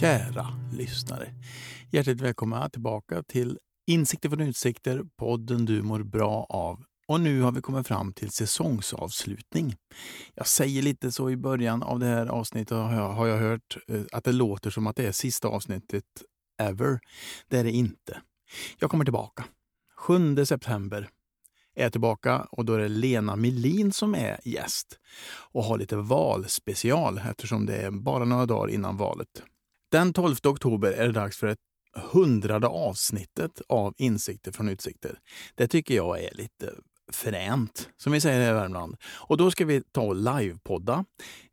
Kära 0.00 0.46
lyssnare. 0.72 1.34
Hjärtligt 1.90 2.20
välkomna 2.20 2.68
tillbaka 2.68 3.22
till 3.22 3.58
Insikter 3.86 4.28
från 4.28 4.40
utsikter, 4.40 5.02
podden 5.16 5.64
du 5.64 5.82
mår 5.82 6.02
bra 6.02 6.46
av. 6.48 6.84
Och 7.08 7.20
nu 7.20 7.40
har 7.40 7.52
vi 7.52 7.60
kommit 7.60 7.86
fram 7.86 8.12
till 8.12 8.30
säsongsavslutning. 8.30 9.76
Jag 10.34 10.46
säger 10.46 10.82
lite 10.82 11.12
så 11.12 11.30
i 11.30 11.36
början 11.36 11.82
av 11.82 11.98
det 11.98 12.06
här 12.06 12.26
avsnittet 12.26 12.76
har 12.76 13.26
jag 13.26 13.38
hört 13.38 13.76
eh, 13.88 14.02
att 14.12 14.24
det 14.24 14.32
låter 14.32 14.70
som 14.70 14.86
att 14.86 14.96
det 14.96 15.06
är 15.06 15.12
sista 15.12 15.48
avsnittet 15.48 16.04
ever. 16.62 17.00
Det 17.48 17.58
är 17.58 17.64
det 17.64 17.70
inte. 17.70 18.20
Jag 18.78 18.90
kommer 18.90 19.04
tillbaka. 19.04 19.44
7 19.96 20.44
september 20.44 21.08
är 21.74 21.90
tillbaka 21.90 22.46
och 22.50 22.64
då 22.64 22.74
är 22.74 22.78
det 22.78 22.88
Lena 22.88 23.36
Melin 23.36 23.92
som 23.92 24.14
är 24.14 24.40
gäst 24.44 24.98
och 25.52 25.64
har 25.64 25.78
lite 25.78 25.96
valspecial 25.96 27.20
eftersom 27.30 27.66
det 27.66 27.76
är 27.76 27.90
bara 27.90 28.24
några 28.24 28.46
dagar 28.46 28.74
innan 28.74 28.96
valet. 28.96 29.42
Den 29.90 30.12
12 30.12 30.36
oktober 30.44 30.92
är 30.92 31.06
det 31.06 31.12
dags 31.12 31.36
för 31.36 31.46
ett 31.46 31.58
hundrade 31.94 32.66
avsnittet 32.66 33.62
av 33.68 33.94
Insikter 33.96 34.52
från 34.52 34.68
utsikter. 34.68 35.18
Det 35.54 35.68
tycker 35.68 35.94
jag 35.94 36.24
är 36.24 36.34
lite 36.34 36.72
fränt, 37.12 37.88
som 37.96 38.12
vi 38.12 38.20
säger 38.20 38.50
i 38.50 38.54
Värmland. 38.54 38.96
Och 39.04 39.36
då 39.36 39.50
ska 39.50 39.64
vi 39.64 39.82
ta 39.92 40.02
och 40.02 40.16
livepodda. 40.16 41.04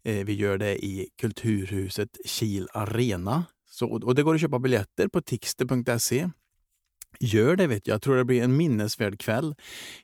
Eh, 0.04 0.26
vi 0.26 0.34
gör 0.34 0.58
det 0.58 0.86
i 0.86 1.10
Kulturhuset 1.22 2.18
Kil 2.26 2.68
Arena. 2.74 3.46
Så, 3.70 3.88
och 3.88 4.16
det 4.16 4.24
går 4.24 4.36
att 4.36 4.42
köpa 4.42 4.60
biljetter 4.60 5.08
på 5.08 5.22
tixter.se. 5.22 6.30
Gör 7.20 7.56
det, 7.56 7.68
vet 7.68 7.88
jag. 7.88 7.94
Jag 7.94 8.02
tror 8.02 8.16
det 8.16 8.26
blir 8.26 8.44
en 8.44 8.58
minnesvärd 8.58 9.20
kväll. 9.20 9.56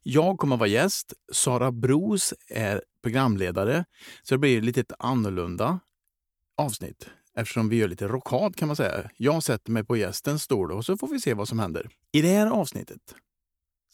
Jag 0.03 0.37
kommer 0.37 0.55
att 0.55 0.59
vara 0.59 0.69
gäst. 0.69 1.13
Sara 1.33 1.71
Bros 1.71 2.33
är 2.49 2.81
programledare. 3.03 3.85
Så 4.23 4.33
det 4.33 4.39
blir 4.39 4.61
lite 4.61 4.85
annorlunda 4.99 5.79
avsnitt 6.57 7.09
eftersom 7.37 7.69
vi 7.69 7.75
gör 7.75 7.87
lite 7.87 8.07
rockad 8.07 8.55
kan 8.55 8.67
man 8.67 8.75
säga. 8.75 9.09
Jag 9.17 9.43
sätter 9.43 9.71
mig 9.71 9.83
på 9.83 9.97
gästens 9.97 10.43
stol 10.43 10.71
och 10.71 10.85
så 10.85 10.97
får 10.97 11.07
vi 11.07 11.19
se 11.19 11.33
vad 11.33 11.47
som 11.47 11.59
händer. 11.59 11.89
I 12.11 12.21
det 12.21 12.27
här 12.27 12.47
avsnittet 12.47 13.01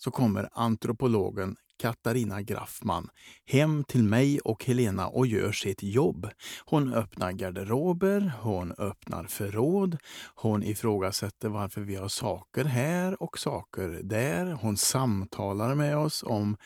så 0.04 0.12
kommer 0.12 0.50
antropologen 0.54 1.56
Katarina 1.82 2.42
Graffman 2.42 3.10
hem 3.46 3.84
till 3.84 4.04
mig 4.04 4.40
och 4.40 4.66
Helena 4.66 5.08
och 5.08 5.28
gör 5.28 5.52
sitt 5.52 5.84
jobb. 5.84 6.30
Hon 6.66 6.94
öppnar 6.94 7.32
garderober, 7.32 8.32
hon 8.42 8.72
öppnar 8.72 9.24
förråd, 9.24 9.98
hon 10.36 10.64
ifrågasätter 10.64 11.50
varför 11.50 11.82
vi 11.82 11.96
har 11.96 12.08
saker 12.08 12.66
här 12.66 13.24
och 13.24 13.40
saker 13.40 14.00
där. 14.04 14.52
Hon 14.52 14.78
samtalar 14.78 15.76
med 15.76 15.98
oss 15.98 16.24
om 16.24 16.58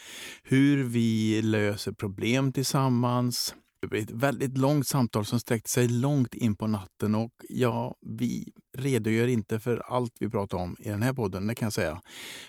hur 0.43 0.83
vi 0.83 1.41
löser 1.41 1.91
problem 1.91 2.51
tillsammans. 2.51 3.55
Ett 3.93 4.11
väldigt 4.11 4.57
långt 4.57 4.87
samtal 4.87 5.25
som 5.25 5.39
sträckte 5.39 5.69
sig 5.69 5.87
långt 5.87 6.33
in 6.33 6.55
på 6.55 6.67
natten 6.67 7.15
och 7.15 7.31
ja, 7.49 7.95
vi 8.01 8.53
redogör 8.77 9.27
inte 9.27 9.59
för 9.59 9.77
allt 9.77 10.13
vi 10.19 10.29
pratar 10.29 10.57
om 10.57 10.75
i 10.79 10.89
den 10.89 11.01
här 11.01 11.13
podden, 11.13 11.47
det 11.47 11.55
kan 11.55 11.65
jag 11.65 11.73
säga. 11.73 12.01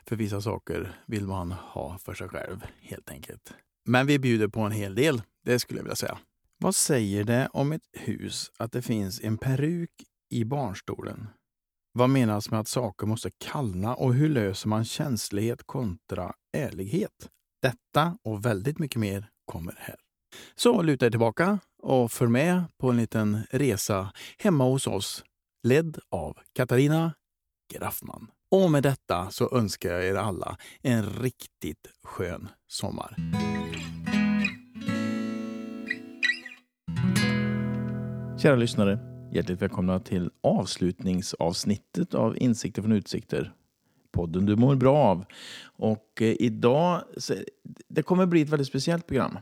För 0.07 0.17
vissa 0.17 0.41
saker 0.41 1.01
vill 1.07 1.27
man 1.27 1.53
ha 1.53 1.98
för 1.98 2.14
sig 2.14 2.29
själv, 2.29 2.67
helt 2.81 3.11
enkelt. 3.11 3.55
Men 3.84 4.07
vi 4.07 4.19
bjuder 4.19 4.48
på 4.48 4.61
en 4.61 4.73
hel 4.73 4.95
del, 4.95 5.23
det 5.45 5.59
skulle 5.59 5.79
jag 5.79 5.84
vilja 5.84 5.97
säga. 5.97 6.19
Vad 6.59 6.75
säger 6.75 7.25
det 7.25 7.48
om 7.53 7.73
ett 7.73 7.89
hus 7.92 8.53
att 8.59 8.73
det 8.73 8.83
finns 8.83 9.20
en 9.20 9.39
peruk 9.39 9.91
i 10.31 10.45
barnstolen? 10.45 11.27
Vad 11.92 12.11
menas 12.11 12.51
med 12.51 12.61
att 12.61 12.69
saker 12.69 13.07
måste 13.07 13.31
kallna 13.31 13.95
och 13.95 14.14
hur 14.14 14.29
löser 14.29 14.69
man 14.69 14.84
känslighet 14.84 15.62
kontra 15.67 16.33
ärlighet? 16.53 17.31
Detta 17.62 18.19
och 18.23 18.45
väldigt 18.47 18.79
mycket 18.79 19.01
mer 19.01 19.31
kommer 19.45 19.75
här. 19.79 20.06
Så 20.55 20.83
luta 20.83 21.06
er 21.06 21.11
tillbaka 21.11 21.59
och 21.83 22.12
för 22.12 22.27
med 22.27 22.65
på 22.79 22.91
en 22.91 22.97
liten 22.97 23.42
resa 23.51 24.12
hemma 24.39 24.65
hos 24.65 24.87
oss, 24.87 25.25
ledd 25.62 25.98
av 26.11 26.39
Katarina 26.52 27.13
Graffman. 27.74 28.30
Och 28.51 28.70
med 28.70 28.83
detta 28.83 29.30
så 29.30 29.57
önskar 29.57 29.91
jag 29.91 30.05
er 30.05 30.14
alla 30.14 30.57
en 30.83 31.02
riktigt 31.02 31.86
skön 32.02 32.48
sommar. 32.67 33.17
Kära 38.39 38.57
lyssnare, 38.57 38.98
hjärtligt 39.33 39.63
välkomna 39.63 40.01
till 40.01 40.30
avslutningsavsnittet 40.42 42.14
av 42.14 42.39
Insikter 42.39 42.83
från 42.83 42.92
utsikter. 42.92 43.53
Podden 44.13 44.47
du 44.47 44.57
mår 44.57 44.74
bra 44.74 44.97
av. 44.97 45.24
Och 45.64 46.23
eh, 46.23 46.36
idag, 46.39 47.03
det 47.89 48.03
kommer 48.03 48.27
bli 48.27 48.42
ett 48.42 48.48
väldigt 48.48 48.68
speciellt 48.68 49.07
program. 49.07 49.39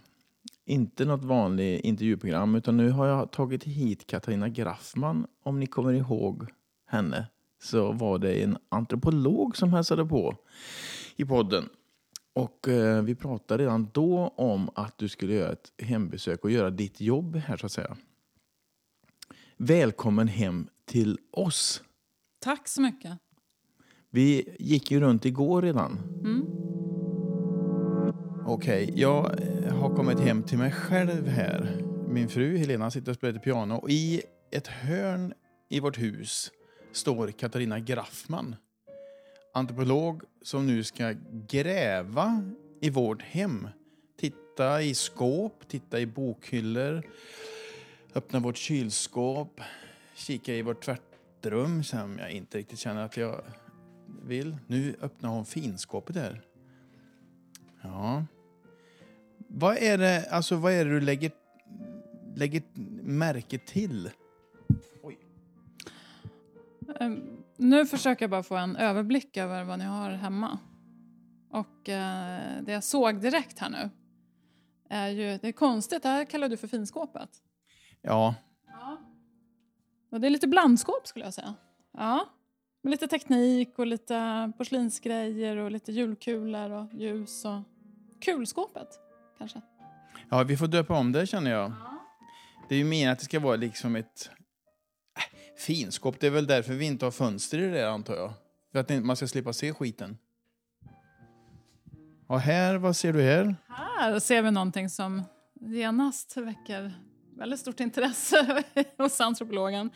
Inte 0.67 1.05
något 1.05 1.25
vanligt 1.25 1.85
intervjuprogram, 1.85 2.55
utan 2.55 2.77
nu 2.77 2.91
har 2.91 3.07
jag 3.07 3.31
tagit 3.31 3.65
hit 3.65 4.07
Katarina 4.07 4.49
Graffman. 4.49 5.27
Om 5.43 5.61
ni 5.61 5.67
kommer 5.67 5.93
ihåg 5.93 6.47
henne 6.87 7.27
så 7.63 7.93
var 7.93 8.19
det 8.19 8.43
en 8.43 8.59
antropolog 8.69 9.57
som 9.57 9.73
hälsade 9.73 10.05
på 10.05 10.37
i 11.17 11.25
podden. 11.25 11.69
Och 12.35 12.69
eh, 12.69 13.03
vi 13.03 13.15
pratade 13.15 13.63
redan 13.63 13.89
då 13.93 14.35
om 14.37 14.71
att 14.75 14.99
du 14.99 15.09
skulle 15.09 15.35
göra 15.35 15.53
ett 15.53 15.73
hembesök 15.79 16.45
och 16.45 16.51
göra 16.51 16.71
ditt 16.71 17.01
jobb 17.01 17.37
här 17.37 17.57
så 17.57 17.67
att 17.67 17.73
säga. 17.73 17.97
Välkommen 19.57 20.29
hem 20.29 20.69
till 20.85 21.19
oss. 21.31 21.83
Tack 22.39 22.69
så 22.69 22.83
mycket. 22.83 23.19
Vi 24.11 24.57
gick 24.59 24.91
ju 24.91 25.01
runt 25.01 25.25
igår 25.25 25.63
redan. 25.63 25.99
Mm. 26.25 26.74
Okej, 28.47 28.85
okay, 28.85 29.01
jag 29.01 29.41
eh, 29.41 29.73
har 29.75 29.97
kommit 29.97 30.21
hem 30.21 30.43
till 30.43 30.59
mig 30.59 30.73
själv 30.73 31.29
här. 31.29 31.83
Min 32.09 32.29
fru 32.29 32.57
Helena 32.57 32.91
sitter 32.91 33.11
och 33.11 33.17
spelar 33.17 33.39
piano 33.39 33.75
och 33.75 33.91
i 33.91 34.23
ett 34.51 34.67
hörn 34.67 35.35
i 35.69 35.81
vårt 35.81 35.99
hus 35.99 36.51
står 36.93 37.29
Katarina 37.29 37.81
Graffman. 37.81 38.57
Antropolog 39.55 40.23
som 40.43 40.67
nu 40.67 40.85
ska 40.85 41.15
gräva 41.49 42.43
i 42.81 42.91
vårt 42.91 43.23
hem. 43.23 43.69
Titta 44.21 44.83
i 44.83 44.95
skåp, 44.95 45.69
titta 45.69 46.01
i 46.01 46.07
bokhyllor, 46.07 47.03
öppna 48.15 48.39
vårt 48.39 48.57
kylskåp, 48.57 49.61
kika 50.15 50.55
i 50.55 50.63
vårt 50.63 50.85
tvättrum 50.85 51.85
som 51.85 52.19
jag 52.19 52.31
inte 52.31 52.59
riktigt 52.59 52.79
känner 52.79 53.05
att 53.05 53.17
jag 53.17 53.45
vill. 54.23 54.57
Nu 54.67 54.97
öppnar 55.01 55.31
hon 55.31 55.45
finskåpet 55.47 56.17
här. 56.17 56.43
Ja. 57.83 58.25
Vad 59.57 59.77
är 59.77 59.99
det, 59.99 60.27
alltså, 60.31 60.57
vad 60.57 60.73
är 60.73 60.85
det 60.85 60.91
du 60.91 61.01
lägger, 61.01 61.33
lägger 62.37 62.63
märke 63.03 63.59
till? 63.59 64.11
Oj. 65.03 65.19
Um, 67.01 67.45
nu 67.57 67.87
försöker 67.87 68.23
jag 68.23 68.31
bara 68.31 68.43
få 68.43 68.57
en 68.57 68.77
överblick 68.77 69.37
över 69.37 69.65
vad 69.65 69.79
ni 69.79 69.85
har 69.85 70.11
hemma. 70.11 70.59
Och 71.51 71.89
uh, 71.89 72.65
det 72.65 72.73
jag 72.73 72.85
såg 72.85 73.21
direkt 73.21 73.59
här 73.59 73.71
nu 73.71 73.91
är 74.89 75.09
ju, 75.09 75.39
det 75.39 75.49
är 75.49 75.53
konstigt, 75.53 76.03
det 76.03 76.09
här 76.09 76.25
kallar 76.25 76.49
du 76.49 76.57
för 76.57 76.69
finskåpet. 76.69 77.31
Ja. 78.03 78.35
ja. 78.67 78.99
Och 80.11 80.21
det 80.21 80.29
är 80.29 80.31
lite 80.31 80.49
blandskåp 80.49 81.07
skulle 81.07 81.25
jag 81.25 81.35
säga. 81.35 81.55
Ja. 81.93 82.29
Med 82.83 82.91
lite 82.91 83.09
teknik 83.09 83.79
och 83.79 83.87
lite 83.87 84.53
porslinsgrejer 84.59 85.57
och 85.57 85.71
lite 85.71 85.93
julkulor 85.93 86.71
och 86.71 86.95
ljus 86.95 87.45
och 87.45 87.61
kulskåpet 88.21 89.04
kanske? 89.39 89.61
Ja, 90.31 90.43
vi 90.43 90.57
får 90.57 90.67
döpa 90.67 90.95
om 90.95 91.13
det 91.13 91.27
känner 91.27 91.51
jag. 91.51 91.71
Ja. 91.71 91.95
Det 92.69 92.75
är 92.75 92.79
ju 92.79 92.85
meningen 92.85 93.13
att 93.13 93.19
det 93.19 93.25
ska 93.25 93.41
vara 93.41 93.57
liksom 93.57 93.97
ett 93.97 94.31
äh, 95.17 95.57
finskåp. 95.59 96.21
Det 96.21 96.27
är 96.27 96.31
väl 96.31 96.47
därför 96.47 96.75
vi 96.75 96.85
inte 96.85 97.07
har 97.07 97.11
fönster 97.11 97.59
i 97.59 97.71
det 97.71 97.91
antar 97.91 98.15
jag. 98.15 98.33
För 98.73 98.79
att 98.79 99.05
man 99.05 99.17
ska 99.17 99.27
slippa 99.27 99.53
se 99.53 99.73
skiten. 99.73 100.19
Och 102.27 102.41
här, 102.41 102.77
vad 102.77 102.97
ser 102.97 103.13
du 103.13 103.23
här? 103.23 103.57
Här 103.69 104.19
ser 104.19 104.43
vi 104.43 104.51
någonting 104.51 104.91
som 104.91 105.23
genast 105.61 106.37
väcker 106.37 106.93
väldigt 107.37 107.61
stort 107.61 107.81
intresse 107.81 108.65
hos 108.99 109.21
antropologen. 109.21 109.91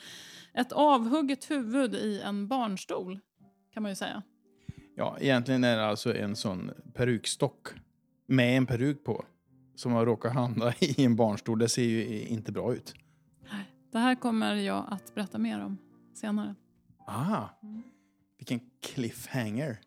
Ett 0.54 0.72
avhugget 0.72 1.50
huvud 1.50 1.94
i 1.94 2.20
en 2.20 2.48
barnstol, 2.48 3.18
kan 3.74 3.82
man 3.82 3.92
ju 3.92 3.96
säga. 3.96 4.22
Ja, 4.96 5.16
egentligen 5.20 5.64
är 5.64 5.76
det 5.76 5.86
alltså 5.86 6.16
en 6.16 6.36
sån 6.36 6.70
perukstock 6.94 7.68
med 8.26 8.56
en 8.56 8.66
peruk 8.66 9.04
på 9.04 9.24
som 9.78 9.92
har 9.92 10.06
råkat 10.06 10.34
hamna 10.34 10.72
i 10.78 11.04
en 11.04 11.16
barnstol. 11.16 11.58
Det 11.58 11.68
ser 11.68 11.82
ju 11.82 12.26
inte 12.26 12.52
bra 12.52 12.74
ut. 12.74 12.94
Det 13.92 13.98
här 13.98 14.14
kommer 14.14 14.54
jag 14.54 14.84
att 14.90 15.14
berätta 15.14 15.38
mer 15.38 15.64
om 15.64 15.78
senare. 16.14 16.54
Ah, 17.06 17.44
vilken 18.38 18.60
cliffhanger. 18.82 19.80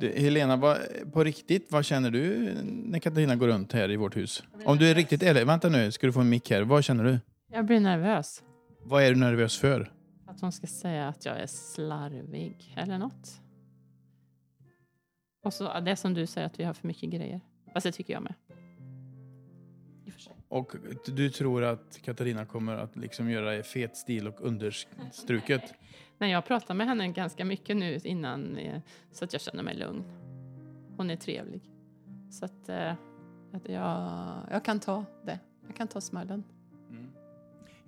Du, 0.00 0.08
Helena, 0.08 0.56
vad, 0.56 0.78
på 1.12 1.24
riktigt, 1.24 1.72
vad 1.72 1.84
känner 1.84 2.10
du 2.10 2.54
när 2.64 2.98
Katarina 2.98 3.36
går 3.36 3.48
runt 3.48 3.72
här 3.72 3.90
i 3.90 3.96
vårt 3.96 4.16
hus? 4.16 4.42
Om 4.64 4.78
du 4.78 4.90
är 4.90 4.94
riktigt 4.94 5.22
ärlig, 5.22 5.46
vänta 5.46 5.68
nu, 5.68 5.92
ska 5.92 6.06
du 6.06 6.12
få 6.12 6.20
en 6.20 6.28
mick 6.28 6.50
här. 6.50 6.62
Vad 6.62 6.84
känner 6.84 7.04
du? 7.04 7.18
Jag 7.52 7.66
blir 7.66 7.80
nervös. 7.80 8.42
Vad 8.82 9.02
är 9.02 9.10
du 9.10 9.16
nervös 9.16 9.58
för? 9.58 9.92
Att 10.26 10.40
hon 10.40 10.52
ska 10.52 10.66
säga 10.66 11.08
att 11.08 11.24
jag 11.24 11.40
är 11.40 11.46
slarvig 11.46 12.74
eller 12.76 12.98
något. 12.98 13.40
Och 15.46 15.54
så 15.54 15.80
det 15.80 15.96
som 15.96 16.14
du 16.14 16.26
säger 16.26 16.46
att 16.46 16.60
vi 16.60 16.64
har 16.64 16.74
för 16.74 16.86
mycket 16.86 17.10
grejer. 17.10 17.40
Fast 17.72 17.84
det 17.84 17.92
tycker 17.92 18.12
jag 18.12 18.22
med. 18.22 18.34
I 20.04 20.10
och 20.10 20.12
för 20.12 20.20
sig. 20.20 20.32
Och 20.48 20.72
du 21.06 21.30
tror 21.30 21.64
att 21.64 21.98
Katarina 22.02 22.46
kommer 22.46 22.76
att 22.76 22.96
liksom 22.96 23.30
göra 23.30 23.50
det 23.50 23.58
i 23.58 23.62
fet 23.62 23.96
stil 23.96 24.28
och 24.28 24.40
understruket? 24.40 25.74
Nej, 26.18 26.30
jag 26.30 26.46
pratar 26.46 26.74
med 26.74 26.86
henne 26.86 27.08
ganska 27.08 27.44
mycket 27.44 27.76
nu 27.76 28.00
innan 28.04 28.56
eh, 28.56 28.80
så 29.12 29.24
att 29.24 29.32
jag 29.32 29.42
känner 29.42 29.62
mig 29.62 29.76
lugn. 29.76 30.04
Hon 30.96 31.10
är 31.10 31.16
trevlig. 31.16 31.70
Så 32.30 32.44
att, 32.44 32.68
eh, 32.68 32.92
att 33.52 33.68
jag, 33.68 34.38
jag 34.50 34.64
kan 34.64 34.80
ta 34.80 35.04
det. 35.24 35.38
Jag 35.66 35.76
kan 35.76 35.88
ta 35.88 36.00
smällen. 36.00 36.44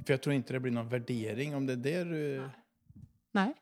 För 0.06 0.12
jag 0.12 0.22
tror 0.22 0.34
inte 0.34 0.52
det 0.52 0.60
blir 0.60 0.72
någon 0.72 0.88
värdering 0.88 1.54
om 1.54 1.66
det 1.66 1.72
är 1.72 1.76
det 1.76 2.04
du... 2.04 2.48
Nej. 3.32 3.54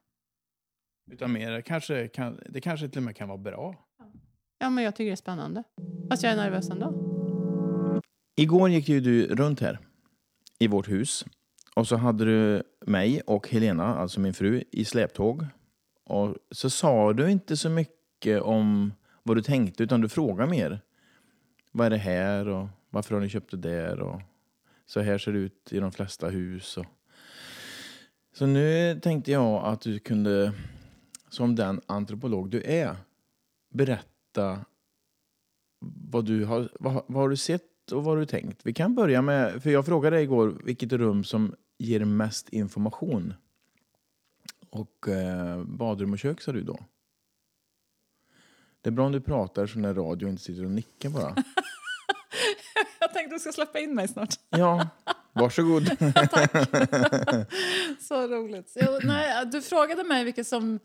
Utan 1.10 1.32
mer 1.32 1.60
kanske, 1.60 2.08
kan, 2.08 2.40
det 2.48 2.60
kanske 2.60 2.88
till 2.88 2.98
och 2.98 3.04
med 3.04 3.16
kan 3.16 3.28
vara 3.28 3.38
bra. 3.38 3.85
Ja, 4.58 4.70
men 4.70 4.84
jag 4.84 4.96
tycker 4.96 5.06
det 5.06 5.14
är 5.14 5.16
spännande. 5.16 5.62
Fast 6.10 6.22
jag 6.22 6.32
är 6.32 6.36
nervös 6.36 6.70
ändå. 6.70 6.94
Igår 8.36 8.70
gick 8.70 8.88
ju 8.88 9.00
du 9.00 9.26
runt 9.26 9.60
här 9.60 9.78
i 10.58 10.66
vårt 10.66 10.88
hus 10.88 11.24
och 11.74 11.88
så 11.88 11.96
hade 11.96 12.24
du 12.24 12.62
mig 12.86 13.20
och 13.20 13.48
Helena, 13.48 13.96
alltså 13.96 14.20
min 14.20 14.34
fru, 14.34 14.62
i 14.70 14.84
släptåg. 14.84 15.46
Och 16.04 16.36
så 16.50 16.70
sa 16.70 17.12
du 17.12 17.30
inte 17.30 17.56
så 17.56 17.70
mycket 17.70 18.42
om 18.42 18.92
vad 19.22 19.36
du 19.36 19.42
tänkte 19.42 19.82
utan 19.82 20.00
du 20.00 20.08
frågade 20.08 20.50
mer. 20.50 20.80
Vad 21.72 21.86
är 21.86 21.90
det 21.90 21.96
här 21.96 22.48
och 22.48 22.68
varför 22.90 23.14
har 23.14 23.22
ni 23.22 23.28
köpt 23.28 23.50
det 23.50 23.56
där 23.56 24.00
och 24.00 24.20
så 24.86 25.00
här 25.00 25.18
ser 25.18 25.32
det 25.32 25.38
ut 25.38 25.72
i 25.72 25.78
de 25.78 25.92
flesta 25.92 26.28
hus. 26.28 26.76
Och... 26.76 26.86
Så 28.32 28.46
nu 28.46 29.00
tänkte 29.02 29.32
jag 29.32 29.64
att 29.64 29.80
du 29.80 29.98
kunde, 29.98 30.52
som 31.28 31.56
den 31.56 31.80
antropolog 31.86 32.50
du 32.50 32.62
är, 32.62 32.96
berätta 33.74 34.15
vad 35.78 36.24
du 36.24 36.44
har, 36.44 36.68
vad, 36.80 37.04
vad 37.06 37.22
har 37.22 37.28
du 37.28 37.36
sett 37.36 37.92
och 37.92 38.04
vad 38.04 38.14
har 38.14 38.20
du 38.20 38.26
tänkt? 38.26 38.60
Vi 38.64 38.72
kan 38.72 38.94
börja 38.94 39.22
med, 39.22 39.62
för 39.62 39.70
jag 39.70 39.86
frågade 39.86 40.16
dig 40.16 40.24
igår 40.24 40.60
vilket 40.64 40.92
rum 40.92 41.24
som 41.24 41.54
ger 41.78 42.04
mest 42.04 42.48
information. 42.48 43.34
Och 44.70 45.08
eh, 45.08 45.64
badrum 45.64 46.12
och 46.12 46.18
kök 46.18 46.40
sa 46.40 46.52
du 46.52 46.62
då. 46.62 46.78
Det 48.80 48.88
är 48.88 48.92
bra 48.92 49.06
om 49.06 49.12
du 49.12 49.20
pratar 49.20 49.66
så 49.66 49.78
när 49.78 49.94
radio 49.94 50.28
inte 50.28 50.42
sitter 50.42 50.64
och 50.64 50.70
nickar 50.70 51.10
bara. 51.10 51.34
Jag 53.00 53.12
tänkte 53.12 53.34
du 53.34 53.38
ska 53.38 53.52
släppa 53.52 53.78
in 53.78 53.94
mig 53.94 54.08
snart. 54.08 54.34
Ja, 54.50 54.88
varsågod. 55.32 55.86
Så 58.00 58.26
roligt. 58.26 58.72
Jo, 58.74 58.98
nej, 59.04 59.46
du 59.46 59.62
frågade 59.62 60.04
mig 60.04 60.24
vilket 60.24 60.46
som 60.46 60.78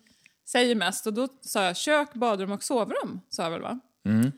säger 0.52 0.76
mest 0.76 1.08
och 1.08 1.14
då 1.14 1.28
sa 1.42 1.64
jag 1.64 1.78
kök, 1.78 2.14
badrum 2.14 2.52
och 2.52 2.64
sovrum. 2.64 3.22
Sa 3.30 3.44
jag 3.44 3.52
väl 3.52 3.62
va? 3.62 3.80
Mm. 4.06 4.32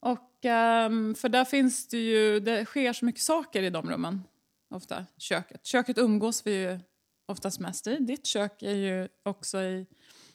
Och, 0.00 0.44
ehm, 0.44 1.14
för 1.14 1.28
där 1.28 1.44
finns 1.44 1.88
det 1.88 1.98
ju, 1.98 2.40
det 2.40 2.64
sker 2.64 2.92
så 2.92 3.04
mycket 3.04 3.22
saker 3.22 3.62
i 3.62 3.70
de 3.70 3.90
rummen. 3.90 4.22
Ofta, 4.70 5.06
köket. 5.18 5.66
Köket 5.66 5.98
umgås 5.98 6.46
vi 6.46 6.54
ju 6.54 6.80
oftast 7.26 7.60
mest 7.60 7.86
i. 7.86 7.96
Ditt 7.96 8.26
kök 8.26 8.62
är 8.62 8.74
ju 8.74 9.08
också 9.22 9.62
i 9.62 9.86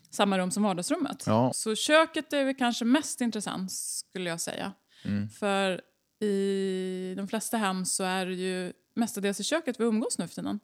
samma 0.10 0.38
rum 0.38 0.52
som 0.52 0.64
vardagsrummet. 0.64 1.24
Ja. 1.26 1.52
Så 1.54 1.76
köket 1.76 2.34
är 2.34 2.46
väl 2.46 2.56
kanske 2.56 2.86
mest 2.86 3.22
intressant 3.22 3.72
skulle 3.72 4.30
jag 4.30 4.42
säga. 4.42 4.74
Mm. 5.06 5.30
För 5.30 5.82
i 6.24 7.14
de 7.18 7.28
flesta 7.28 7.58
hem 7.58 7.86
så 7.86 8.04
är 8.04 8.26
det 8.26 8.34
ju 8.34 8.74
mestadels 8.94 9.40
i 9.40 9.44
köket 9.44 9.80
vi 9.80 9.84
umgås 9.84 10.18
nu 10.18 10.28
för 10.28 10.36
tiden. 10.36 10.60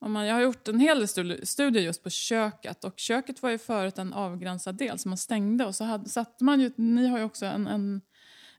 Om 0.00 0.12
man, 0.12 0.26
jag 0.26 0.34
har 0.34 0.42
gjort 0.42 0.68
en 0.68 0.80
hel 0.80 0.98
del 0.98 1.06
studi- 1.06 1.44
studier 1.44 1.82
just 1.82 2.02
på 2.02 2.10
köket 2.10 2.84
och 2.84 2.98
köket 2.98 3.42
var 3.42 3.50
ju 3.50 3.58
förut 3.58 3.98
en 3.98 4.12
avgränsad 4.12 4.74
del 4.74 4.98
som 4.98 5.08
man 5.10 5.18
stängde 5.18 5.66
och 5.66 5.74
så 5.74 5.84
hade, 5.84 6.08
satte 6.08 6.44
man 6.44 6.60
ju, 6.60 6.72
ni 6.76 7.06
har 7.06 7.18
ju 7.18 7.24
också 7.24 7.46
en, 7.46 7.66
en, 7.66 8.00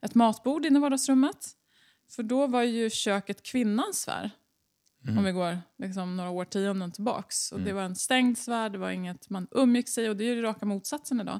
ett 0.01 0.15
matbord 0.15 0.65
inne 0.65 0.79
i 0.79 0.81
vardagsrummet. 0.81 1.55
För 2.09 2.23
då 2.23 2.47
var 2.47 2.63
ju 2.63 2.89
köket 2.89 3.43
kvinnans 3.43 4.01
sfär. 4.01 4.31
Om 5.17 5.23
vi 5.23 5.31
går 5.31 5.57
liksom 5.77 6.17
några 6.17 6.29
årtionden 6.29 6.91
tillbaks. 6.91 7.51
Och 7.51 7.59
det 7.59 7.73
var 7.73 7.81
en 7.81 7.95
stängd 7.95 8.37
sfär, 8.37 8.69
det 8.69 8.77
var 8.77 8.89
inget 8.89 9.29
man 9.29 9.47
umgicks 9.51 9.97
i 9.97 10.09
och 10.09 10.15
det 10.15 10.23
är 10.23 10.35
ju 10.35 10.41
raka 10.41 10.65
motsatsen 10.65 11.21
idag. 11.21 11.39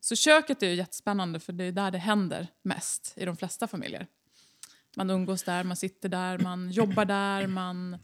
Så 0.00 0.16
köket 0.16 0.62
är 0.62 0.68
ju 0.68 0.74
jättespännande 0.74 1.40
för 1.40 1.52
det 1.52 1.64
är 1.64 1.72
där 1.72 1.90
det 1.90 1.98
händer 1.98 2.48
mest 2.62 3.14
i 3.16 3.24
de 3.24 3.36
flesta 3.36 3.66
familjer. 3.66 4.06
Man 4.96 5.10
umgås 5.10 5.42
där, 5.42 5.64
man 5.64 5.76
sitter 5.76 6.08
där, 6.08 6.38
man 6.38 6.70
jobbar 6.70 7.04
där, 7.04 7.46
man 7.46 7.98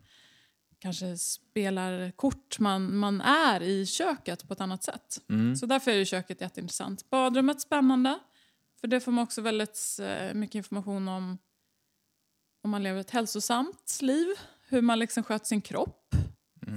kanske 0.78 1.16
spelar 1.16 2.10
kort. 2.10 2.58
Man, 2.58 2.96
man 2.96 3.20
är 3.20 3.62
i 3.62 3.86
köket 3.86 4.48
på 4.48 4.52
ett 4.52 4.60
annat 4.60 4.82
sätt. 4.82 5.20
Så 5.56 5.66
därför 5.66 5.90
är 5.90 5.96
ju 5.96 6.04
köket 6.04 6.40
jätteintressant. 6.40 7.10
Badrummet 7.10 7.60
spännande. 7.60 8.18
För 8.80 8.88
det 8.88 9.00
får 9.00 9.12
man 9.12 9.24
också 9.24 9.40
väldigt 9.40 9.98
eh, 10.00 10.34
mycket 10.34 10.54
information 10.54 11.08
om 11.08 11.38
om 12.62 12.70
man 12.70 12.82
lever 12.82 13.00
ett 13.00 13.10
hälsosamt 13.10 13.98
liv. 14.02 14.26
Hur 14.68 14.82
man 14.82 14.98
liksom 14.98 15.22
sköter 15.22 15.46
sin 15.46 15.60
kropp. 15.60 16.14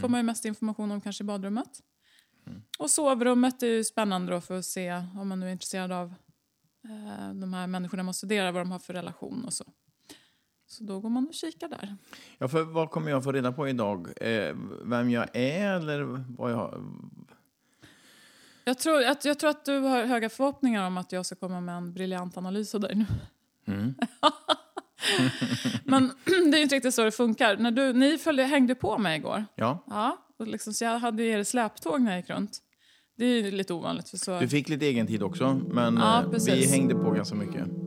får 0.02 0.08
man 0.10 0.20
ju 0.20 0.24
mest 0.24 0.46
information 0.46 0.92
om 0.92 1.02
kanske 1.02 1.24
i 1.24 1.26
badrummet. 1.26 1.82
Och 2.80 2.92
sovrummet 2.92 3.64
är 3.64 3.68
ju 3.68 3.84
spännande 3.84 4.32
då 4.32 4.42
för 4.42 4.58
att 4.60 4.66
se 4.66 5.04
om 5.20 5.28
man 5.28 5.40
nu 5.40 5.48
är 5.48 5.52
intresserad 5.52 5.92
av 5.92 6.14
eh, 6.86 7.34
de 7.34 7.54
här 7.54 7.68
människorna 7.68 8.04
man 8.04 8.14
studerar, 8.14 8.52
vad 8.52 8.62
de 8.62 8.72
har 8.72 8.80
för 8.80 8.94
relation 8.94 9.46
och 9.46 9.54
så. 9.54 9.66
Så 10.70 10.84
då 10.84 11.00
går 11.00 11.10
man 11.10 11.28
och 11.28 11.34
kikar 11.34 11.68
där. 11.68 11.98
Ja, 12.38 12.48
för 12.48 12.64
vad 12.64 12.92
kommer 12.92 13.12
jag 13.12 13.24
få 13.24 13.32
reda 13.32 13.52
på 13.52 13.68
idag? 13.68 14.08
Eh, 14.22 14.56
vem 14.84 15.10
jag 15.10 15.28
är 15.34 15.74
eller 15.74 16.24
vad 16.38 16.52
jag... 16.52 16.84
Jag 18.64 18.80
tror, 18.80 19.04
att, 19.04 19.26
jag 19.26 19.40
tror 19.40 19.50
att 19.50 19.66
du 19.66 19.80
har 19.80 20.06
höga 20.06 20.30
förhoppningar 20.30 20.88
om 20.88 20.98
att 20.98 21.12
jag 21.12 21.26
ska 21.26 21.36
komma 21.36 21.62
med 21.62 21.76
en 21.76 21.94
briljant 21.94 22.38
analys 22.38 22.76
av 22.76 22.82
dig 22.82 22.96
nu. 22.96 23.06
Mm. 23.68 23.96
Men 25.84 26.12
det 26.26 26.32
är 26.32 26.58
ju 26.58 26.64
inte 26.64 26.76
riktigt 26.76 26.96
så 26.96 27.04
det 27.04 27.12
funkar. 27.12 27.58
När 27.58 27.72
du, 27.72 27.94
ni 27.94 28.18
följde, 28.18 28.44
hängde 28.44 28.76
på 28.76 28.98
mig 28.98 29.18
igår. 29.18 29.46
Ja, 29.56 29.84
Ja, 29.88 30.18
och 30.40 30.48
liksom, 30.48 30.74
så 30.74 30.84
jag 30.84 31.00
hade 31.00 31.24
er 31.24 31.44
släptåg 31.44 32.02
när 32.02 32.12
jag 32.12 32.20
gick 32.20 32.30
runt. 32.30 32.60
Det 33.18 33.26
är 33.26 33.52
lite 33.52 33.74
ovanligt. 33.74 34.10
För 34.10 34.18
så... 34.18 34.40
du 34.40 34.48
fick 34.48 34.70
lite 34.70 34.86
egen 34.86 35.08
tid 35.08 35.24
också, 35.24 35.62
men 35.68 35.98
Ja, 35.98 36.24
eh, 36.24 36.30
vi 36.46 36.68
hängde 36.68 36.96
på 36.96 37.12
ganska 37.12 37.36
mycket. 37.36 37.79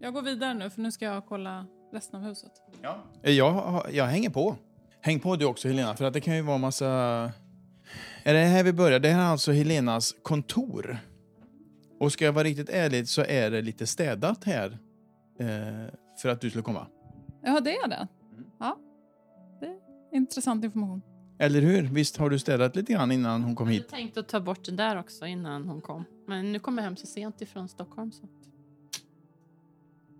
Jag 0.00 0.14
går 0.14 0.22
vidare 0.22 0.54
nu 0.54 0.70
för 0.70 0.80
nu 0.80 0.92
ska 0.92 1.04
jag 1.04 1.26
kolla 1.26 1.66
resten 1.92 2.20
av 2.20 2.26
huset. 2.26 2.50
Ja. 2.82 2.96
Jag, 3.22 3.50
har- 3.52 3.86
jag 3.92 4.04
hänger 4.04 4.30
på. 4.30 4.56
Häng 5.00 5.20
på 5.20 5.36
du 5.36 5.44
också 5.44 5.68
Helena, 5.68 5.96
för 5.96 6.04
att 6.04 6.12
det 6.12 6.20
kan 6.20 6.36
ju 6.36 6.42
vara 6.42 6.58
massa... 6.58 6.86
Är 8.22 8.34
det 8.34 8.40
här 8.40 8.64
vi 8.64 8.72
börjar? 8.72 8.98
Det 9.00 9.08
här 9.08 9.20
är 9.20 9.26
alltså 9.26 9.52
Helenas 9.52 10.14
kontor. 10.22 10.98
Och 12.00 12.12
ska 12.12 12.24
jag 12.24 12.32
vara 12.32 12.44
riktigt 12.44 12.68
ärlig 12.68 13.08
så 13.08 13.22
är 13.22 13.50
det 13.50 13.62
lite 13.62 13.86
städat 13.86 14.44
här 14.44 14.78
eh, 15.40 15.46
för 16.22 16.28
att 16.28 16.40
du 16.40 16.50
skulle 16.50 16.62
komma. 16.62 16.86
Ja, 17.42 17.60
det 17.60 17.76
är 17.76 17.88
det. 17.88 18.08
Ja, 18.58 18.76
det 19.60 19.66
är 19.66 19.78
intressant 20.16 20.64
information. 20.64 21.02
Eller 21.38 21.60
hur? 21.60 21.82
Visst 21.82 22.16
har 22.16 22.30
du 22.30 22.38
städat 22.38 22.76
lite 22.76 22.92
grann 22.92 23.12
innan 23.12 23.42
hon 23.42 23.56
kom 23.56 23.66
Jag 23.66 23.72
hit? 23.74 23.90
hade 23.90 24.02
tänkt 24.02 24.16
att 24.16 24.28
ta 24.28 24.40
bort 24.40 24.64
det 24.64 24.72
där 24.72 24.98
också 24.98 25.26
innan 25.26 25.68
hon 25.68 25.80
kom. 25.80 26.04
Men 26.26 26.52
nu 26.52 26.58
kom 26.58 26.76
jag 26.78 26.84
hem 26.84 26.96
så 26.96 27.06
sent 27.06 27.40
ifrån 27.40 27.68
Stockholm. 27.68 28.12
Så. 28.12 28.28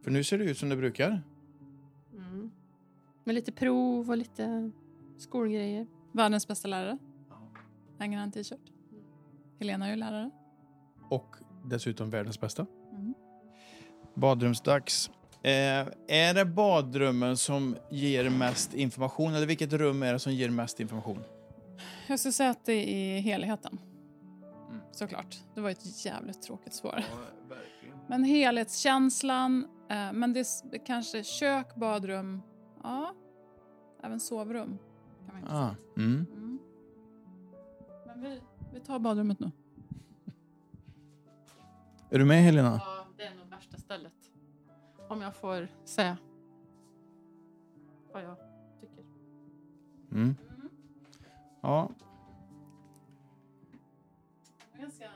För 0.02 0.10
nu 0.10 0.24
ser 0.24 0.38
det 0.38 0.44
ut 0.44 0.58
som 0.58 0.68
det 0.68 0.76
brukar. 0.76 1.22
Mm. 2.12 2.50
Med 3.24 3.34
lite 3.34 3.52
prov 3.52 4.10
och 4.10 4.16
lite 4.16 4.70
skolgrejer. 5.18 5.86
Världens 6.12 6.48
bästa 6.48 6.68
lärare. 6.68 6.98
Hänger 7.98 8.18
han 8.18 8.26
en 8.26 8.32
t-shirt. 8.32 8.72
Helena 9.58 9.86
är 9.86 9.90
ju 9.90 9.96
lärare. 9.96 10.30
Och 11.08 11.36
dessutom 11.64 12.10
världens 12.10 12.40
bästa. 12.40 12.66
Mm. 12.92 13.14
Badrumsdags. 14.14 15.10
Eh, 15.42 15.86
är 16.08 16.34
det 16.34 16.44
badrummen 16.44 17.36
som 17.36 17.76
ger 17.90 18.30
mest 18.30 18.74
information 18.74 19.34
eller 19.34 19.46
vilket 19.46 19.72
rum 19.72 20.02
är 20.02 20.12
det 20.12 20.18
som 20.18 20.32
ger 20.32 20.50
mest 20.50 20.80
information? 20.80 21.24
Jag 22.08 22.18
skulle 22.18 22.32
säga 22.32 22.50
att 22.50 22.64
det 22.64 22.90
är 22.90 23.20
helheten. 23.20 23.78
Mm. 24.68 24.80
Såklart. 24.92 25.38
Det 25.54 25.60
var 25.60 25.70
ett 25.70 26.04
jävligt 26.04 26.42
tråkigt 26.42 26.74
svar. 26.74 27.04
Men 28.08 28.24
helhetskänslan, 28.24 29.66
men 30.12 30.32
det 30.32 30.40
är 30.40 30.84
kanske 30.86 31.24
kök, 31.24 31.74
badrum, 31.76 32.42
ja, 32.82 33.14
även 34.02 34.20
sovrum. 34.20 34.78
Kan 35.26 35.34
man 35.34 35.38
inte 35.42 35.52
Ah, 35.54 35.74
säga. 35.74 35.76
mm. 36.06 36.26
Mm. 36.32 36.58
Men 38.06 38.20
vi, 38.22 38.40
vi 38.72 38.80
tar 38.80 38.98
badrummet 38.98 39.40
nu. 39.40 39.50
Är 42.10 42.18
du 42.18 42.24
med 42.24 42.42
Helena? 42.42 42.80
Ja, 42.84 43.06
det 43.16 43.22
är 43.24 43.34
nog 43.34 43.46
värsta 43.46 43.76
stället. 43.78 44.12
Om 45.08 45.20
jag 45.20 45.34
får 45.36 45.68
säga 45.84 46.16
vad 48.12 48.22
jag 48.24 48.36
tycker. 48.80 49.04
Mm. 50.12 50.36
Ja, 51.60 51.88
Ganska 54.78 55.10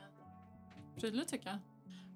prydligt 0.96 1.28
tycker 1.28 1.48
jag. 1.50 1.58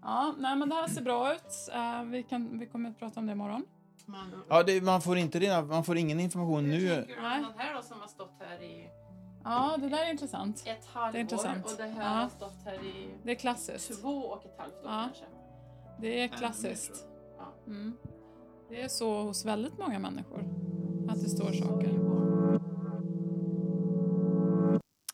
Ja, 0.02 0.34
nej 0.38 0.56
men 0.56 0.68
det 0.68 0.74
här 0.74 0.86
ser 0.88 1.02
bra 1.02 1.34
ut. 1.34 1.70
Eh, 1.74 2.02
vi, 2.02 2.22
kan, 2.22 2.58
vi 2.58 2.66
kommer 2.66 2.90
att 2.90 2.98
prata 2.98 3.20
om 3.20 3.26
det 3.26 3.32
imorgon. 3.32 3.64
Man, 4.06 4.42
ja 4.48 4.62
det, 4.62 4.84
man, 4.84 5.00
får 5.00 5.16
inte 5.18 5.38
reda, 5.38 5.62
man 5.62 5.84
får 5.84 5.96
ingen 5.96 6.20
information 6.20 6.64
nu. 6.70 6.88
Tänker 6.94 7.14
du 7.16 7.22
Nej. 7.22 7.40
någon 7.42 7.52
här 7.56 7.74
då 7.74 7.82
som 7.82 8.00
har 8.00 8.08
stått 8.08 8.32
här 8.40 8.62
i 8.62 8.88
Ja, 9.44 9.76
det 9.78 9.88
där 9.88 10.06
är 10.06 10.10
intressant. 10.10 10.62
ett 10.66 10.86
halvår 10.86 11.12
Det 11.12 11.18
är 11.18 11.20
intressant. 11.20 11.64
och 11.66 11.72
det 11.76 11.82
här 11.86 12.02
Ja. 12.16 12.22
har 12.22 12.28
stått 12.28 12.62
här 12.64 12.74
i 12.84 13.08
Det 13.22 13.30
är 13.30 13.34
klassiskt. 13.34 14.02
två 14.02 14.08
och 14.18 14.44
ett 14.44 14.54
halvt 14.58 14.74
år 14.74 14.80
Ja. 14.84 15.02
kanske. 15.04 15.24
Det 16.00 16.22
är 16.22 16.28
klassiskt. 16.28 17.06
Mm. 17.66 17.96
Det 18.68 18.80
är 18.82 18.88
så 18.88 19.22
hos 19.22 19.44
väldigt 19.44 19.78
många 19.78 19.98
människor. 19.98 20.38
Att 21.08 21.20
det 21.22 21.28
står 21.30 21.52
saker. 21.52 21.88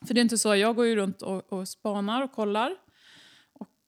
För 0.07 0.13
det 0.13 0.19
är 0.19 0.21
inte 0.23 0.37
så, 0.37 0.55
jag 0.55 0.75
går 0.75 0.85
ju 0.85 0.95
runt 0.95 1.21
och, 1.21 1.53
och 1.53 1.67
spanar 1.67 2.23
och 2.23 2.31
kollar. 2.31 2.75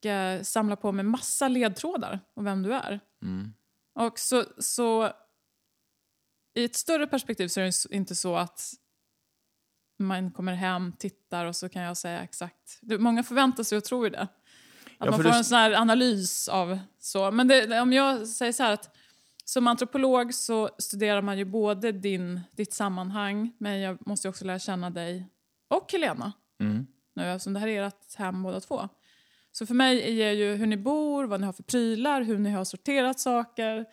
Eh, 0.06 0.42
samlar 0.42 0.76
på 0.76 0.92
mig 0.92 1.06
massa 1.06 1.48
ledtrådar 1.48 2.20
om 2.34 2.44
vem 2.46 2.64
du 2.64 2.74
är. 2.74 3.00
Mm. 3.22 3.54
Och 3.94 4.20
så, 4.20 4.44
så 4.60 5.12
i 6.54 6.64
ett 6.66 6.76
större 6.76 7.08
perspektiv 7.08 7.48
så 7.48 7.60
är 7.60 7.64
det 7.66 7.96
inte 7.96 8.16
så 8.16 8.36
att 8.36 8.74
man 10.00 10.32
kommer 10.32 10.54
hem, 10.54 10.94
tittar 11.00 11.46
och 11.46 11.56
så 11.56 11.70
kan 11.70 11.82
jag 11.82 11.98
säga 11.98 12.22
exakt. 12.22 12.80
Många 12.82 13.24
förväntar 13.24 13.64
sig 13.64 13.78
och 13.78 13.84
tror 13.84 14.06
ju 14.06 14.10
det. 14.10 14.20
Att 14.22 14.30
Ja, 15.00 15.06
man 15.06 15.14
får 15.14 15.24
det- 15.24 15.38
en 15.38 15.44
sån 15.44 15.58
här 15.58 15.72
analys 15.74 16.48
av 16.50 16.80
så. 17.00 17.32
Men 17.32 17.48
det, 17.48 17.82
om 17.82 17.94
jag 17.94 18.28
säger 18.28 18.52
så 18.52 18.64
här 18.64 18.72
att 18.74 18.96
som 19.46 19.68
antropolog 19.68 20.34
så 20.34 20.70
studerar 20.78 21.22
man 21.22 21.38
ju 21.38 21.46
både 21.46 21.92
din, 21.92 22.42
ditt 22.52 22.74
sammanhang, 22.74 23.54
men 23.58 23.80
jag 23.80 24.08
måste 24.08 24.28
ju 24.28 24.30
också 24.30 24.46
lära 24.46 24.60
känna 24.60 24.90
dig 24.90 25.30
och 25.68 25.92
Helena 25.92 26.32
Mm. 26.60 26.88
nu 27.16 27.24
eftersom 27.32 27.54
det 27.54 27.60
här 27.60 27.68
är 27.68 27.84
ert 27.84 28.16
hem 28.16 28.44
båda 28.44 28.60
två. 28.60 28.90
Så 29.58 29.66
för 29.66 29.74
mig 29.74 30.22
är 30.22 30.32
ju 30.32 30.56
hur 30.56 30.66
ni 30.66 30.78
bor, 30.78 31.26
vad 31.26 31.40
ni 31.40 31.46
har 31.46 31.54
för 31.54 31.64
prylar, 31.64 32.22
hur 32.22 32.38
ni 32.38 32.50
har 32.50 32.64
sorterat 32.64 33.20
saker, 33.20 33.86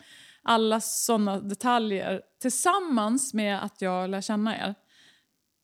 alla 0.43 0.81
sådana 0.81 1.39
detaljer 1.39 2.21
tillsammans 2.41 3.33
med 3.33 3.63
att 3.63 3.81
jag 3.81 4.09
lär 4.09 4.21
känna 4.21 4.57
er 4.57 4.75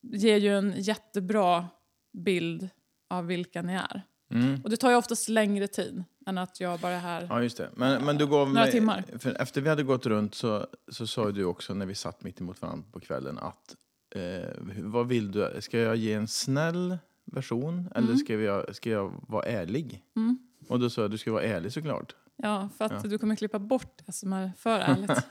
ger 0.02 0.38
ju 0.38 0.58
en 0.58 0.74
jättebra 0.78 1.68
bild 2.14 2.70
av 3.10 3.26
vilka 3.26 3.62
ni 3.62 3.74
är. 3.74 4.04
Mm. 4.32 4.62
Och 4.64 4.70
det 4.70 4.78
tar 4.78 4.90
ju 4.90 4.96
oftast 4.96 5.30
längre 5.30 5.68
tid 5.68 6.04
än 6.26 6.38
att 6.38 6.60
jag 6.60 6.80
bara 6.80 6.92
är 6.92 7.00
här. 7.00 7.28
Ja, 7.30 7.44
just 7.44 7.58
det. 7.58 7.70
Men, 7.76 8.06
men 8.06 8.18
du 8.18 8.28
gav 8.28 8.48
Några 8.48 8.62
mig, 8.62 8.72
timmar. 8.72 9.04
För 9.20 9.42
efter 9.42 9.62
vi 9.62 9.70
hade 9.70 9.84
gått 9.84 10.06
runt 10.06 10.36
så, 10.36 10.68
så 10.92 11.08
sa 11.08 11.32
du 11.32 11.44
också 11.44 11.74
när 11.74 11.86
vi 11.86 11.96
satt 11.96 12.24
mitt 12.24 12.42
emot 12.42 12.62
varandra 12.62 12.86
på 12.92 13.00
kvällen 13.00 13.38
att 13.38 13.76
eh, 14.16 14.50
vad 14.78 15.08
vill 15.08 15.32
du? 15.32 15.58
Ska 15.60 15.78
jag 15.78 15.96
ge 15.96 16.14
en 16.14 16.28
snäll 16.28 16.98
version 17.32 17.90
eller 17.96 18.16
ska, 18.16 18.38
vi, 18.38 18.74
ska 18.74 18.90
jag 18.90 19.24
vara 19.28 19.44
ärlig? 19.46 20.04
Mm. 20.16 20.40
Och 20.68 20.80
då 20.80 20.90
sa 20.90 21.02
jag 21.02 21.12
du 21.12 21.18
ska 21.18 21.32
vara 21.32 21.44
ärlig 21.44 21.74
såklart. 21.74 22.16
Ja, 22.36 22.70
för 22.78 22.86
att 22.86 22.92
Ja. 22.92 23.10
du 23.10 23.18
kommer 23.18 23.36
klippa 23.36 23.60
bort 23.60 24.02
det 24.06 24.12
som 24.12 24.34
är 24.34 24.52
för 24.58 24.80
ärligt. 24.90 25.28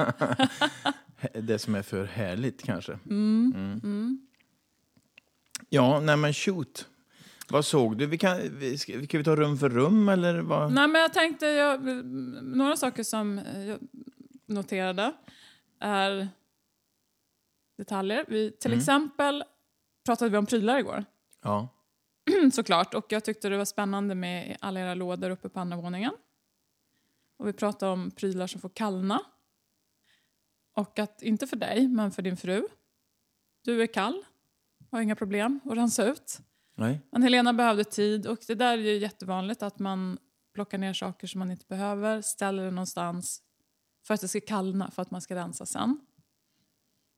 Det 1.49 1.59
som 1.59 1.75
är 1.75 1.83
för 1.83 2.05
härligt 2.05 2.63
kanske. 2.63 2.93
Mm. 2.93 3.53
Mm. 3.57 3.81
Mm. 3.85 4.27
Ja, 5.69 6.01
nej 6.01 6.17
men 6.17 6.33
shoot. 6.35 6.87
Vad 7.51 7.65
såg 7.65 7.99
du? 7.99 8.07
Vi 8.07 8.19
kan, 8.19 8.39
vi, 8.59 8.79
ska, 8.79 8.93
ska 9.05 9.19
vi 9.19 9.25
ta 9.25 9.37
rum 9.37 9.59
för 9.59 9.69
rum 9.69 10.09
eller 10.09 10.39
vad? 10.41 10.73
Nej, 10.73 10.89
men 10.89 11.01
jag 11.03 11.13
tänkte, 11.13 11.47
jag, 11.47 11.85
några 12.45 12.77
saker 12.77 13.03
som 13.03 13.41
jag 13.67 13.79
noterade 14.47 15.13
är 15.81 16.29
detaljer. 17.79 18.25
Vi, 18.29 18.51
till 18.51 18.71
Mm. 18.71 18.79
exempel 18.79 19.45
pratade 20.07 20.31
vi 20.31 20.37
om 20.37 20.47
prylar 20.47 20.79
igår, 20.79 21.05
Ja. 21.43 21.69
såklart. 22.53 22.95
Och 22.95 23.07
jag 23.09 23.25
tyckte 23.25 23.49
det 23.49 23.57
var 23.57 23.65
spännande 23.65 24.15
med 24.15 24.57
alla 24.61 24.81
era 24.81 24.95
lådor 24.95 25.31
uppe 25.31 25.49
på 25.49 25.61
andra 25.61 25.77
våningen. 25.77 26.13
Och 27.37 27.49
vi 27.49 27.53
pratade 27.53 27.93
om 27.93 28.11
prylar 28.11 28.47
som 28.47 28.61
får 28.61 28.69
kallna. 28.69 29.21
Och 30.75 30.99
att, 30.99 31.23
inte 31.23 31.47
för 31.47 31.57
dig, 31.57 31.89
men 31.89 32.11
för 32.11 32.23
din 32.23 32.37
fru. 32.37 32.69
Du 33.65 33.83
är 33.83 33.87
kall, 33.87 34.25
har 34.91 35.01
inga 35.01 35.17
problem 35.17 35.61
att 35.65 35.77
rensa 35.77 36.05
ut. 36.05 36.39
Nej. 36.75 37.01
Men 37.11 37.23
Helena 37.23 37.53
behövde 37.53 37.85
tid 37.85 38.27
och 38.27 38.39
det 38.47 38.55
där 38.55 38.79
är 38.79 38.83
ju 38.83 38.99
jättevanligt 38.99 39.63
att 39.63 39.79
man 39.79 40.19
plockar 40.55 40.79
ner 40.79 40.93
saker 40.93 41.27
som 41.27 41.39
man 41.39 41.51
inte 41.51 41.67
behöver, 41.69 42.23
ställer 42.23 42.65
det 42.65 42.71
någonstans 42.71 43.43
för 44.07 44.15
att 44.15 44.21
det 44.21 44.29
ska 44.29 44.41
kallna, 44.41 44.91
för 44.91 45.03
att 45.03 45.11
man 45.11 45.21
ska 45.21 45.35
rensa 45.35 45.67
sen. 45.67 46.01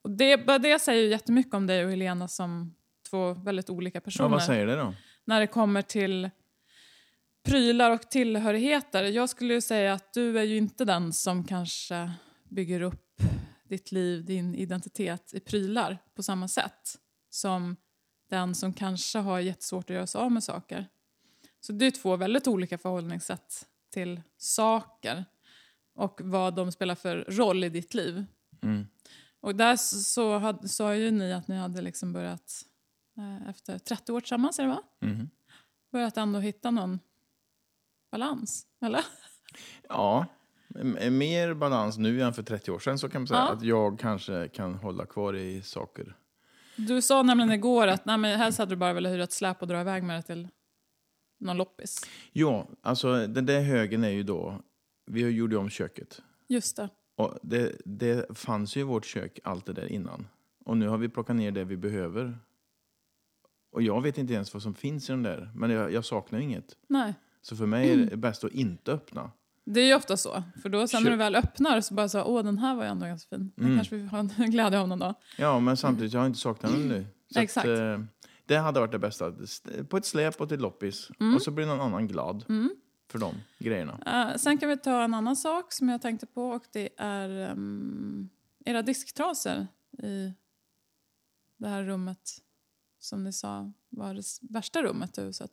Och 0.03 0.11
det, 0.11 0.47
bara 0.47 0.59
det 0.59 0.79
säger 0.79 1.03
ju 1.03 1.09
jättemycket 1.09 1.55
om 1.55 1.67
dig 1.67 1.85
och 1.85 1.91
Helena 1.91 2.29
som 2.29 2.75
två 3.13 3.33
väldigt 3.33 3.71
olika 3.71 3.97
Ja, 3.97 4.01
personer. 4.01 4.29
vad 4.29 4.43
säger 4.43 4.67
det 4.67 4.77
då? 4.77 4.95
När 5.25 5.41
det 5.41 5.47
kommer 5.47 5.83
till 5.83 6.31
prylar 7.45 7.91
och 7.91 8.11
tillhörigheter. 8.11 9.05
Jag 9.05 9.29
skulle 9.29 9.55
ju 9.55 9.61
säga 9.61 9.93
att 9.93 10.13
du 10.13 10.39
är 10.39 10.43
ju 10.43 10.57
inte 10.57 10.85
den 10.85 11.13
som 11.13 11.45
kanske 11.45 12.13
bygger 12.49 12.81
upp 12.81 13.23
ditt 13.69 13.93
liv, 13.93 14.25
din 14.25 14.55
identitet 14.55 15.35
i 15.35 15.41
prylar 15.41 15.99
på 16.15 16.23
samma 16.23 16.49
sätt 16.49 16.99
som 17.31 17.77
den 18.31 18.55
som 18.55 18.73
kanske 18.73 19.19
har 19.19 19.41
jättesvårt 19.41 19.91
att 19.91 19.97
göra 19.97 20.07
sig 20.07 20.19
av 20.19 20.33
med 20.33 20.45
saker. 20.45 20.87
Så 21.61 21.73
det 21.73 21.87
är 21.87 21.91
två 21.91 22.17
väldigt 22.17 22.47
olika 22.47 22.79
förhållningssätt 22.79 23.67
till 23.93 24.23
saker 24.39 25.25
och 25.95 26.21
vad 26.25 26.55
de 26.55 26.73
spelar 26.73 26.95
för 26.95 27.25
roll 27.29 27.65
i 27.65 27.69
ditt 27.69 27.95
liv. 27.95 28.25
Mm. 28.63 28.87
Och 29.41 29.57
där 29.57 29.77
så, 29.77 30.59
sa 30.69 30.95
ju 30.95 31.11
ni 31.11 31.33
att 31.33 31.49
ni 31.49 31.57
hade 31.57 31.83
liksom 31.83 32.13
börjat 32.13 32.67
efter 33.49 33.79
30 33.79 34.13
år 34.13 34.21
tillsammans, 34.21 34.59
är 34.59 34.63
det 34.63 34.69
va? 34.69 34.83
Mhm. 35.01 35.31
Börjat 35.93 36.17
ändå 36.17 36.39
hitta 36.39 36.71
någon 36.71 36.99
balans, 38.11 38.67
eller? 38.81 39.05
Ja, 39.89 40.27
mer 41.11 41.55
balans 41.55 41.99
nu 41.99 42.23
än 42.23 42.35
för 42.35 42.43
30 42.43 42.71
år 42.71 42.79
sedan 42.79 42.99
så 42.99 43.09
kan 43.09 43.21
man 43.21 43.27
säga. 43.29 43.41
Ja. 43.41 43.53
Att 43.53 43.63
jag 43.63 43.99
kanske 43.99 44.49
kan 44.49 44.75
hålla 44.75 45.07
kvar 45.07 45.35
i 45.35 45.63
saker. 45.63 46.17
Du 46.77 47.03
sa 47.03 47.23
nämligen 47.23 47.53
igår 47.53 47.87
att 47.87 48.05
nej, 48.05 48.19
men 48.19 48.39
helst 48.39 48.59
hade 48.59 48.73
du 48.73 48.77
bara 48.77 48.93
velat 48.93 49.13
hyra 49.13 49.25
ett 49.25 49.33
släp 49.33 49.63
och 49.63 49.69
dra 49.69 49.81
iväg 49.81 50.03
med 50.03 50.19
det 50.19 50.23
till 50.23 50.49
någon 51.41 51.57
loppis. 51.57 52.01
Ja, 52.33 52.69
alltså 52.83 53.27
den 53.27 53.47
där 53.47 53.61
högen 53.61 54.05
är 54.05 54.11
ju 54.11 54.23
då, 54.23 54.63
vi 55.07 55.29
gjorde 55.29 55.57
om 55.57 55.71
köket. 55.71 56.23
Just 56.49 56.77
det. 56.77 56.89
Och 57.17 57.39
det, 57.43 57.77
det 57.85 58.39
fanns 58.39 58.77
ju 58.77 58.81
i 58.81 58.85
vårt 58.85 59.05
kök 59.05 59.39
allt 59.45 59.67
det 59.67 59.73
där 59.73 59.93
innan. 59.93 60.29
Och 60.65 60.77
nu 60.77 60.89
har 60.89 60.99
vi 60.99 61.09
plockat 61.09 61.37
ner 61.37 61.51
det 61.51 61.65
vi 61.65 61.77
behöver. 61.77 62.39
Och 63.73 63.83
jag 63.83 64.03
vet 64.03 64.19
inte 64.19 64.33
ens 64.35 64.55
vad 64.55 64.63
som 64.63 64.75
finns 64.75 65.09
i 65.09 65.13
den 65.13 65.23
där, 65.23 65.51
men 65.55 65.71
jag, 65.71 65.93
jag 65.93 66.05
saknar 66.05 66.39
inget. 66.39 66.77
Nej. 66.87 67.15
Så 67.43 67.57
för 67.57 67.67
mig 67.67 67.93
är 67.93 67.97
det 67.97 68.17
bäst 68.17 68.45
att 68.45 68.53
inte 68.53 68.93
öppna. 68.93 69.31
Det 69.65 69.81
är 69.81 69.87
ju 69.87 69.95
ofta 69.95 70.17
så. 70.17 70.43
För 70.63 70.69
då 70.69 70.89
sen 70.89 71.03
när 71.03 71.11
du 71.11 71.17
väl 71.17 71.35
öppnar 71.37 71.81
så 71.81 71.95
bara 71.95 72.09
så 72.09 72.23
åh 72.25 72.45
den 72.45 72.59
här 72.59 72.75
var 72.75 72.85
ju 72.85 72.91
ändå 72.91 73.07
ganska 73.07 73.29
fin. 73.37 73.53
Den 73.57 73.65
Mm. 73.65 73.79
kanske 73.79 73.97
vi 73.97 74.07
har 74.07 74.19
en 74.19 74.29
glädje 74.51 74.79
av 74.81 74.89
någon 74.89 74.99
dag. 74.99 75.15
Ja, 75.39 75.61
men 75.61 75.77
samtidigt, 75.77 76.13
jag 76.13 76.21
har 76.21 76.27
inte 76.27 76.39
saknat 76.39 76.73
den 76.73 76.89
nu. 76.89 77.07
Så 77.33 77.41
Exakt. 77.41 77.69
Att, 77.69 77.79
eh, 77.79 78.01
det 78.47 78.57
hade 78.57 78.81
varit 78.81 78.93
det 78.93 78.99
bästa. 78.99 79.33
St- 79.43 79.85
På 79.85 79.97
ett 79.97 80.05
släp 80.07 80.41
och 80.41 80.49
till 80.49 80.61
loppis. 80.61 81.11
Mm. 81.21 81.35
Och 81.35 81.43
så 81.43 81.51
blir 81.51 81.67
någon 81.67 81.81
annan 81.81 82.09
glad 82.09 82.45
Mm. 82.49 82.71
för 83.11 83.19
de 83.19 83.35
grejerna. 83.59 83.99
Eh, 84.33 84.37
sen 84.37 84.59
kan 84.59 84.69
vi 84.69 84.77
ta 84.77 85.03
en 85.03 85.15
annan 85.15 85.37
sak 85.37 85.73
som 85.73 85.89
jag 85.89 86.03
tänkte 86.03 86.27
på 86.27 86.49
och 86.51 86.65
det 86.73 86.89
är 86.97 87.51
ehm, 87.51 88.29
era 88.65 88.83
disktrasor 88.83 89.67
i 90.03 90.33
det 91.59 91.69
här 91.69 91.83
rummet 91.85 92.19
som 93.03 93.25
ni 93.25 93.33
sa 93.33 93.73
var 93.89 94.15
det 94.15 94.23
värsta 94.41 94.83
rummet 94.83 95.19
i 95.19 95.23
huset. 95.23 95.51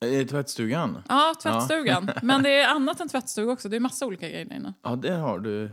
Eh, 0.00 0.26
tvättstugan? 0.26 1.02
Ja, 1.08 1.34
tvättstugan. 1.42 2.10
Men 2.22 2.42
det 2.42 2.50
är 2.50 2.68
annat 2.74 3.00
än 3.00 3.08
tvättstuga 3.08 3.52
också. 3.52 3.68
Det 3.68 3.76
är 3.76 3.80
massa 3.80 4.06
olika 4.06 4.28
grejer 4.28 4.54
inne. 4.56 4.74
Ja, 4.82 4.96
där 4.96 5.18
har 5.18 5.38
du 5.38 5.70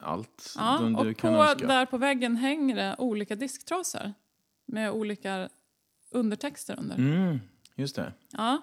allt 0.00 0.54
Ja, 0.56 0.78
som 0.78 0.92
du 0.92 1.10
och 1.10 1.16
kan 1.16 1.34
på, 1.34 1.42
önska. 1.42 1.66
där 1.66 1.86
på 1.86 1.98
väggen 1.98 2.36
hänger 2.36 2.76
det 2.76 2.96
olika 2.98 3.36
disktrasor 3.36 4.12
med 4.66 4.90
olika 4.90 5.48
undertexter 6.10 6.78
under. 6.78 6.96
Mm, 6.96 7.38
just 7.74 7.96
det. 7.96 8.12
Ja, 8.32 8.62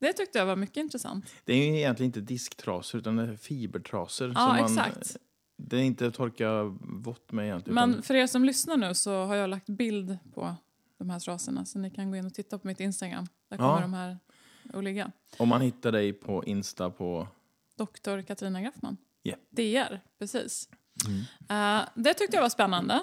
det 0.00 0.12
tyckte 0.12 0.38
jag 0.38 0.46
var 0.46 0.56
mycket 0.56 0.76
intressant. 0.76 1.34
Det 1.44 1.52
är 1.52 1.56
ju 1.56 1.78
egentligen 1.78 2.08
inte 2.08 2.20
disktrasor 2.20 3.00
utan 3.00 3.16
det 3.16 3.22
är 3.22 3.36
fibertrasor. 3.36 4.32
Ja, 4.34 4.46
man, 4.46 4.64
exakt. 4.64 5.16
Det 5.56 5.76
är 5.76 5.82
inte 5.82 6.10
torka 6.10 6.62
vått 6.80 7.32
med 7.32 7.44
egentligen. 7.44 7.74
Men 7.74 7.90
utan, 7.90 8.02
för 8.02 8.14
er 8.14 8.26
som 8.26 8.44
lyssnar 8.44 8.76
nu 8.76 8.94
så 8.94 9.24
har 9.24 9.34
jag 9.36 9.50
lagt 9.50 9.66
bild 9.66 10.18
på 10.34 10.54
de 11.00 11.10
här 11.10 11.20
trasorna 11.20 11.64
så 11.64 11.78
ni 11.78 11.90
kan 11.90 12.10
gå 12.10 12.16
in 12.16 12.26
och 12.26 12.34
titta 12.34 12.58
på 12.58 12.66
mitt 12.66 12.80
Instagram. 12.80 13.26
Där 13.48 13.56
kommer 13.56 13.74
Ja. 13.74 13.80
de 13.80 13.94
här 13.94 14.18
att 14.74 14.84
ligga. 14.84 15.12
om 15.38 15.48
man 15.48 15.60
hittar 15.60 15.92
dig 15.92 16.12
på 16.12 16.44
Insta 16.44 16.90
på... 16.90 17.28
Doktor 17.76 18.22
Katarina 18.22 18.62
Graffman. 18.62 18.96
Ja. 19.22 19.34
DR, 19.50 20.00
precis. 20.18 20.68
Mm. 21.06 21.80
Eh, 21.80 21.88
det 21.94 22.14
tyckte 22.14 22.36
jag 22.36 22.42
var 22.42 22.48
spännande. 22.48 23.02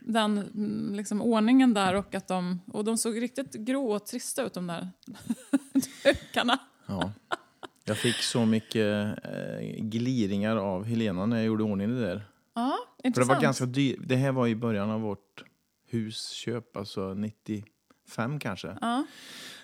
Den 0.00 0.38
mm, 0.38 0.94
liksom, 0.94 1.22
ordningen 1.22 1.74
där 1.74 1.94
och 1.94 2.14
att 2.14 2.28
de... 2.28 2.60
Och 2.66 2.84
de 2.84 2.98
såg 2.98 3.22
riktigt 3.22 3.52
grå 3.54 3.92
och 3.92 4.06
trista 4.06 4.42
ut 4.42 4.54
de 4.54 4.66
där 4.66 4.88
dukarna. 6.04 6.58
Ja. 6.86 7.12
Jag 7.84 7.98
fick 7.98 8.16
så 8.16 8.46
mycket 8.46 9.18
eh, 9.24 9.60
gliringar 9.78 10.56
av 10.56 10.84
Helena 10.84 11.26
när 11.26 11.36
jag 11.36 11.46
gjorde 11.46 11.64
ordning 11.64 11.88
det 11.94 12.00
där. 12.00 12.24
Ja, 12.54 12.78
För 12.96 13.02
det 13.02 13.08
intressant. 13.08 13.36
var 13.36 13.42
ganska 13.42 13.66
dyrt. 13.66 13.98
Det 14.04 14.16
här 14.16 14.32
var 14.32 14.46
i 14.48 14.56
början 14.56 14.90
av 14.90 15.00
vårt 15.00 15.44
husköp, 15.92 16.76
alltså 16.76 17.14
95 17.14 18.38
kanske. 18.38 18.78
Ja. 18.80 19.06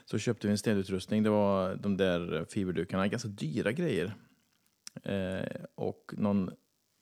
Så 0.05 0.19
köpte 0.19 0.47
vi 0.47 0.51
en 0.51 0.59
städutrustning. 0.59 1.23
Det 1.23 1.31
var 1.31 1.77
de 1.77 1.97
där 1.97 2.45
fiberdukarna, 2.51 3.09
ganska 3.09 3.29
dyra 3.29 3.73
grejer. 3.73 4.15
Eh, 5.03 5.65
och 5.75 6.15
någon 6.17 6.51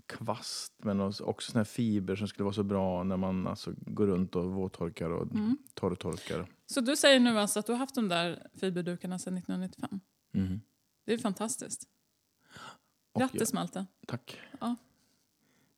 kvast 0.07 0.73
men 0.79 1.01
också 1.01 1.51
såna 1.53 1.61
här 1.61 1.65
fiber 1.65 2.17
som 2.17 2.29
skulle 2.29 2.45
vara 2.45 2.55
så 2.55 2.63
bra 2.63 3.03
när 3.05 3.17
man 3.17 3.47
alltså 3.47 3.73
går 3.77 4.07
runt 4.07 4.37
och 4.37 4.45
våttorkar 4.53 5.11
och 5.11 5.23
Mm. 5.35 5.59
torrtorkar. 5.75 6.47
Så 6.67 6.81
du 6.81 6.97
säger 6.97 7.21
nu 7.21 7.39
alltså 7.39 7.59
att 7.59 7.67
du 7.67 7.73
har 7.73 7.79
haft 7.79 7.95
de 7.95 8.09
där 8.09 8.47
fiberdukarna 8.61 9.19
sedan 9.19 9.35
1995? 9.39 10.01
Mm. 10.35 10.61
Det 11.05 11.13
är 11.13 11.19
fantastiskt. 11.19 11.85
Grattis 13.19 13.53
Malte. 13.53 13.87
Tack. 14.07 14.41
Ja. 14.61 14.77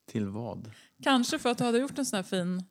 Till 0.07 0.26
vad? 0.28 0.71
Kanske 1.02 1.38
för 1.38 1.50
att 1.50 1.59
du 1.59 1.64
hade 1.64 1.78
gjort 1.78 1.99
en 1.99 2.07
sån 2.07 2.17
här 2.17 2.23
fin 2.23 2.62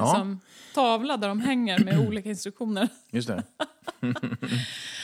Ja. 0.00 0.12
liksom, 0.12 0.40
tavla 0.74 1.16
där 1.16 1.28
de 1.28 1.40
hänger 1.40 1.78
med 1.84 1.98
olika 2.08 2.28
instruktioner. 2.28 2.88
Just 3.10 3.28
det. 3.28 3.44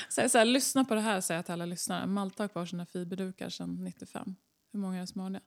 Så 0.09 0.29
så 0.29 0.38
här, 0.38 0.45
lyssna 0.45 0.85
på 0.85 0.95
det 0.95 1.00
här 1.00 1.21
säger 1.21 1.38
jag 1.38 1.45
till 1.45 1.53
alla 1.53 1.67
lyssnare. 1.67 2.07
Malte 2.07 2.43
har 2.43 2.49
kvar 2.49 2.67
sina 2.67 2.87
fiberdukar 2.87 3.49
sedan 3.49 3.85
95. 3.85 4.35
Hur 4.73 4.81
många 4.81 4.97
är 4.97 5.00
det 5.00 5.07
som 5.07 5.21
har 5.21 5.31
det? 5.31 5.41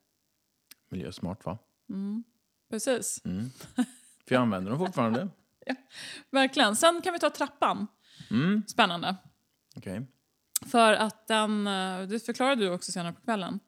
Miljösmart 0.89 1.45
va? 1.45 1.57
Mm. 1.89 2.23
Precis, 2.69 3.21
Mm. 3.25 3.49
För 4.27 4.35
jag 4.35 4.41
använder 4.41 4.71
dem 4.71 4.79
fortfarande. 4.79 5.29
verkligen. 6.31 6.75
Sen 6.75 7.01
kan 7.01 7.13
vi 7.13 7.19
ta 7.19 7.29
trappan. 7.29 7.87
Mm. 8.31 8.63
Spännande. 8.67 9.15
Okej. 9.75 10.07
För 10.65 10.93
att 10.93 11.27
den, 11.27 11.67
eh, 11.67 12.01
det 12.01 12.19
förklarade 12.25 12.61
du 12.65 12.71
också 12.71 12.91
senare 12.91 13.13
på 13.13 13.21
kvällen. 13.21 13.59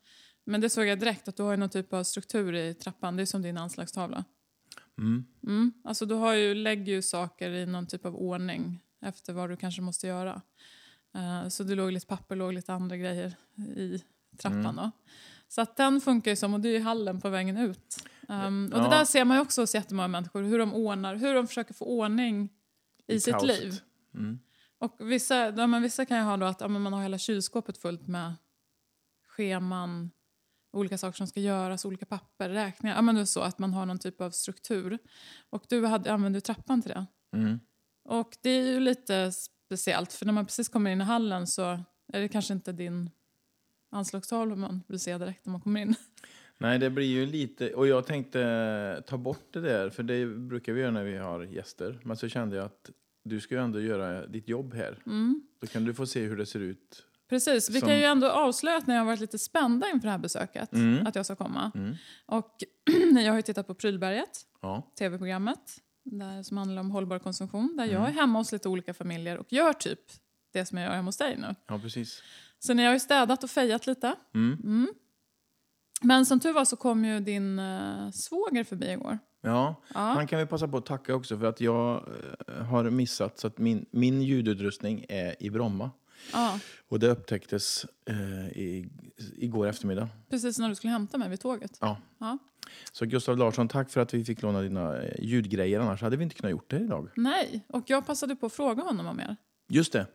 Men 0.45 0.61
det 0.61 0.69
såg 0.69 0.85
jag 0.85 0.99
direkt 0.99 1.27
att 1.27 1.37
du 1.37 1.43
har 1.43 1.57
någon 1.57 1.69
typ 1.69 1.93
av 1.93 2.03
struktur 2.03 2.55
i 2.55 2.73
trappan. 2.73 3.15
Det 3.15 3.21
är 3.23 3.25
som 3.25 3.41
din 3.41 3.57
anslagstavla. 3.57 4.25
Mm. 4.97 5.25
Mm. 5.43 5.73
Alltså 5.83 6.05
du 6.05 6.15
har 6.15 6.33
ju, 6.33 6.53
lägger 6.55 6.93
ju 6.93 7.01
saker 7.01 7.49
i 7.51 7.65
någon 7.65 7.87
typ 7.87 8.05
av 8.05 8.15
ordning 8.15 8.79
efter 9.01 9.33
vad 9.33 9.49
du 9.49 9.57
kanske 9.57 9.81
måste 9.81 10.07
göra. 10.07 10.41
Eh, 11.15 11.47
så 11.47 11.63
det 11.63 11.75
låg 11.75 11.91
lite 11.91 12.07
papper, 12.07 12.35
låg 12.35 12.53
lite 12.53 12.73
andra 12.73 12.97
grejer 12.97 13.33
i 13.75 14.03
trappan 14.37 14.59
Mm. 14.59 14.75
då. 14.75 14.91
Så 15.47 15.61
att 15.61 15.77
den 15.77 16.01
funkar 16.01 16.31
ju 16.31 16.35
som, 16.35 16.53
och 16.53 16.59
det 16.59 16.69
är 16.69 16.73
ju 16.73 16.79
hallen 16.83 17.21
på 17.21 17.29
vägen 17.29 17.57
ut. 17.57 17.97
Um, 18.27 18.71
och 18.73 18.79
Ja. 18.79 18.83
det 18.83 18.89
där 18.89 19.05
ser 19.05 19.25
man 19.25 19.37
ju 19.37 19.41
också 19.41 19.61
hos 19.61 19.75
jättemånga 19.75 20.07
människor, 20.07 20.43
hur 20.43 20.59
de 20.59 20.73
ordnar, 20.73 21.15
hur 21.15 21.33
de 21.33 21.47
försöker 21.47 21.73
få 21.73 21.85
ordning 21.85 22.49
i, 23.07 23.19
sitt 23.19 23.33
kaoset. 23.33 23.47
liv. 23.63 23.79
Mm. 24.13 24.39
Och 24.77 24.95
vissa, 24.99 25.35
ja, 25.49 25.67
men 25.67 25.81
vissa 25.81 26.05
kan 26.05 26.17
ju 26.17 26.23
ha 26.23 26.37
då 26.37 26.45
att 26.45 26.61
ja, 26.61 26.67
man 26.67 26.93
har 26.93 27.01
hela 27.01 27.17
kylskåpet 27.17 27.77
fullt 27.77 28.07
med 28.07 28.33
scheman, 29.27 30.11
olika 30.71 30.97
saker 30.97 31.17
som 31.17 31.27
ska 31.27 31.39
göras, 31.39 31.85
olika 31.85 32.05
papper, 32.05 32.49
räkningar. 32.49 32.95
Ja, 32.95 33.01
men 33.01 33.15
det 33.15 33.21
är 33.21 33.25
så 33.25 33.41
att 33.41 33.59
man 33.59 33.73
har 33.73 33.85
någon 33.85 33.99
typ 33.99 34.21
av 34.21 34.31
struktur. 34.31 34.97
Och 35.49 35.63
du 35.69 35.85
hade, 35.85 36.13
använde 36.13 36.41
trappan 36.41 36.81
till 36.81 36.91
det. 36.91 37.05
Mm. 37.35 37.59
Och 38.03 38.37
det 38.41 38.49
är 38.49 38.63
ju 38.63 38.79
lite 38.79 39.31
speciellt, 39.31 40.13
för 40.13 40.25
när 40.25 40.33
man 40.33 40.45
precis 40.45 40.69
kommer 40.69 40.91
in 40.91 41.01
i 41.01 41.03
hallen 41.03 41.47
så 41.47 41.79
är 42.13 42.21
det 42.21 42.27
kanske 42.27 42.53
inte 42.53 42.71
din 42.71 43.09
anslagstavla 43.89 44.55
man 44.55 44.83
vill 44.87 44.99
se 44.99 45.17
direkt 45.17 45.45
när 45.45 45.51
man 45.51 45.61
kommer 45.61 45.81
in. 45.81 45.95
Nej, 46.57 46.79
det 46.79 46.89
blir 46.89 47.05
ju 47.05 47.25
lite... 47.25 47.73
Och 47.73 47.87
jag 47.87 48.05
tänkte 48.05 49.03
ta 49.07 49.17
bort 49.17 49.53
det 49.53 49.61
där, 49.61 49.89
för 49.89 50.03
det 50.03 50.25
brukar 50.25 50.73
vi 50.73 50.81
göra 50.81 50.91
när 50.91 51.03
vi 51.03 51.17
har 51.17 51.43
gäster. 51.43 51.99
Men 52.03 52.17
så 52.17 52.29
kände 52.29 52.55
jag 52.55 52.65
att 52.65 52.89
du 53.23 53.39
ska 53.39 53.55
ju 53.55 53.61
ändå 53.61 53.81
göra 53.81 54.27
ditt 54.27 54.47
jobb 54.47 54.73
här. 54.73 54.97
Mm. 55.05 55.41
Då 55.61 55.67
kan 55.67 55.85
du 55.85 55.93
få 55.93 56.05
se 56.05 56.21
hur 56.21 56.37
det 56.37 56.45
ser 56.45 56.59
ut. 56.59 57.05
Precis, 57.31 57.69
vi 57.69 57.79
Som- 57.79 57.89
kan 57.89 57.97
ju 57.97 58.03
ändå 58.03 58.29
avslöja 58.29 58.77
att 58.77 58.87
ni 58.87 58.95
har 58.95 59.05
varit 59.05 59.19
lite 59.19 59.39
spända 59.39 59.89
inför 59.89 60.07
det 60.07 60.11
här 60.11 60.17
besöket, 60.17 60.73
Mm. 60.73 61.07
att 61.07 61.15
jag 61.15 61.25
ska 61.25 61.35
komma. 61.35 61.71
Mm. 61.75 61.95
Och 62.25 62.55
jag 63.25 63.31
har 63.31 63.35
ju 63.35 63.41
tittat 63.41 63.67
på 63.67 63.73
Prylberget, 63.75 64.39
Ja. 64.61 64.91
tv-programmet 64.99 65.59
där, 66.03 66.43
som 66.43 66.57
handlar 66.57 66.79
om 66.81 66.91
hållbar 66.91 67.19
konsumtion. 67.19 67.77
Där 67.77 67.85
jag 67.85 67.93
Mm. 67.95 68.07
är 68.07 68.11
hemma 68.11 68.39
hos 68.39 68.51
lite 68.51 68.69
olika 68.69 68.93
familjer 68.93 69.37
och 69.37 69.53
gör 69.53 69.73
typ 69.73 69.99
det 70.53 70.65
som 70.65 70.77
jag 70.77 70.87
gör 70.87 70.95
hemma 70.95 71.07
hos 71.07 71.17
dig 71.17 71.37
nu. 71.37 71.55
ja, 71.67 71.79
precis. 71.79 72.23
Så 72.59 72.73
ni 72.73 72.85
har 72.85 72.93
ju 72.93 72.99
städat 72.99 73.43
och 73.43 73.49
fejat 73.49 73.87
lite. 73.87 74.15
Mm. 74.35 74.59
Mm. 74.63 74.87
Men 76.01 76.25
som 76.25 76.39
tur 76.39 76.53
var 76.53 76.65
så 76.65 76.75
kom 76.75 77.05
ju 77.05 77.19
din 77.19 77.59
uh, 77.59 78.11
svåger 78.11 78.63
förbi 78.63 78.91
igår. 78.91 79.19
Ja, 79.41 79.75
Ja. 79.93 79.99
han 79.99 80.27
kan 80.27 80.39
vi 80.39 80.45
passa 80.45 80.67
på 80.67 80.77
att 80.77 80.85
tacka 80.85 81.15
också 81.15 81.37
för 81.39 81.45
att 81.45 81.61
jag 81.61 82.07
eh, 82.47 82.63
har 82.63 82.89
missat 82.89 83.39
så 83.39 83.47
att 83.47 83.57
min, 83.57 83.85
min 83.91 84.21
ljudutrustning 84.21 85.05
är 85.09 85.43
i 85.43 85.49
Bromma. 85.49 85.91
Ja, 86.33 86.59
Och 86.89 86.99
det 86.99 87.07
upptäcktes 87.07 87.85
eh, 88.05 88.47
i, 88.47 88.89
igår 89.37 89.67
eftermiddag. 89.67 90.09
precis 90.29 90.59
när 90.59 90.69
du 90.69 90.75
skulle 90.75 90.91
hämta 90.91 91.17
mig 91.17 91.29
vid 91.29 91.39
tåget. 91.39 91.77
Ja. 91.81 91.97
Ja. 92.17 92.37
Så 92.91 93.05
Gustav 93.05 93.37
Larsson, 93.37 93.67
tack 93.67 93.89
för 93.89 94.01
att 94.01 94.13
vi 94.13 94.25
fick 94.25 94.41
låna 94.41 94.61
dina 94.61 95.01
eh, 95.01 95.23
ljudgrejer. 95.23 95.79
Annars 95.79 96.01
hade 96.01 96.17
vi 96.17 96.23
inte 96.23 96.35
kunnat 96.35 96.51
gjort 96.51 96.69
det 96.69 96.79
idag. 96.79 97.09
Nej, 97.15 97.65
och 97.67 97.83
jag 97.87 98.05
passade 98.05 98.35
på 98.35 98.45
att 98.45 98.53
fråga 98.53 98.83
honom 98.83 99.07
om 99.07 99.19
er. 99.19 99.35
Just 99.69 99.93
det. 99.93 100.07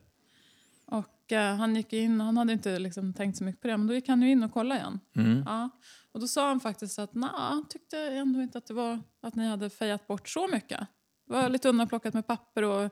Och 0.87 1.33
eh, 1.33 1.57
han 1.57 1.77
gick 1.77 1.93
in, 1.93 2.21
han 2.21 2.37
hade 2.37 2.53
inte 2.53 2.79
liksom 2.79 3.13
tänkt 3.13 3.39
så 3.39 3.45
mycket 3.45 3.63
på 3.63 3.69
det, 3.69 3.77
men 3.77 3.87
då 3.87 3.95
gick 3.95 4.09
han 4.09 4.23
ju 4.23 4.31
in 4.31 4.43
och 4.43 4.53
kollade 4.53 4.81
igen. 4.81 5.01
Mm. 5.17 5.43
Ja. 5.47 5.71
Och 6.13 6.21
då 6.21 6.29
sa 6.29 6.49
han 6.49 6.61
faktiskt 6.61 6.99
att 6.99 7.15
nah, 7.15 7.31
han 7.51 7.69
tyckte 7.69 7.99
ändå 7.99 8.41
inte 8.43 8.59
att 8.59 8.67
det 8.67 8.75
var 8.75 9.01
att 9.23 9.35
ni 9.35 9.47
hade 9.47 9.71
fejat 9.71 10.07
bort 10.07 10.29
så 10.29 10.49
mycket. 10.49 10.81
Det 11.27 11.33
var 11.33 11.49
lite 11.49 11.69
undanplockat 11.69 12.15
med 12.15 12.27
papper 12.27 12.63
och 12.63 12.91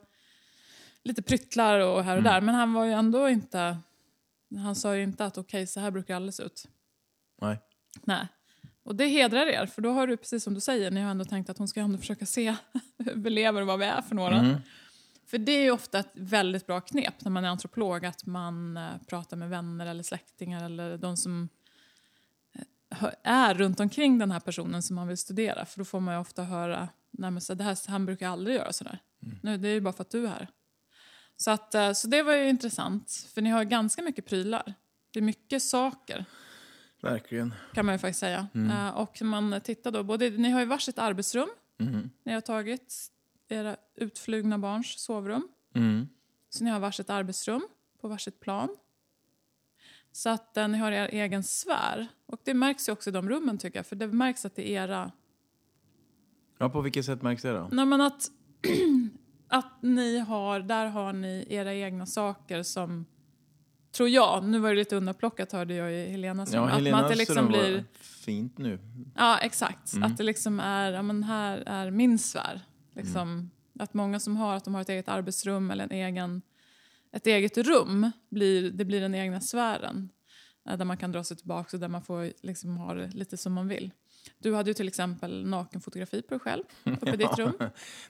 lite 1.05 1.21
pryttlar 1.21 1.79
och 1.79 2.03
här 2.03 2.11
och 2.13 2.19
Mm. 2.19 2.23
där. 2.33 2.41
Men 2.41 2.55
han 2.55 2.73
var 2.73 2.85
ju 2.85 2.91
ändå 2.91 3.29
inte, 3.29 3.77
han 4.57 4.75
sa 4.75 4.95
ju 4.95 5.03
inte 5.03 5.25
att 5.25 5.37
okej 5.37 5.67
så 5.67 5.79
här 5.79 5.91
brukar 5.91 6.13
det 6.13 6.15
alldeles 6.15 6.39
ut. 6.39 6.67
Nej. 7.41 7.59
Nej. 8.03 8.27
Och 8.83 8.95
det 8.95 9.07
hedrar 9.07 9.45
er, 9.47 9.65
för 9.65 9.81
då 9.81 9.91
har 9.91 10.07
du 10.07 10.17
precis 10.17 10.43
som 10.43 10.53
du 10.53 10.59
säger, 10.59 10.91
ni 10.91 11.01
har 11.01 11.11
ändå 11.11 11.25
tänkt 11.25 11.49
att 11.49 11.57
hon 11.57 11.67
ska 11.67 11.79
ändå 11.79 11.97
försöka 11.97 12.25
se 12.25 12.55
hur 12.97 13.15
vi 13.15 13.29
lever 13.29 13.61
och 13.61 13.67
vad 13.67 13.79
vi 13.79 13.85
är 13.85 14.01
för 14.01 14.15
några. 14.15 14.39
Mm. 14.39 14.55
För 15.25 15.37
det 15.37 15.51
är 15.51 15.63
ju 15.63 15.71
ofta 15.71 15.99
ett 15.99 16.11
väldigt 16.13 16.67
bra 16.67 16.81
knep 16.81 17.13
när 17.23 17.31
man 17.31 17.45
är 17.45 17.49
antropolog 17.49 18.05
att 18.05 18.25
man 18.25 18.77
eh, 18.77 18.89
pratar 19.07 19.37
med 19.37 19.49
vänner 19.49 19.85
eller 19.85 20.03
släktingar 20.03 20.65
eller 20.65 20.97
de 20.97 21.17
som 21.17 21.49
eh, 22.89 23.09
är 23.23 23.53
runt 23.53 23.79
omkring 23.79 24.17
den 24.17 24.31
här 24.31 24.39
personen 24.39 24.83
som 24.83 24.95
man 24.95 25.07
vill 25.07 25.17
studera. 25.17 25.65
För 25.65 25.77
då 25.79 25.85
får 25.85 25.99
man 25.99 26.13
ju 26.13 26.19
ofta 26.19 26.43
höra, 26.43 26.89
nej 27.11 27.31
men 27.31 27.41
så 27.41 27.53
det 27.53 27.63
här, 27.63 27.77
han 27.87 28.05
brukar 28.05 28.29
aldrig 28.29 28.55
göra 28.55 28.73
sådär. 28.73 28.99
Nu, 29.41 29.57
det 29.57 29.67
är 29.69 29.73
ju 29.73 29.81
bara 29.81 29.93
för 29.93 30.01
att 30.01 30.09
du 30.11 30.23
är 30.25 30.29
här. 30.29 30.47
Så, 31.37 31.51
att, 31.51 31.75
eh, 31.75 31.91
så 31.91 32.07
det 32.07 32.23
var 32.23 32.33
ju 32.35 32.49
intressant, 32.49 33.27
för 33.33 33.41
ni 33.41 33.49
har 33.49 33.63
ganska 33.63 34.01
mycket 34.01 34.25
prylar. 34.25 34.73
Det 35.11 35.19
är 35.19 35.23
mycket 35.23 35.63
saker 35.63 36.25
Verkligen. 37.01 37.53
kan 37.73 37.85
man 37.85 37.95
ju 37.95 37.99
faktiskt 37.99 38.19
säga. 38.19 38.47
Eh, 38.53 38.89
och 38.89 39.21
man 39.21 39.61
tittar 39.61 39.91
då, 39.91 40.03
både, 40.03 40.29
ni 40.29 40.49
har 40.49 40.59
ju 40.59 40.65
varsitt 40.65 40.99
arbetsrum, 40.99 41.49
Mm. 41.79 42.09
ni 42.23 42.33
har 42.33 42.41
tagit 42.41 43.11
era 43.49 43.75
utflugna 43.95 44.57
barns 44.57 44.99
sovrum. 44.99 45.47
Mm. 45.75 46.07
Så 46.49 46.63
ni 46.63 46.69
har 46.69 46.79
varsitt 46.79 47.09
arbetsrum 47.09 47.67
på 48.01 48.07
varsitt 48.07 48.39
plan. 48.39 48.69
Så 50.11 50.29
att 50.29 50.57
eh, 50.57 50.67
ni 50.67 50.77
har 50.77 50.91
er 50.91 51.07
egen 51.11 51.43
sfär. 51.43 52.07
Och 52.25 52.39
det 52.43 52.53
märks 52.53 52.89
ju 52.89 52.93
också 52.93 53.09
i 53.09 53.13
de 53.13 53.29
rummen 53.29 53.57
tycker 53.57 53.79
jag. 53.79 53.85
För 53.85 53.95
det 53.95 54.07
märks 54.07 54.45
att 54.45 54.55
det 54.55 54.69
är 54.71 54.83
era... 54.83 55.11
Ja, 56.57 56.69
på 56.69 56.81
vilket 56.81 57.05
sätt 57.05 57.21
märks 57.21 57.41
det 57.41 57.51
då? 57.53 57.69
Nej 57.71 57.85
men 57.85 58.01
att, 58.01 58.31
att 59.57 59.81
ni 59.81 60.19
har, 60.19 60.59
där 60.59 60.85
har 60.85 61.13
ni 61.13 61.45
era 61.49 61.73
egna 61.73 62.05
saker 62.05 62.63
som... 62.63 63.05
Tror 63.91 64.09
jag, 64.09 64.43
nu 64.43 64.59
var 64.59 64.69
det 64.69 64.75
lite 64.75 64.95
undanplockat 64.95 65.51
hörde 65.51 65.73
jag 65.75 65.93
i 65.93 66.11
Helenas 66.11 66.53
rum. 66.53 66.63
Ja, 66.63 66.69
att, 66.69 66.75
Helenas 66.75 67.01
att 67.01 67.09
det 67.09 67.15
liksom 67.15 67.47
blir... 67.47 67.83
fint 67.93 68.57
nu. 68.57 68.79
Ja, 69.15 69.37
exakt. 69.37 69.93
Mm. 69.93 70.03
Att 70.03 70.17
det 70.17 70.23
liksom 70.23 70.59
är, 70.59 70.91
ja 70.91 71.01
men 71.01 71.23
här 71.23 71.63
är 71.65 71.91
min 71.91 72.17
sfär. 72.19 72.61
Liksom, 72.95 73.21
Mm. 73.21 73.49
Att 73.79 73.93
många 73.93 74.19
som 74.19 74.37
har, 74.37 74.55
att 74.55 74.63
de 74.63 74.73
har 74.73 74.81
ett 74.81 74.89
eget 74.89 75.09
arbetsrum 75.09 75.71
eller 75.71 75.83
en 75.83 75.91
egen, 75.91 76.41
ett 77.11 77.27
eget 77.27 77.57
rum, 77.57 78.11
blir, 78.29 78.71
det 78.71 78.85
blir 78.85 79.01
den 79.01 79.15
egna 79.15 79.41
sfären. 79.41 80.09
Eh, 80.69 80.77
Där 80.77 80.85
man 80.85 80.97
kan 80.97 81.11
dra 81.11 81.23
sig 81.23 81.37
tillbaka 81.37 81.77
och 81.77 81.81
där 81.81 81.87
man 81.87 82.01
får 82.01 82.31
liksom 82.41 82.77
ha 82.77 82.93
det 82.93 83.07
lite 83.13 83.37
som 83.37 83.53
man 83.53 83.67
vill. 83.67 83.91
Du 84.37 84.55
hade 84.55 84.69
ju 84.69 84.73
till 84.73 84.87
exempel 84.87 85.45
nakenfotografi 85.47 86.21
på 86.21 86.29
dig 86.29 86.39
själv 86.39 86.63
uppe 86.83 87.09
i 87.13 87.17
ditt 87.17 87.37
rum. 87.37 87.53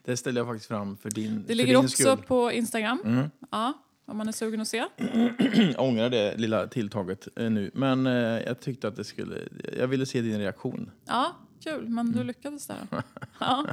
Det 0.04 0.18
ställer 0.18 0.42
jag 0.42 0.48
faktiskt 0.48 0.68
fram 0.68 0.98
för 0.98 1.10
din 1.12 1.42
Det 1.42 1.48
för 1.48 1.54
ligger 1.54 1.68
din 1.76 1.86
också 1.86 1.98
skull. 2.16 2.18
på 2.28 2.52
Instagram. 2.52 3.02
Mm. 3.06 3.30
Ja, 3.52 3.74
om 4.06 4.18
man 4.18 4.28
är 4.28 4.32
sugen 4.32 4.62
att 4.62 4.68
se. 4.68 4.86
Jag 4.98 5.76
ångrar 5.78 6.10
det 6.10 6.38
lilla 6.38 6.68
tilltaget 6.68 7.28
eh, 7.36 7.50
nu. 7.50 7.72
Men 7.74 8.08
eh, 8.08 8.14
jag 8.14 8.60
tyckte 8.60 8.88
att 8.88 8.96
det 8.96 9.04
skulle... 9.04 9.36
Jag 9.78 9.88
ville 9.88 10.06
se 10.06 10.22
din 10.22 10.40
reaktion. 10.40 10.92
Ja, 11.06 11.36
kul. 11.64 11.90
Men 11.90 12.08
Mm. 12.08 12.18
du 12.18 12.24
lyckades 12.24 12.68
där. 12.68 12.78
Ja. 13.40 13.66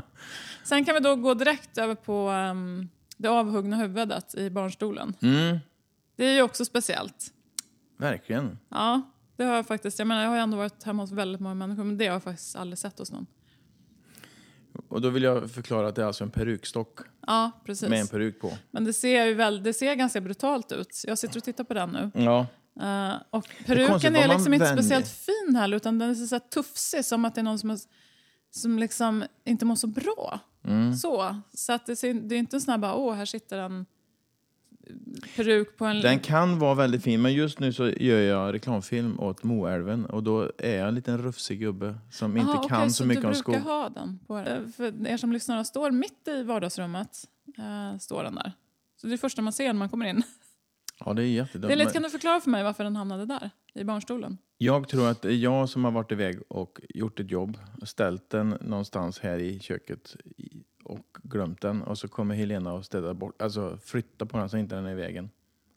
Sen 0.65 0.85
kan 0.85 0.95
vi 0.95 1.01
då 1.01 1.17
gå 1.17 1.35
direkt 1.35 1.79
över 1.79 1.95
på 1.95 2.31
um, 2.31 2.89
det 3.17 3.29
avhuggna 3.29 3.77
huvudet 3.77 4.35
i 4.35 4.51
barnstolen. 4.51 5.15
Mm. 5.23 5.59
Det 6.17 6.25
är 6.27 6.35
ju 6.35 6.43
också 6.43 6.65
speciellt. 6.65 7.33
Verkligen. 8.03 8.59
Ja, 8.69 9.03
det 9.37 9.45
har 9.45 9.55
jag 9.55 9.67
faktiskt. 9.67 9.99
Jag 9.99 10.09
menar, 10.09 10.23
jag 10.23 10.29
har 10.29 10.37
ju 10.37 10.43
ändå 10.43 10.57
varit 10.57 10.83
hemma 10.83 11.03
hos 11.03 11.13
väldigt 11.13 11.41
många 11.41 11.55
människor, 11.55 11.85
men 11.85 11.99
det 11.99 12.07
har 12.07 12.13
jag 12.13 12.23
faktiskt 12.23 12.57
aldrig 12.57 12.79
sett 12.79 12.99
hos 12.99 13.13
någon. 13.13 13.27
Och 14.89 15.01
då 15.01 15.11
vill 15.11 15.23
jag 15.23 15.51
förklara 15.51 15.89
att 15.89 15.95
det 15.95 16.03
är 16.03 16.07
alltså 16.07 16.25
en 16.25 16.31
perukstock 16.31 16.99
Ja, 17.27 17.51
precis. 17.65 17.89
med 17.89 18.01
en 18.01 18.07
peruk 18.09 18.41
på. 18.41 18.53
Men 18.71 18.85
det 18.85 18.93
ser 18.93 19.25
ju 19.25 19.35
väl, 19.35 19.63
det 19.63 19.73
ser 19.73 19.95
ganska 19.95 20.21
brutalt 20.21 20.73
ut. 20.73 21.05
Jag 21.07 21.19
sitter 21.19 21.37
och 21.37 21.45
tittar 21.45 21.65
på 21.65 21.75
den 21.75 21.91
nu. 21.91 22.11
Ja. 22.25 22.47
Eh, 22.81 23.15
och 23.31 23.45
konstigt 23.45 23.67
peruken 23.67 24.17
är 24.17 24.27
man 24.29 24.37
liksom 24.37 24.55
inte 24.55 24.67
vänjer- 24.67 24.83
speciellt 24.83 25.09
fin 25.09 25.57
heller, 25.57 25.77
utan 25.77 25.99
den 25.99 26.11
är 26.11 26.15
så 26.15 26.35
här 26.35 26.41
tufsig, 26.41 27.05
som 27.05 27.25
att 27.25 27.35
det 27.35 27.41
är 27.41 27.43
någon 27.43 27.59
som, 27.59 27.71
har, 27.71 27.79
som 28.51 28.79
liksom 28.79 29.25
inte 29.45 29.65
mår 29.65 29.75
så 29.77 29.87
bra. 29.87 30.41
Mm. 30.65 30.95
Så, 30.95 31.37
så 31.55 31.73
att 31.73 31.87
det, 31.87 31.97
ser, 31.97 32.15
det 32.15 32.35
är 32.35 32.39
inte 32.39 32.57
en 32.57 32.61
sån 32.61 32.71
här 32.73 32.79
bara, 32.79 32.95
åh, 32.95 33.15
här 33.15 33.25
sitter 33.25 33.59
en 33.59 33.87
peruk 35.37 35.77
på 35.77 35.85
en... 35.85 36.01
Den 36.01 36.19
kan 36.19 36.59
vara 36.59 36.75
väldigt 36.75 37.03
fin, 37.03 37.23
men 37.23 37.33
just 37.33 37.61
nu 37.61 37.73
så 37.73 37.89
gör 37.89 38.21
jag 38.21 38.55
reklamfilm 38.55 39.21
åt 39.21 39.43
Moälven 39.43 40.07
och 40.07 40.23
då 40.23 40.51
är 40.59 40.79
jag 40.79 40.89
en 40.89 40.95
liten 40.95 41.19
rufsig 41.19 41.61
gubbe 41.61 41.95
som 42.11 42.37
inte 42.37 42.53
Aha, 42.53 42.69
kan 42.69 42.79
okej, 42.79 42.91
så 42.91 43.05
mycket 43.05 43.23
du 43.23 43.27
om 43.29 43.33
brukar 43.33 43.61
skog. 43.61 43.71
ha 43.71 43.89
den 43.89 44.19
på 44.27 44.39
er. 44.39 44.65
För 44.77 45.07
er 45.07 45.17
som 45.17 45.33
lyssnar, 45.33 45.65
står 45.65 45.91
mitt 45.91 46.29
i 46.29 46.43
vardagsrummet. 46.43 47.29
Eh, 47.59 47.99
står 47.99 48.25
den 48.25 48.35
där. 48.35 48.53
Så 48.97 49.07
det 49.07 49.11
är 49.11 49.13
det 49.13 49.19
första 49.19 49.43
man 49.43 49.53
ser 49.53 49.67
när 49.67 49.73
man 49.73 49.89
kommer 49.89 50.07
in. 50.07 50.23
Ja, 51.05 51.13
det 51.13 51.23
är 51.23 51.27
jättedumt. 51.27 51.69
Det 51.69 51.73
är 51.73 51.77
lite, 51.77 51.85
men 51.85 51.93
kan 51.93 52.03
du 52.03 52.11
förklara 52.11 52.41
för 52.41 52.51
mig 52.51 52.63
varför 52.63 52.85
den 52.85 52.97
hamnade 52.97 53.27
där? 53.27 53.51
I 53.75 53.85
barnstolen? 53.85 54.39
Jag 54.59 54.89
tror 54.89 55.09
att 55.09 55.23
det 55.23 55.29
är 55.29 55.37
jag 55.37 55.69
som 55.69 55.85
har 55.85 55.91
varit 55.91 56.13
iväg 56.13 56.39
och 56.49 56.81
gjort 56.89 57.21
ett 57.21 57.31
jobb, 57.31 57.59
ställt 57.83 58.31
den 58.31 58.49
någonstans 58.61 59.19
här 59.21 59.39
i 59.39 59.61
köket 59.61 60.17
och 60.85 61.17
glömt 61.23 61.61
den 61.61 61.83
och 61.83 61.99
så 61.99 62.09
kommer 62.09 62.35
Helena 62.35 62.73
och 62.73 62.85
städar 62.85 63.15
bort, 63.15 63.43
alltså 63.43 63.79
flytta 63.83 64.27
på 64.27 64.39
den 64.39 64.49
så 64.49 64.57
inte 64.57 64.75
den 64.75 64.87
är 64.87 64.93
i 64.93 64.95
vägen. 64.95 65.31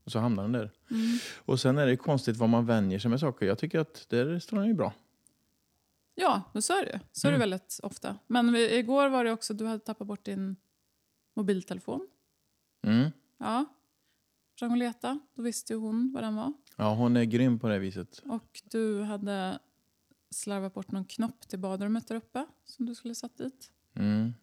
Och 0.04 0.12
så 0.12 0.20
hamnar 0.20 0.44
den 0.44 0.52
där. 0.52 0.72
Mm. 0.92 1.18
Och 1.38 1.60
sen 1.60 1.78
är 1.78 1.86
det 1.86 1.98
konstigt 1.98 2.38
vad 2.38 2.50
man 2.50 2.66
vänjer 2.66 3.00
sig 3.00 3.12
med 3.12 3.20
saker. 3.20 3.46
Jag 3.46 3.58
tycker 3.58 3.80
att 3.80 4.06
där 4.10 4.40
står 4.40 4.58
den 4.58 4.68
ju 4.68 4.74
bra. 4.74 4.94
Ja, 6.16 6.42
men 6.54 6.62
så 6.62 6.74
är 6.74 6.86
det. 6.86 7.00
Så 7.12 7.28
är 7.28 7.32
det 7.32 7.36
Mm. 7.36 7.50
väldigt 7.50 7.80
ofta. 7.84 8.18
Men 8.28 8.56
igår 8.56 9.10
var 9.10 9.24
det 9.24 9.32
också, 9.32 9.54
du 9.54 9.66
hade 9.66 9.80
tappat 9.80 10.08
bort 10.08 10.26
din 10.26 10.56
mobiltelefon. 11.34 12.08
Mm. 12.82 13.10
Ja. 13.38 13.66
Sprang 14.56 14.72
och 14.72 14.78
leta. 14.78 15.20
Då 15.36 15.42
visste 15.42 15.74
ju 15.74 15.80
hon 15.80 16.12
vad 16.14 16.24
den 16.24 16.36
var. 16.36 16.54
Ja, 16.76 16.94
hon 16.96 17.18
är 17.18 17.24
grym 17.24 17.60
på 17.60 17.68
det 17.68 17.80
viset. 17.80 18.22
Och 18.26 18.62
du 18.72 19.02
hade 19.02 19.60
slarvat 20.30 20.74
bort 20.74 20.92
någon 20.92 21.06
knopp 21.06 21.48
till 21.48 21.60
badrummet 21.60 22.08
där 22.08 22.16
uppe 22.16 22.46
som 22.66 22.86
du 22.86 22.96
skulle 22.96 23.16
satt 23.16 23.38
dit. 23.38 23.72
Mm. 23.94 24.34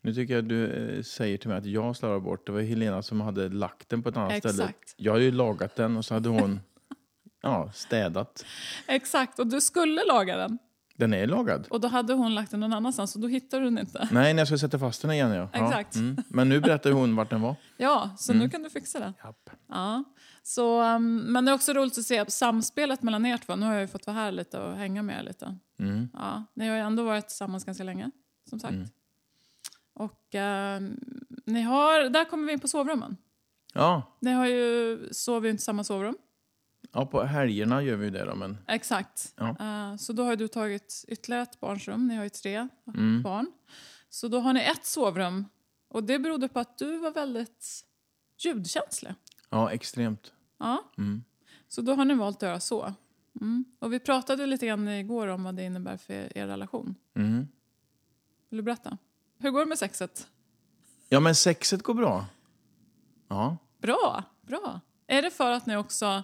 Nu 0.00 0.14
tycker 0.14 0.34
jag 0.34 0.44
du 0.44 0.66
eh, 0.96 1.02
säger 1.02 1.38
till 1.38 1.48
mig 1.48 1.58
att 1.58 1.66
jag 1.66 1.96
slarvar 1.96 2.20
bort. 2.20 2.46
Det 2.46 2.52
var 2.52 2.60
Helena 2.60 3.02
som 3.02 3.20
hade 3.20 3.48
lagt 3.48 3.88
den 3.88 4.02
på 4.02 4.08
ett 4.08 4.16
annat 4.16 4.38
ställe. 4.38 4.64
Exakt. 4.64 4.94
Jag 4.96 5.12
har 5.12 5.18
ju 5.18 5.32
lagat 5.32 5.76
den 5.76 5.96
och 5.96 6.04
så 6.04 6.14
hade 6.14 6.28
hon 6.28 6.60
ja, 7.42 7.70
städat. 7.74 8.44
Exakt, 8.86 9.38
och 9.38 9.46
du 9.46 9.60
skulle 9.60 10.04
laga 10.04 10.36
den. 10.36 10.58
Den 10.96 11.14
är 11.14 11.26
lagad. 11.26 11.66
Och 11.70 11.80
då 11.80 11.88
hade 11.88 12.12
hon 12.12 12.34
lagt 12.34 12.50
den 12.50 12.60
någon 12.60 12.72
annanstans 12.72 13.14
och 13.14 13.20
då 13.20 13.28
hittade 13.28 13.62
du 13.62 13.70
den 13.70 13.78
inte. 13.78 14.08
Nej, 14.12 14.34
när 14.34 14.40
jag 14.40 14.48
ska 14.48 14.58
sätta 14.58 14.78
fast 14.78 15.02
den 15.02 15.10
igen. 15.10 15.30
Ja. 15.30 15.48
Ja, 15.52 15.66
Exakt. 15.66 15.94
mm. 15.96 16.16
Men 16.28 16.48
nu 16.48 16.60
berättar 16.60 16.90
hon 16.90 17.16
vart 17.16 17.30
den 17.30 17.40
var. 17.40 17.56
Ja, 17.76 18.10
så 18.18 18.32
Mm. 18.32 18.44
nu 18.44 18.50
kan 18.50 18.62
du 18.62 18.70
fixa 18.70 18.98
det. 19.00 19.12
Japp. 19.24 19.50
Ja. 19.68 20.04
Så, 20.42 20.82
um, 20.94 21.18
men 21.18 21.44
det 21.44 21.50
är 21.50 21.54
också 21.54 21.72
roligt 21.72 21.98
att 21.98 22.04
se 22.04 22.30
samspelet 22.30 23.02
mellan 23.02 23.26
er 23.26 23.36
två. 23.38 23.56
Nu 23.56 23.66
har 23.66 23.72
jag 23.72 23.80
ju 23.80 23.88
fått 23.88 24.06
vara 24.06 24.16
här 24.16 24.32
lite 24.32 24.58
och 24.58 24.76
hänga 24.76 25.02
med 25.02 25.18
er 25.18 25.22
lite. 25.22 25.58
Mm. 25.80 26.08
Ja, 26.12 26.44
ni 26.54 26.68
har 26.68 26.76
ju 26.76 26.82
ändå 26.82 27.04
varit 27.04 27.28
tillsammans 27.28 27.64
ganska 27.64 27.84
länge, 27.84 28.10
som 28.50 28.60
sagt. 28.60 28.74
Och 29.94 30.34
ehm, 30.34 31.00
ni 31.46 31.62
har, 31.62 32.08
där 32.10 32.24
kommer 32.24 32.46
vi 32.46 32.52
in 32.52 32.60
på 32.60 32.68
sovrummen. 32.68 33.16
Ja. 33.74 34.16
Ni 34.20 34.30
har 34.32 34.46
ju, 34.46 35.08
sover 35.12 35.46
ju 35.46 35.50
inte 35.50 35.60
i 35.60 35.64
samma 35.64 35.84
sovrum. 35.84 36.16
ja, 36.92 37.06
på 37.06 37.22
helgerna 37.22 37.82
gör 37.82 37.96
vi 37.96 38.04
ju 38.04 38.10
det 38.10 38.24
då. 38.24 38.34
Men... 38.34 38.58
Exakt. 38.68 39.34
Ja. 39.36 39.56
Eh, 39.60 39.96
så 39.96 40.12
då 40.12 40.24
har 40.24 40.36
du 40.36 40.48
tagit 40.48 41.04
ytterligare 41.08 41.42
ett 41.42 41.60
barnsrum. 41.60 42.08
Ni 42.08 42.14
har 42.16 42.22
ju 42.24 42.28
tre 42.30 42.68
Mm. 42.94 43.22
barn. 43.22 43.52
Så 44.08 44.28
då 44.28 44.40
har 44.40 44.52
ni 44.52 44.60
ett 44.60 44.84
sovrum. 44.86 45.44
Och 45.88 46.04
det 46.04 46.18
berodde 46.18 46.48
på 46.48 46.60
att 46.60 46.78
du 46.78 46.98
var 46.98 47.10
väldigt 47.10 47.84
ljudkänslig. 48.38 49.14
Ja, 49.50 49.70
extremt. 49.72 50.32
Ja. 50.58 50.84
Mm. 50.98 51.24
Så 51.68 51.82
då 51.82 51.94
har 51.94 52.04
ni 52.04 52.14
valt 52.14 52.36
att 52.36 52.42
göra 52.42 52.60
så. 52.60 52.94
Mm. 53.40 53.64
Och 53.78 53.92
vi 53.92 54.00
pratade 54.00 54.46
lite 54.46 54.66
grann 54.66 54.88
igår 54.88 55.26
om 55.28 55.44
vad 55.44 55.54
det 55.54 55.62
innebär 55.64 55.96
för 55.96 56.38
er 56.38 56.46
relation. 56.46 56.94
Mm. 57.14 57.48
Vill 58.48 58.56
du 58.56 58.62
berätta? 58.62 58.98
Hur 59.42 59.50
går 59.50 59.60
det 59.60 59.66
med 59.66 59.78
sexet? 59.78 60.28
Ja, 61.08 61.20
men 61.20 61.34
sexet 61.34 61.82
går 61.82 61.94
bra. 61.94 62.26
Ja. 63.28 63.56
Bra, 63.78 64.24
bra. 64.42 64.80
Är 65.06 65.22
det 65.22 65.30
för 65.30 65.50
att 65.50 65.66
ni 65.66 65.76
också 65.76 66.22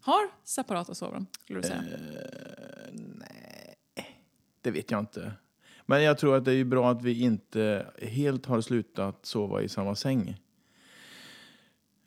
har 0.00 0.28
separata 0.44 0.94
sovrum? 0.94 1.26
Skulle 1.44 1.60
du 1.60 1.68
säga? 1.68 1.78
Eh, 1.78 2.90
nej, 2.92 3.76
det 4.60 4.70
vet 4.70 4.90
jag 4.90 5.00
inte. 5.00 5.32
Men 5.86 6.02
jag 6.02 6.18
tror 6.18 6.36
att 6.36 6.44
det 6.44 6.52
är 6.52 6.64
bra 6.64 6.90
att 6.90 7.02
vi 7.02 7.22
inte 7.22 7.86
helt 8.02 8.46
har 8.46 8.60
slutat 8.60 9.26
sova 9.26 9.62
i 9.62 9.68
samma 9.68 9.94
säng. 9.94 10.28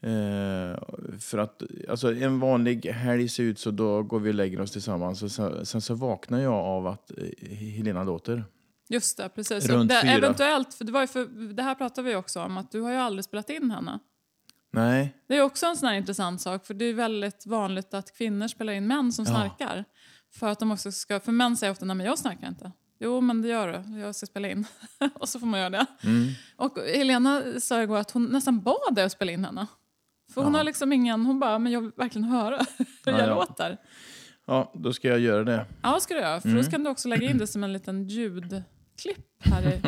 Eh, 0.02 0.80
för 1.20 1.38
att 1.38 1.64
alltså, 1.90 2.14
en 2.14 2.40
vanlig 2.40 2.86
helg 2.86 3.30
ser 3.30 3.44
ut 3.44 3.60
så 3.60 3.72
då 3.72 4.04
går 4.04 4.20
vi 4.20 4.30
och 4.30 4.34
lägger 4.34 4.62
oss 4.62 4.72
tillsammans 4.72 5.24
och 5.24 5.32
sen, 5.32 5.66
sen 5.66 5.82
så 5.82 5.94
vaknar 5.94 6.40
jag 6.40 6.54
av 6.54 6.88
att 6.88 7.12
eh, 7.18 7.58
Helena 7.58 8.04
låter. 8.04 8.44
Just 8.90 9.18
det, 9.18 9.30
precis. 9.30 9.70
Runt 9.70 9.90
det, 9.90 10.02
fyra. 10.02 10.12
eventuellt, 10.12 10.74
för 10.74 10.86
det, 10.86 10.92
var 10.92 11.02
ju 11.02 11.08
för 11.08 11.54
det 11.54 11.64
här 11.64 11.76
pratade 11.76 12.10
vi 12.10 12.16
också 12.16 12.42
om, 12.42 12.58
att 12.58 12.72
du 12.72 12.82
har 12.82 12.92
ju 12.92 12.98
aldrig 12.98 13.26
spelat 13.26 13.50
in 13.50 13.72
henne. 13.72 14.00
Nej, 14.72 15.16
Det 15.28 15.36
är 15.38 15.42
också 15.42 15.66
en 15.66 15.76
sån 15.78 15.94
intressant 15.94 16.42
sak, 16.42 16.66
för 16.66 16.74
det 16.74 16.86
är 16.86 16.94
väldigt 16.94 17.46
vanligt 17.46 17.94
att 17.94 18.18
kvinnor 18.18 18.48
spelar 18.48 18.74
in 18.74 18.88
män 18.88 19.12
som 19.12 19.26
Ja. 19.26 19.32
snarkar. 19.32 19.86
För 20.34 20.48
att 20.48 20.60
de 20.60 20.72
också 20.72 20.92
ska, 20.92 21.20
för 21.20 21.32
män 21.32 21.58
säger 21.58 21.72
ofta, 21.72 21.86
nej 21.86 21.96
men 21.96 22.06
jag 22.06 22.18
snarkar 22.20 22.48
inte. 22.48 22.72
Jo 23.00 23.22
men 23.22 23.42
det 23.42 23.48
gör 23.48 23.68
du, 23.88 24.00
jag 24.00 24.16
ska 24.16 24.26
spela 24.26 24.50
in. 24.50 24.66
och 25.14 25.30
så 25.30 25.40
får 25.40 25.48
man 25.48 25.60
göra 25.60 25.70
det. 25.70 25.86
mm. 26.04 26.28
Och 26.56 26.78
Helena 26.96 27.44
sa 27.62 27.82
igår 27.82 27.98
att 27.98 28.12
hon 28.12 28.26
nästan 28.26 28.60
bad 28.60 28.96
dig 28.96 29.04
att 29.04 29.12
spela 29.12 29.32
in 29.32 29.46
henne. 29.46 29.68
För 30.34 30.42
hon 30.42 30.54
Ja. 30.54 30.60
har 30.60 30.64
liksom 30.64 30.94
ingen, 30.94 31.26
hon 31.26 31.40
bara, 31.40 31.60
men 31.60 31.72
jag 31.72 31.82
vill 31.82 31.92
verkligen 31.96 32.28
höra 32.28 32.58
hur 33.06 33.12
Ja, 33.12 33.20
jag 33.20 33.30
ja. 33.30 33.36
låter. 33.36 33.78
ja, 34.48 34.72
då 34.76 34.94
ska 34.94 35.08
jag 35.08 35.20
göra 35.20 35.44
det. 35.44 35.66
Ja, 35.82 36.00
ska 36.00 36.14
du 36.14 36.20
göra. 36.20 36.42
För 36.42 36.50
Mm. 36.50 36.64
då 36.64 36.70
kan 36.72 36.84
du 36.84 36.90
också 36.90 37.08
lägga 37.08 37.30
in 37.30 37.38
det 37.38 37.48
som 37.48 37.64
en 37.64 37.74
liten 37.74 38.08
ljudklipp 39.06 39.26
här 39.40 39.68
i 39.74 39.82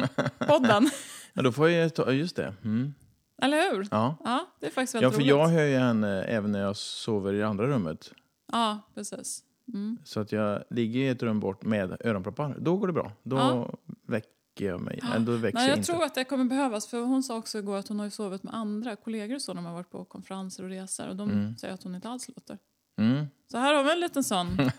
podden. 0.45 0.89
Ja, 1.33 1.41
då 1.41 1.51
får 1.51 1.69
jag 1.69 1.93
ta, 1.95 2.11
just 2.11 2.35
det. 2.35 2.53
Mm. 2.63 2.93
Eller 3.41 3.71
hur? 3.71 3.87
Ja. 3.91 4.15
Ja, 4.23 4.47
det 4.59 4.65
är 4.65 4.71
faktiskt 4.71 4.93
ja, 4.93 4.99
väldigt 4.99 5.15
för 5.15 5.21
roligt. 5.21 5.29
jag 5.29 5.47
hör 5.47 5.65
ju 5.67 5.77
henne 5.77 6.23
även 6.23 6.51
när 6.51 6.59
jag 6.61 6.75
sover 6.77 7.33
i 7.33 7.37
det 7.37 7.47
andra 7.47 7.67
rummet. 7.67 8.11
Ja, 8.51 8.79
precis. 8.95 9.43
Mm. 9.73 9.97
Så 10.03 10.19
att 10.19 10.31
jag 10.31 10.63
ligger 10.69 10.99
i 10.99 11.07
ett 11.07 11.23
rum 11.23 11.39
bort 11.39 11.63
med 11.63 11.97
öronproppar. 12.05 12.55
Då 12.59 12.77
går 12.77 12.87
det 12.87 12.93
bra. 12.93 13.11
Då 13.23 13.35
Ja. 13.37 13.69
väcker 14.07 14.65
jag 14.65 14.81
mig. 14.81 14.99
Nej, 15.03 15.19
då 15.19 15.31
växer 15.31 15.59
Nej, 15.59 15.69
jag 15.69 15.77
jag 15.77 15.85
tror 15.85 16.03
att 16.03 16.15
det 16.15 16.23
kommer 16.23 16.45
behövas. 16.45 16.87
För 16.87 16.99
Hon 17.01 17.23
sa 17.23 17.37
också 17.37 17.57
igår 17.59 17.77
att 17.77 17.87
hon 17.87 17.99
har 17.99 18.05
ju 18.05 18.11
sovit 18.11 18.43
med 18.43 18.53
andra 18.55 18.95
kollegor 18.95 19.35
och 19.35 19.41
så 19.41 19.53
när 19.53 19.61
har 19.61 19.73
varit 19.73 19.89
på 19.91 20.05
konferenser 20.05 20.63
och 20.63 20.69
resor. 20.69 21.07
Och 21.09 21.15
de 21.15 21.29
Mm. 21.29 21.57
säger 21.57 21.73
att 21.73 21.83
hon 21.83 21.95
inte 21.95 22.09
alls 22.09 22.27
låter. 22.27 22.57
Mm. 22.99 23.25
Så 23.51 23.57
här 23.57 23.73
har 23.73 23.83
vi 23.83 23.91
en 23.91 23.99
liten 23.99 24.23
sån. 24.23 24.57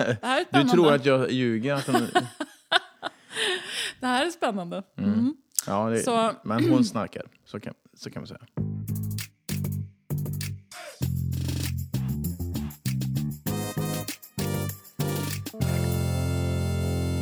Du 0.53 0.65
tror 0.69 0.93
att 0.93 1.05
jag 1.07 1.31
ljuger? 1.31 1.75
Att 1.75 1.87
hon... 1.87 2.01
Det 4.01 4.07
här 4.07 4.27
är 4.27 4.31
spännande. 4.31 4.83
Mm. 4.99 5.13
Mm. 5.13 5.35
ja, 5.67 5.91
det... 5.91 6.03
Så- 6.03 6.33
Men 6.45 6.71
hon 6.71 6.85
snarkar. 6.85 7.23
Så 7.45 7.61
kan, 7.61 7.75
så 7.95 8.11
kan 8.11 8.21
man 8.23 8.27
säga. 8.27 8.41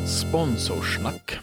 Sponsorsnack. 0.07 1.38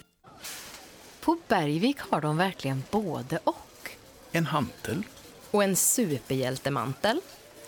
På 1.21 1.37
Bergvik 1.47 1.99
har 1.99 2.21
de 2.21 2.37
verkligen 2.37 2.83
både 2.91 3.39
och. 3.43 3.89
En 4.31 4.45
hantel. 4.45 5.03
Och 5.51 5.63
en 5.63 5.75
superhjältemantel, 5.75 7.19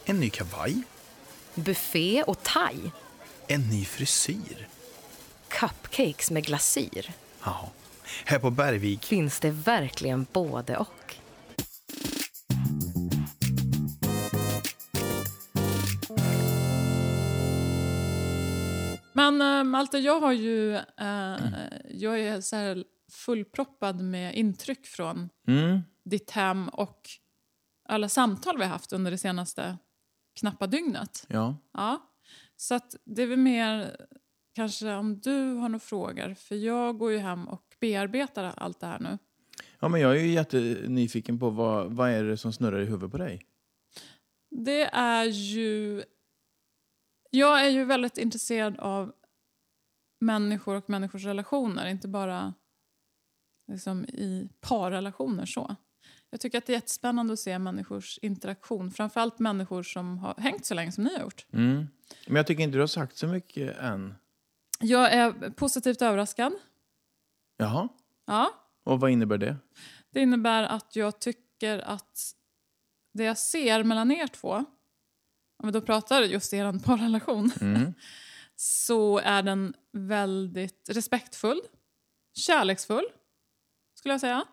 En 0.06 0.20
ny 0.20 0.30
kavaj. 0.30 0.82
buffé 1.56 2.24
och 2.24 2.44
thai, 2.44 2.76
En 3.48 3.62
ny 3.70 3.86
frisyr. 3.86 4.68
Cupcakes 5.50 6.32
med 6.32 6.46
glasyr. 6.46 7.12
Ja. 7.44 7.70
Här 8.26 8.40
på 8.40 8.50
Bergvik 8.52 9.06
Finns 9.06 9.40
det 9.40 9.52
verkligen 9.52 10.26
både 10.34 10.78
och. 10.78 11.16
Men 19.14 19.42
äh, 19.42 19.64
Malte, 19.64 19.98
jag 19.98 20.20
har 20.20 20.32
ju... 20.32 20.76
eh, 20.76 21.38
jag 21.90 22.20
är 22.20 22.42
så 22.42 22.56
här 22.56 22.84
fullproppad 23.12 24.02
med 24.02 24.36
intryck 24.36 24.86
från 24.86 25.30
Mm. 25.48 25.80
ditt 26.06 26.32
hem 26.32 26.70
och 26.70 27.02
alla 27.90 28.10
samtal 28.10 28.58
vi 28.58 28.64
har 28.64 28.72
haft 28.72 28.94
under 28.94 29.12
det 29.12 29.18
senaste 29.18 29.78
knappa 30.40 30.68
dygnet. 30.68 31.26
Ja. 31.28 31.56
Ja. 31.74 32.02
Så 32.58 32.76
att 32.76 32.96
det 33.06 33.22
är 33.22 33.28
väl 33.28 33.40
mer 33.40 33.96
kanske 34.60 34.94
om 34.94 35.20
du 35.20 35.54
har 35.54 35.70
några 35.70 35.80
frågor. 35.80 36.34
För 36.34 36.56
jag 36.56 36.98
går 36.98 37.12
ju 37.12 37.18
hem 37.18 37.48
och 37.48 37.64
bearbetar 37.80 38.54
allt 38.58 38.80
det 38.80 38.88
här 38.88 39.00
nu. 39.00 39.18
ja, 39.80 39.88
men 39.88 40.02
jag 40.02 40.18
är 40.18 40.22
ju 40.22 40.32
jättenyfiken 40.32 41.40
på 41.40 41.50
vad, 41.50 41.92
vad 41.92 42.10
är 42.10 42.24
det 42.24 42.38
som 42.38 42.54
snurrar 42.54 42.80
i 42.80 42.86
huvudet 42.86 43.12
på 43.12 43.18
dig? 43.18 43.46
Det 44.50 44.84
är 44.84 45.26
ju... 45.26 46.04
Jag 47.32 47.66
är 47.66 47.70
ju 47.70 47.86
väldigt 47.86 48.18
intresserad 48.18 48.80
av 48.80 49.14
människor 50.20 50.76
och 50.76 50.90
människors 50.90 51.26
relationer. 51.26 51.88
Inte 51.88 52.08
bara 52.08 52.54
liksom 53.72 54.06
i 54.06 54.50
parrelationer. 54.62 55.46
så. 55.46 55.76
Jag 56.30 56.40
tycker 56.40 56.58
att 56.58 56.66
det 56.66 56.74
är 56.74 56.78
jättespännande 56.78 57.34
att 57.34 57.40
se 57.40 57.60
människors 57.60 58.20
interaktion. 58.22 58.92
Framförallt 58.92 59.40
människor 59.40 59.84
som 59.84 60.18
har 60.18 60.36
hängt 60.38 60.66
så 60.66 60.74
länge 60.74 60.92
som 60.92 61.04
ni 61.04 61.14
har 61.14 61.22
gjort. 61.22 61.46
Mm. 61.54 61.88
Men 62.28 62.36
jag 62.36 62.48
tycker 62.48 62.64
inte 62.64 62.78
du 62.78 62.82
har 62.82 62.88
sagt 62.88 63.18
så 63.18 63.28
mycket 63.28 63.78
än. 63.78 64.16
Jag 64.80 65.14
är 65.14 65.50
positivt 65.50 66.02
överraskad. 66.02 66.54
Jaha. 67.58 67.90
Ja, 68.26 68.54
Och 68.84 69.00
vad 69.00 69.12
innebär 69.12 69.38
det? 69.38 69.58
Det 70.12 70.20
innebär 70.22 70.64
att 70.64 70.96
jag 70.96 71.20
tycker 71.20 71.80
att 71.80 72.36
det 73.14 73.24
jag 73.24 73.38
ser 73.38 73.84
mellan 73.84 74.12
er 74.12 74.28
två, 74.28 74.52
om 75.58 75.66
vi 75.66 75.72
då 75.72 75.82
pratar 75.82 76.22
just 76.22 76.54
er 76.54 76.80
parrelation, 76.80 77.52
Mm. 77.62 77.94
så 78.56 79.18
är 79.20 79.44
den 79.44 79.74
väldigt 79.92 80.90
respektfull, 80.90 81.62
kärleksfull, 82.34 83.06
skulle 83.94 84.14
jag 84.14 84.22
säga. 84.22 84.46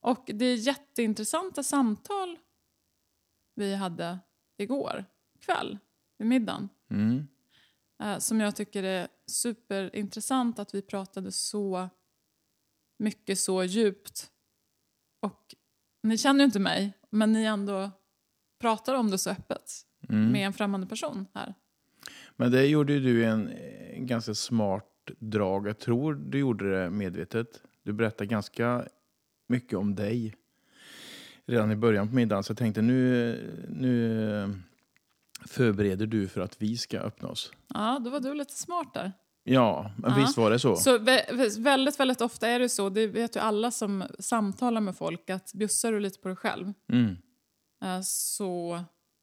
Och 0.00 0.30
det 0.34 0.44
är 0.44 0.56
jätteintressanta 0.56 1.62
samtal 1.62 2.38
vi 3.54 3.74
hade 3.74 4.18
igår 4.56 5.04
kväll 5.40 5.78
vid 6.18 6.28
middagen. 6.28 6.68
Mm. 6.90 7.28
Eh, 8.02 8.18
som 8.18 8.40
jag 8.40 8.56
tycker 8.56 8.82
är 8.82 9.08
superintressant 9.26 10.58
att 10.58 10.74
vi 10.74 10.82
pratade 10.82 11.32
så 11.32 11.88
mycket, 12.98 13.38
så 13.38 13.64
djupt. 13.64 14.30
Och 15.20 15.54
ni 16.02 16.18
känner 16.18 16.40
ju 16.40 16.44
inte 16.44 16.60
mig, 16.60 16.92
men 17.10 17.32
ni 17.32 17.44
ändå 17.44 17.90
pratar 18.60 18.94
om 18.94 19.10
det 19.10 19.18
så 19.18 19.30
öppet 19.30 19.86
Mm. 20.08 20.32
med 20.32 20.46
en 20.46 20.52
främmande 20.52 20.86
person 20.86 21.26
här. 21.34 21.54
Men 22.36 22.50
det 22.50 22.66
gjorde 22.66 22.92
ju 22.92 23.00
du 23.00 23.24
en, 23.24 23.48
en 23.94 24.06
ganska 24.06 24.34
smart 24.34 24.84
drag. 25.18 25.68
Jag 25.68 25.78
tror 25.78 26.14
du 26.14 26.38
gjorde 26.38 26.80
det 26.80 26.90
medvetet. 26.90 27.62
Du 27.82 27.92
berättade 27.92 28.26
ganska 28.26 28.84
mycket 29.48 29.78
om 29.78 29.94
dig 29.94 30.34
redan 31.46 31.70
i 31.70 31.76
början 31.76 32.08
på 32.08 32.14
middagen. 32.14 32.44
Så 32.44 32.50
jag 32.50 32.58
tänkte 32.58 32.82
nu, 32.82 33.36
nu 33.68 34.60
förbereder 35.46 36.06
du 36.06 36.28
för 36.28 36.40
att 36.40 36.62
vi 36.62 36.76
ska 36.76 36.98
öppna 37.00 37.28
oss. 37.28 37.52
Ja, 37.74 37.98
då 38.04 38.10
var 38.10 38.20
du 38.20 38.34
lite 38.34 38.54
smart 38.54 38.94
där. 38.94 39.12
Ja, 39.44 39.90
men 39.98 40.10
Ja. 40.10 40.16
visst 40.18 40.36
var 40.36 40.50
det 40.50 40.58
så? 40.58 40.76
Så 40.76 40.98
vä- 40.98 41.62
väldigt, 41.62 42.00
väldigt 42.00 42.20
ofta 42.20 42.48
är 42.48 42.58
det 42.58 42.68
så, 42.68 42.88
det 42.88 43.06
vet 43.06 43.36
ju 43.36 43.40
alla 43.40 43.70
som 43.70 44.04
samtalar 44.18 44.80
med 44.80 44.96
folk, 44.96 45.30
att 45.30 45.52
bjussar 45.54 45.92
du 45.92 46.00
lite 46.00 46.18
på 46.18 46.28
dig 46.28 46.36
själv 46.36 46.72
Mm. 46.92 47.16
eh, 47.84 48.00
så 48.04 48.80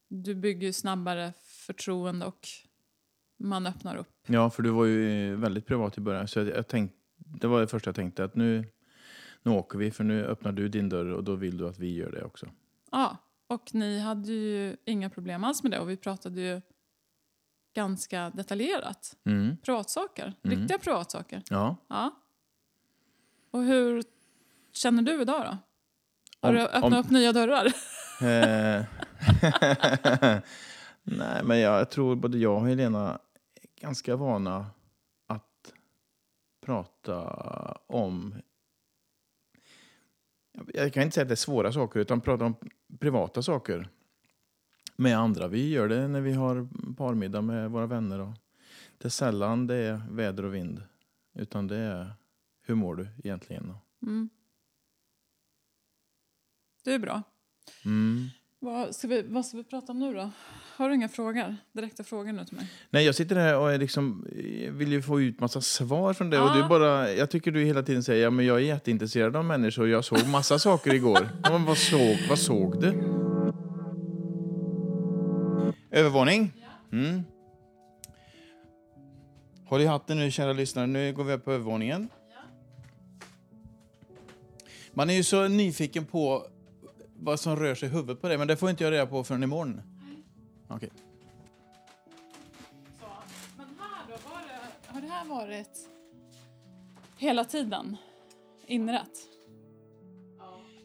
du 0.08 0.34
bygger 0.34 0.66
ju 0.66 0.72
snabbare 0.72 1.32
förtroende 1.66 2.26
och 2.26 2.48
man 3.38 3.66
öppnar 3.66 3.96
upp. 3.96 4.08
Ja, 4.26 4.50
för 4.50 4.62
du 4.62 4.70
var 4.70 4.84
ju 4.84 5.36
väldigt 5.36 5.66
privat 5.66 5.98
i 5.98 6.00
början. 6.00 6.28
Så 6.28 6.38
jag, 6.38 6.48
jag 6.48 6.68
tänkte, 6.68 6.96
det 7.16 7.46
var 7.46 7.60
det 7.60 7.66
första 7.66 7.88
jag 7.88 7.94
tänkte, 7.96 8.24
att 8.24 8.34
nu, 8.34 8.64
nu 9.42 9.50
åker 9.50 9.78
vi 9.78 9.90
för 9.90 10.04
nu 10.04 10.24
öppnar 10.24 10.52
du 10.52 10.68
din 10.68 10.88
dörr 10.88 11.06
och 11.12 11.24
då 11.24 11.34
vill 11.34 11.56
du 11.58 11.68
att 11.68 11.78
vi 11.78 11.94
gör 11.94 12.10
det 12.12 12.24
också. 12.24 12.46
Ja, 12.90 13.16
och 13.50 13.74
ni 13.74 13.98
hade 14.00 14.32
ju 14.32 14.76
inga 14.84 15.10
problem 15.10 15.44
alls 15.44 15.62
med 15.62 15.72
det 15.72 15.78
och 15.78 15.90
vi 15.90 15.96
pratade 15.96 16.40
ju 16.40 16.60
ganska 17.74 18.30
detaljerat. 18.30 19.16
Mm. 19.26 19.56
Privatsaker, 19.56 20.34
Mm. 20.44 20.58
riktiga 20.58 20.78
privatsaker. 20.78 21.42
Ja. 21.50 21.76
Ja. 21.88 22.14
Och 23.50 23.62
hur 23.62 24.04
känner 24.72 25.02
du 25.02 25.22
idag 25.22 25.44
då? 25.44 25.56
Har 26.42 26.48
Om- 26.48 26.54
du 26.54 26.60
öppnat 26.62 26.84
om- 26.84 26.92
upp 26.94 27.10
nya 27.10 27.32
dörrar? 27.32 27.66
Eh, 28.22 28.84
Nej, 31.02 31.44
men 31.44 31.58
jag 31.58 31.90
tror 31.90 32.16
både 32.16 32.38
jag 32.38 32.56
och 32.62 32.68
Helena 32.68 33.18
är 33.54 33.80
ganska 33.80 34.16
vana 34.16 34.66
att 35.26 35.72
prata 36.66 37.22
om... 37.86 38.34
Jag 40.74 40.92
kan 40.92 41.02
inte 41.02 41.14
säga 41.14 41.22
att 41.22 41.28
det 41.28 41.34
är 41.34 41.36
svåra 41.36 41.72
saker, 41.72 42.00
utan 42.00 42.20
prata 42.20 42.44
om 42.44 42.54
privata 43.00 43.42
saker 43.42 43.88
med 44.96 45.18
andra. 45.18 45.48
Vi 45.48 45.68
gör 45.68 45.88
det 45.88 46.08
när 46.08 46.20
vi 46.20 46.32
har 46.32 46.68
parmiddag 46.96 47.40
med 47.40 47.70
våra 47.70 47.86
vänner. 47.86 48.18
Och 48.18 48.34
det 48.98 49.08
är 49.08 49.10
sällan 49.10 49.66
det 49.66 49.74
är 49.74 50.02
väder 50.10 50.44
och 50.44 50.54
vind, 50.54 50.82
utan 51.34 51.66
det 51.66 51.76
är 51.76 52.12
hur 52.62 52.74
mår 52.74 52.96
du 52.96 53.08
egentligen? 53.18 53.74
Mm. 54.02 54.30
Det 56.84 56.94
är 56.94 56.98
bra. 56.98 57.22
Mm. 57.84 58.28
Vad 58.62 58.94
ska, 58.94 59.08
vi, 59.08 59.22
vad 59.22 59.46
ska 59.46 59.56
vi 59.56 59.64
prata 59.64 59.92
om 59.92 59.98
nu 59.98 60.14
då? 60.14 60.30
Har 60.76 60.88
du 60.88 60.94
inga 60.94 61.08
frågor? 61.08 61.56
Direkta 61.72 62.04
frågor 62.04 62.32
nu 62.32 62.44
till 62.44 62.56
mig? 62.56 62.66
Nej, 62.90 63.04
jag 63.04 63.14
sitter 63.14 63.36
här 63.36 63.58
och 63.58 63.78
liksom, 63.78 64.26
eh, 64.26 64.72
vill 64.72 64.92
ju 64.92 65.02
få 65.02 65.20
ut 65.20 65.40
massa 65.40 65.60
svar 65.60 66.12
från 66.12 66.30
dig. 66.30 66.38
Ja. 66.38 66.50
Och 66.50 66.62
du 66.62 66.68
bara, 66.68 67.12
jag 67.12 67.30
tycker 67.30 67.50
du 67.50 67.64
hela 67.64 67.82
tiden 67.82 68.02
säger 68.02 68.22
ja, 68.22 68.30
men 68.30 68.46
jag 68.46 68.56
är 68.56 68.60
jätteintresserad 68.60 69.36
av 69.36 69.44
människor. 69.44 69.88
Jag 69.88 70.04
såg 70.04 70.26
massa 70.28 70.58
saker 70.68 70.94
igår. 70.94 71.28
Ja, 71.42 71.50
men 71.50 71.64
vad, 71.64 71.78
såg, 71.78 72.18
vad 72.28 72.38
såg 72.38 72.80
du? 72.80 72.88
Övervåning. 75.90 76.52
Mm. 76.92 77.22
Håll 79.66 79.80
i 79.80 79.86
hatten 79.86 80.18
nu, 80.18 80.30
kära 80.30 80.52
lyssnare. 80.52 80.86
Nu 80.86 81.12
går 81.12 81.24
vi 81.24 81.32
upp 81.32 81.44
på 81.44 81.52
övervåningen. 81.52 82.08
Man 84.92 85.10
är 85.10 85.14
ju 85.14 85.22
så 85.24 85.48
nyfiken 85.48 86.04
på 86.04 86.46
vad 87.20 87.40
som 87.40 87.56
rör 87.56 87.74
sig 87.74 87.88
i 87.88 87.92
huvudet 87.92 88.20
på 88.20 88.28
dig, 88.28 88.38
men 88.38 88.48
det 88.48 88.56
får 88.56 88.70
inte 88.70 88.84
jag 88.84 88.92
reda 88.92 89.06
på 89.06 89.24
förrän 89.24 89.42
imorgon. 89.42 89.82
Okej. 90.68 90.90
Så, 93.00 93.06
men 93.56 93.66
här 93.78 94.04
då, 94.08 94.30
var 94.30 94.40
det, 94.40 94.92
har 94.92 95.00
det 95.00 95.06
här 95.06 95.24
varit 95.24 95.88
hela 97.16 97.44
tiden 97.44 97.96
inrätt? 98.66 99.26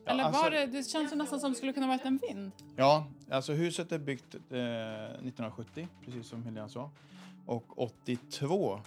Eller 0.08 0.24
alltså- 0.24 0.42
var 0.42 0.52
det, 0.52 0.66
det 0.66 0.84
känns 0.84 1.12
ju 1.12 1.16
nästan 1.16 1.40
som 1.40 1.52
det 1.52 1.58
skulle 1.58 1.74
kunna 1.74 1.88
varit 1.88 2.06
en 2.06 2.18
vind. 2.18 2.52
Ja, 2.76 3.08
alltså 3.32 3.54
huset 3.54 3.92
är 3.92 4.00
byggt 4.00 4.36
eh, 4.36 4.40
1970, 4.40 5.88
precis 6.06 6.28
som 6.28 6.44
Helena 6.44 6.70
sa. 6.70 6.92
Och 7.46 7.80
82 7.84 8.80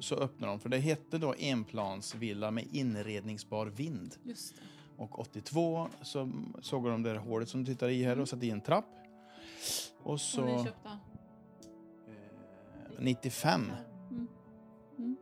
så 0.00 0.14
öppnade 0.14 0.52
de, 0.52 0.60
för 0.60 0.68
det 0.68 0.78
hette 0.78 1.18
då 1.18 1.34
enplansvilla 1.38 2.50
med 2.50 2.68
inredningsbar 2.72 3.66
vind. 3.66 4.14
Just 4.22 4.56
det. 4.56 4.62
Och 4.96 5.18
82 5.18 5.88
så 6.02 6.30
såg 6.60 6.84
de 6.84 7.02
det 7.02 7.10
där 7.12 7.18
hålet 7.18 7.48
som 7.48 7.64
du 7.64 7.72
tittar 7.74 7.88
i 7.88 8.04
här 8.04 8.20
och 8.20 8.28
satte 8.28 8.46
i 8.46 8.50
en 8.50 8.60
trapp. 8.60 8.84
Och 10.02 10.20
så 10.20 10.40
Och 10.42 10.46
ni 10.46 10.64
köpte? 10.64 10.88
eh, 10.88 10.94
95. 12.98 13.60
Mm. 14.10 14.28
Mm. 14.98 15.16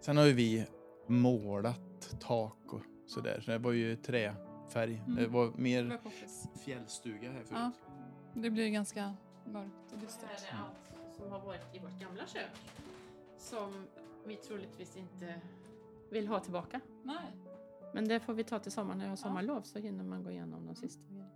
Sen 0.00 0.16
har 0.16 0.24
ju 0.24 0.32
vi 0.32 0.66
målat 1.06 2.16
tak 2.20 2.72
och 2.72 2.80
sådär. 3.06 3.40
Så 3.44 3.50
det 3.50 3.58
var 3.58 3.72
ju 3.72 3.96
träfärg. 3.96 5.02
Mm. 5.06 5.16
Det 5.16 5.26
var 5.26 5.44
Det 5.44 5.50
var 5.50 5.58
mer 5.58 5.98
fjällstuga 6.64 7.32
här 7.32 7.38
förut. 7.44 7.48
Ja. 7.52 7.70
Det 8.34 8.50
blir 8.50 8.64
ju 8.64 8.70
ganska 8.70 9.14
mörkt 9.46 9.92
och 9.92 9.98
Det 9.98 10.06
dystert. 10.06 10.30
är 10.52 10.56
allt 10.56 11.16
som 11.16 11.32
har 11.32 11.40
varit 11.40 11.74
i 11.74 11.78
vårt 11.78 12.00
gamla 12.00 12.26
kök 12.26 12.50
som 13.38 13.86
vi 14.26 14.36
troligtvis 14.36 14.96
inte 14.96 15.40
vill 16.10 16.28
ha 16.28 16.40
tillbaka. 16.40 16.80
Nej. 17.02 17.32
Men 17.94 18.08
det 18.08 18.20
får 18.20 18.34
vi 18.34 18.44
ta 18.44 18.58
till 18.58 18.72
sommaren 18.72 18.98
när 18.98 19.04
jag 19.04 19.12
har 19.12 19.16
sommarlov 19.16 19.62
så 19.62 19.78
hinner 19.78 20.04
man 20.04 20.24
gå 20.24 20.30
igenom 20.30 20.66
de 20.66 20.74
sista 20.74 21.02
grejerna. 21.08 21.30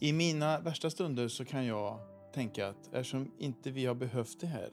I 0.00 0.12
mina 0.12 0.60
värsta 0.60 0.90
stunder 0.90 1.28
så 1.28 1.44
kan 1.44 1.66
jag 1.66 2.00
tänka 2.32 2.68
att 2.68 2.86
eftersom 2.92 3.32
inte 3.38 3.70
vi 3.70 3.86
har 3.86 3.94
behövt 3.94 4.40
det 4.40 4.46
här 4.46 4.70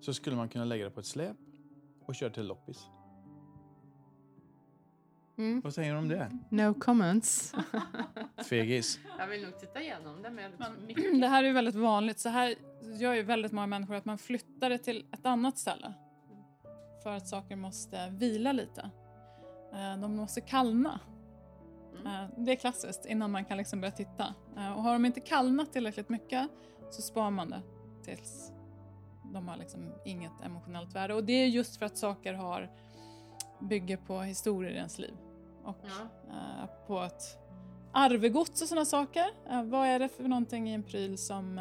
så 0.00 0.14
skulle 0.14 0.36
man 0.36 0.48
kunna 0.48 0.64
lägga 0.64 0.84
det 0.84 0.90
på 0.90 1.00
ett 1.00 1.06
släp 1.06 1.36
och 2.04 2.14
köra 2.14 2.30
till 2.30 2.46
loppis. 2.46 2.86
Mm. 5.38 5.60
Vad 5.60 5.74
säger 5.74 5.92
du 5.92 5.98
om 5.98 6.08
det? 6.08 6.38
No 6.50 6.74
comments. 6.74 7.54
Fegis. 8.48 9.00
jag 9.18 9.26
vill 9.26 9.42
nog 9.42 9.60
titta 9.60 9.82
igenom 9.82 10.22
det 10.22 10.30
med 10.30 10.52
mycket. 10.86 11.04
det 11.20 11.28
här 11.28 11.44
är 11.44 11.52
väldigt 11.52 11.74
vanligt. 11.74 12.18
Så 12.18 12.28
här 12.28 12.54
gör 12.98 13.14
ju 13.14 13.22
väldigt 13.22 13.52
många 13.52 13.66
människor 13.66 13.94
att 13.94 14.04
man 14.04 14.18
flyttar 14.18 14.70
det 14.70 14.78
till 14.78 15.06
ett 15.12 15.26
annat 15.26 15.58
ställe. 15.58 15.94
För 17.06 17.16
att 17.16 17.28
saker 17.28 17.56
måste 17.56 18.08
vila 18.10 18.52
lite. 18.52 18.90
Eh, 19.72 19.96
De 20.00 20.16
måste 20.16 20.40
kallna. 20.40 21.00
Eh, 22.04 22.24
Det 22.36 22.52
är 22.52 22.56
klassiskt 22.56 23.06
innan 23.06 23.30
man 23.30 23.44
kan 23.44 23.56
liksom 23.58 23.80
börja 23.80 23.92
titta. 23.92 24.34
Eh, 24.56 24.72
Och 24.72 24.82
har 24.82 24.92
de 24.92 25.04
inte 25.04 25.20
kallnat 25.20 25.72
tillräckligt 25.72 26.08
mycket 26.08 26.48
så 26.90 27.02
spar 27.02 27.30
man 27.30 27.50
det 27.50 27.62
tills 28.04 28.52
de 29.32 29.48
har 29.48 29.56
liksom 29.56 29.92
inget 30.04 30.40
emotionellt 30.44 30.94
värde. 30.94 31.14
Och 31.14 31.24
det 31.24 31.32
är 31.32 31.46
just 31.46 31.76
för 31.76 31.86
att 31.86 31.98
saker 31.98 32.34
har 32.34 32.70
bygger 33.60 33.96
på 33.96 34.20
historier 34.20 34.70
i 34.70 34.76
ens 34.76 34.98
liv. 34.98 35.14
Och 35.64 35.76
Ja. 35.82 36.68
på 36.86 37.00
ett 37.00 37.38
arvegods 37.92 38.62
och 38.62 38.68
sådana 38.68 38.84
saker. 38.84 39.26
Vad 39.64 39.86
är 39.86 39.98
det 39.98 40.08
för 40.08 40.24
någonting 40.28 40.68
i 40.70 40.72
en 40.74 40.82
pryl 40.82 41.18
som 41.18 41.60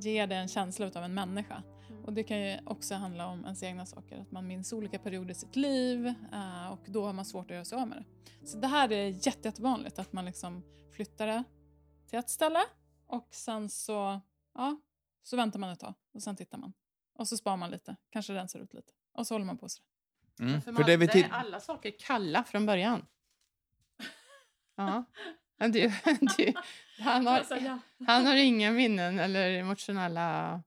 ger 0.00 0.26
dig 0.26 0.38
en 0.38 0.48
känsla 0.48 0.86
av 0.86 1.04
en 1.04 1.14
människa? 1.14 1.62
Och 2.08 2.14
det 2.14 2.24
kan 2.24 2.40
ju 2.40 2.58
också 2.64 2.94
handla 2.94 3.26
om 3.26 3.44
ens 3.44 3.62
egna 3.62 3.86
saker, 3.86 4.20
att 4.20 4.30
man 4.30 4.46
minns 4.46 4.72
olika 4.72 4.98
perioder 4.98 5.30
i 5.30 5.34
sitt 5.34 5.56
liv 5.56 6.06
eh, 6.06 6.72
och 6.72 6.80
då 6.86 7.06
har 7.06 7.12
man 7.12 7.24
svårt 7.24 7.50
att 7.50 7.54
göra 7.54 7.64
sig 7.64 7.78
av 7.78 7.88
med 7.88 7.98
det. 7.98 8.46
Så 8.46 8.58
det 8.58 8.66
här 8.66 8.92
är 8.92 9.06
jätte, 9.06 9.48
jättevanligt, 9.48 9.98
att 9.98 10.12
man 10.12 10.24
liksom 10.24 10.62
flyttar 10.92 11.26
det 11.26 11.44
till 12.06 12.18
ett 12.18 12.30
ställe 12.30 12.60
och 13.06 13.28
sen 13.30 13.68
så, 13.68 14.20
ja, 14.54 14.80
så 15.22 15.36
väntar 15.36 15.58
man 15.58 15.70
ett 15.70 15.80
tag 15.80 15.94
och 16.14 16.22
sen 16.22 16.36
tittar 16.36 16.58
man. 16.58 16.72
Och 17.14 17.28
så 17.28 17.36
sparar 17.36 17.56
man 17.56 17.70
lite, 17.70 17.96
kanske 18.10 18.34
rensar 18.34 18.60
ut 18.60 18.74
lite 18.74 18.92
och 19.12 19.26
så 19.26 19.34
håller 19.34 19.46
man 19.46 19.58
på 19.58 19.68
sig. 19.68 19.84
Mm. 20.40 20.62
För 20.62 20.72
För 20.72 20.84
det 20.84 20.96
vi 20.96 21.06
är 21.06 21.28
alla 21.30 21.60
saker 21.60 21.92
kalla 21.98 22.44
från 22.44 22.66
början. 22.66 23.06
Ja. 24.76 25.04
Du, 25.58 25.68
du, 26.36 26.54
han, 26.98 27.26
har, 27.26 27.44
han 28.06 28.26
har 28.26 28.34
inga 28.34 28.70
minnen 28.72 29.18
eller 29.18 29.50
emotionella 29.50 30.62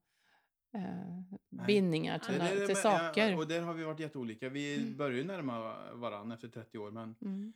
eh, 0.74 1.22
bindningar 1.66 2.18
till, 2.18 2.34
Det- 2.38 2.44
det- 2.44 2.50
till 2.50 2.66
men- 2.66 2.76
saker. 2.76 3.30
Ja, 3.30 3.36
och 3.36 3.48
där 3.48 3.60
har 3.60 3.74
vi 3.74 3.84
varit 3.84 4.00
jätteolika. 4.00 4.48
Vi 4.48 4.94
börjar 4.96 5.16
ju 5.16 5.24
närma 5.24 5.76
varandra 5.92 6.34
efter 6.34 6.48
30 6.48 6.78
år, 6.78 6.90
men 6.90 7.14
Mm. 7.22 7.52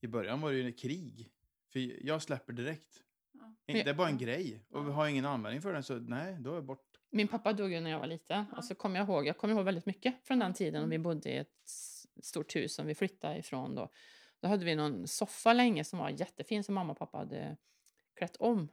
i 0.00 0.06
början 0.06 0.40
var 0.40 0.50
det 0.52 0.56
ju 0.58 0.72
krig 0.72 1.28
För 1.72 2.06
jag 2.06 2.22
släpper 2.22 2.52
direkt. 2.52 3.02
Ja. 3.32 3.54
Det 3.66 3.88
är 3.88 3.94
bara 3.94 4.08
en 4.08 4.18
grej. 4.18 4.64
Och 4.70 4.86
vi 4.88 4.92
har 4.92 5.06
ingen 5.08 5.24
användning 5.24 5.62
för 5.62 5.72
den 5.72 5.82
så 5.82 5.94
nej, 5.94 6.36
då 6.40 6.50
är 6.50 6.54
jag 6.54 6.64
bort. 6.64 6.98
Min 7.10 7.28
pappa 7.28 7.52
dog 7.52 7.72
ju 7.72 7.80
när 7.80 7.90
jag 7.90 7.98
var 7.98 8.06
liten. 8.06 8.44
Och 8.56 8.64
så 8.64 8.74
kommer 8.74 8.96
jag 9.00 9.08
ihåg, 9.08 9.26
jag 9.26 9.36
kommer 9.38 9.54
ihåg 9.54 9.64
väldigt 9.64 9.86
mycket 9.86 10.14
från 10.24 10.38
den 10.38 10.54
tiden. 10.54 10.82
Och 10.84 10.92
vi 10.92 10.98
bodde 10.98 11.28
i 11.30 11.36
ett 11.36 11.48
stort 12.22 12.56
hus 12.56 12.74
som 12.74 12.86
vi 12.86 12.94
flyttade 12.94 13.38
ifrån 13.38 13.74
då. 13.74 13.88
Då 14.40 14.48
hade 14.48 14.64
vi 14.64 14.74
någon 14.74 15.08
soffa 15.08 15.52
länge 15.52 15.84
som 15.84 15.98
var 15.98 16.10
jättefin 16.10 16.64
som 16.64 16.74
mamma 16.74 16.92
och 16.92 16.98
pappa 16.98 17.18
hade 17.18 17.56
klätt 18.14 18.36
om 18.36 18.68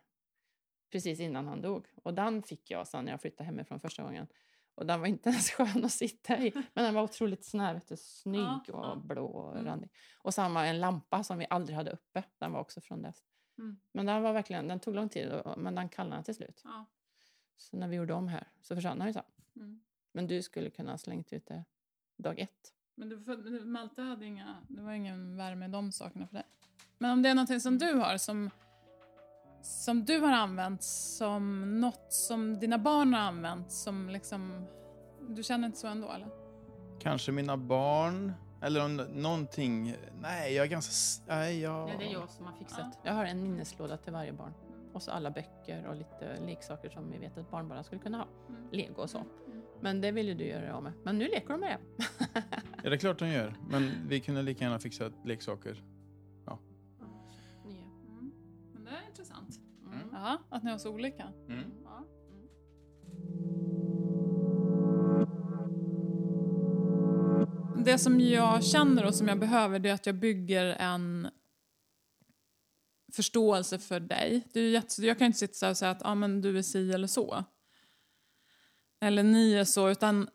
precis 0.91 1.19
innan 1.19 1.47
han 1.47 1.61
dog. 1.61 1.87
Och 2.03 2.13
den 2.13 2.43
fick 2.43 2.71
jag 2.71 2.87
sen 2.87 3.05
när 3.05 3.11
jag 3.11 3.21
flyttade 3.21 3.43
hemifrån 3.43 3.79
första 3.79 4.03
gången. 4.03 4.27
Och 4.75 4.85
den 4.85 4.99
var 4.99 5.07
inte 5.07 5.29
ens 5.29 5.51
skön 5.51 5.85
att 5.85 5.91
sitta 5.91 6.37
i. 6.37 6.51
Men 6.73 6.83
den 6.85 6.93
var 6.93 7.03
otroligt 7.03 7.45
sån 7.45 7.59
här, 7.59 7.81
du, 7.87 7.97
snygg 7.97 8.41
Ja, 8.41 8.63
ja. 8.67 8.73
och 8.91 9.01
blå 9.01 9.25
och 9.25 9.51
Mm. 9.53 9.65
randig. 9.65 9.89
Och 10.17 10.33
samma 10.33 10.67
en 10.67 10.79
lampa 10.79 11.23
som 11.23 11.37
vi 11.37 11.47
aldrig 11.49 11.75
hade 11.77 11.91
uppe. 11.91 12.23
Den 12.37 12.51
var 12.51 12.59
också 12.59 12.81
från 12.81 13.01
dess. 13.01 13.23
Mm. 13.57 13.79
Men 13.91 14.05
den 14.05 14.21
var 14.21 14.33
verkligen, 14.33 14.67
den 14.67 14.79
tog 14.79 14.95
lång 14.95 15.09
tid, 15.09 15.31
och- 15.31 15.57
men 15.59 15.75
den 15.75 15.89
kallnade 15.89 16.23
till 16.23 16.35
slut. 16.35 16.61
Ja. 16.63 16.85
Så 17.57 17.77
när 17.77 17.87
vi 17.87 17.95
gjorde 17.95 18.13
om 18.13 18.27
här 18.27 18.47
så 18.61 18.75
försvann 18.75 18.97
den 18.99 19.07
ju 19.07 19.13
sen. 19.13 19.23
Mm. 19.55 19.81
Men 20.11 20.27
du 20.27 20.41
skulle 20.41 20.69
kunna 20.69 20.91
ha 20.91 20.97
slängt 20.97 21.33
ut 21.33 21.45
det 21.45 21.63
dag 22.17 22.39
ett. 22.39 22.73
Men 22.95 23.09
du, 23.09 23.65
Malte 23.65 24.01
hade 24.01 24.25
inga, 24.25 24.57
det 24.69 24.81
var 24.81 24.91
ingen 24.93 25.37
värme 25.37 25.65
i 25.65 25.69
de 25.69 25.91
sakerna 25.91 26.27
för 26.27 26.33
dig. 26.33 26.45
Men 26.97 27.11
om 27.11 27.21
det 27.21 27.29
är 27.29 27.35
någonting 27.35 27.59
som 27.59 27.77
du 27.77 27.93
har 27.93 28.17
som, 28.17 28.49
som 29.61 30.05
du 30.05 30.19
har 30.19 30.31
använt 30.31 30.83
som 30.83 31.81
något 31.81 32.13
som 32.13 32.59
dina 32.59 32.77
barn 32.77 33.13
har 33.13 33.21
använt 33.21 33.71
som 33.71 34.09
liksom, 34.09 34.65
du 35.29 35.43
känner 35.43 35.65
inte 35.65 35.79
så 35.79 35.87
ändå 35.87 36.11
eller? 36.11 36.27
Kanske 36.99 37.31
mina 37.31 37.57
barn. 37.57 38.33
Eller 38.61 38.85
om 38.85 38.95
någonting. 38.95 39.95
Nej, 40.21 40.53
jag 40.53 40.65
är 40.65 40.69
ganska... 40.69 41.23
Nej, 41.33 41.59
jag... 41.59 41.87
Nej, 41.87 41.95
det 41.99 42.05
är 42.05 42.13
jag 42.13 42.29
som 42.29 42.45
har 42.45 42.53
fixat. 42.53 42.99
Jag 43.03 43.13
har 43.13 43.25
en 43.25 43.43
minneslåda 43.43 43.97
till 43.97 44.13
varje 44.13 44.33
barn. 44.33 44.53
Och 44.93 45.03
så 45.03 45.11
alla 45.11 45.31
böcker 45.31 45.85
och 45.87 45.95
lite 45.95 46.37
leksaker 46.45 46.89
som 46.89 47.11
vi 47.11 47.17
vet 47.17 47.37
att 47.37 47.51
barn 47.51 47.67
bara 47.67 47.83
skulle 47.83 48.01
kunna 48.01 48.17
ha. 48.17 48.27
Mm. 48.49 48.69
Lego 48.71 49.01
och 49.01 49.09
så. 49.09 49.17
Mm. 49.17 49.61
Men 49.81 50.01
det 50.01 50.11
vill 50.11 50.27
ju 50.27 50.33
du 50.33 50.45
göra 50.45 50.75
av 50.75 50.83
med. 50.83 50.93
Men 51.03 51.17
nu 51.17 51.27
leker 51.27 51.49
de 51.49 51.59
med 51.59 51.77
det. 51.97 52.03
Ja, 52.83 52.89
det 52.89 52.95
är 52.95 52.97
klart 52.97 53.19
de 53.19 53.29
gör. 53.29 53.55
Men 53.69 53.91
vi 54.07 54.19
kunde 54.19 54.41
lika 54.41 54.63
gärna 54.63 54.79
fixa 54.79 55.11
leksaker. 55.25 55.83
Ja, 60.21 60.37
att 60.49 60.63
ni 60.63 60.71
har 60.71 60.77
så 60.77 60.89
olika. 60.89 61.33
Mm. 61.49 61.71
Ja. 61.83 62.05
Det 67.85 67.97
som 67.97 68.19
jag 68.19 68.63
känner 68.63 69.05
och 69.05 69.15
som 69.15 69.27
jag 69.27 69.39
behöver 69.39 69.79
det 69.79 69.89
är 69.89 69.93
att 69.93 70.05
jag 70.05 70.15
bygger 70.15 70.65
en 70.65 71.27
förståelse 73.13 73.79
för 73.79 73.99
dig. 73.99 74.47
Det 74.53 74.59
är 74.59 74.69
jätte, 74.69 75.05
jag 75.05 75.17
kan 75.17 75.25
inte 75.25 75.39
sitta 75.39 75.69
och 75.69 75.77
säga 75.77 75.91
att 75.91 76.05
ah, 76.05 76.15
men 76.15 76.41
du 76.41 76.57
är 76.57 76.61
si 76.61 76.91
eller 76.91 77.07
så. 77.07 77.43
Eller 79.01 79.23
ni 79.23 79.53
är 79.53 79.63
så, 79.63 79.89
utan 79.89 80.29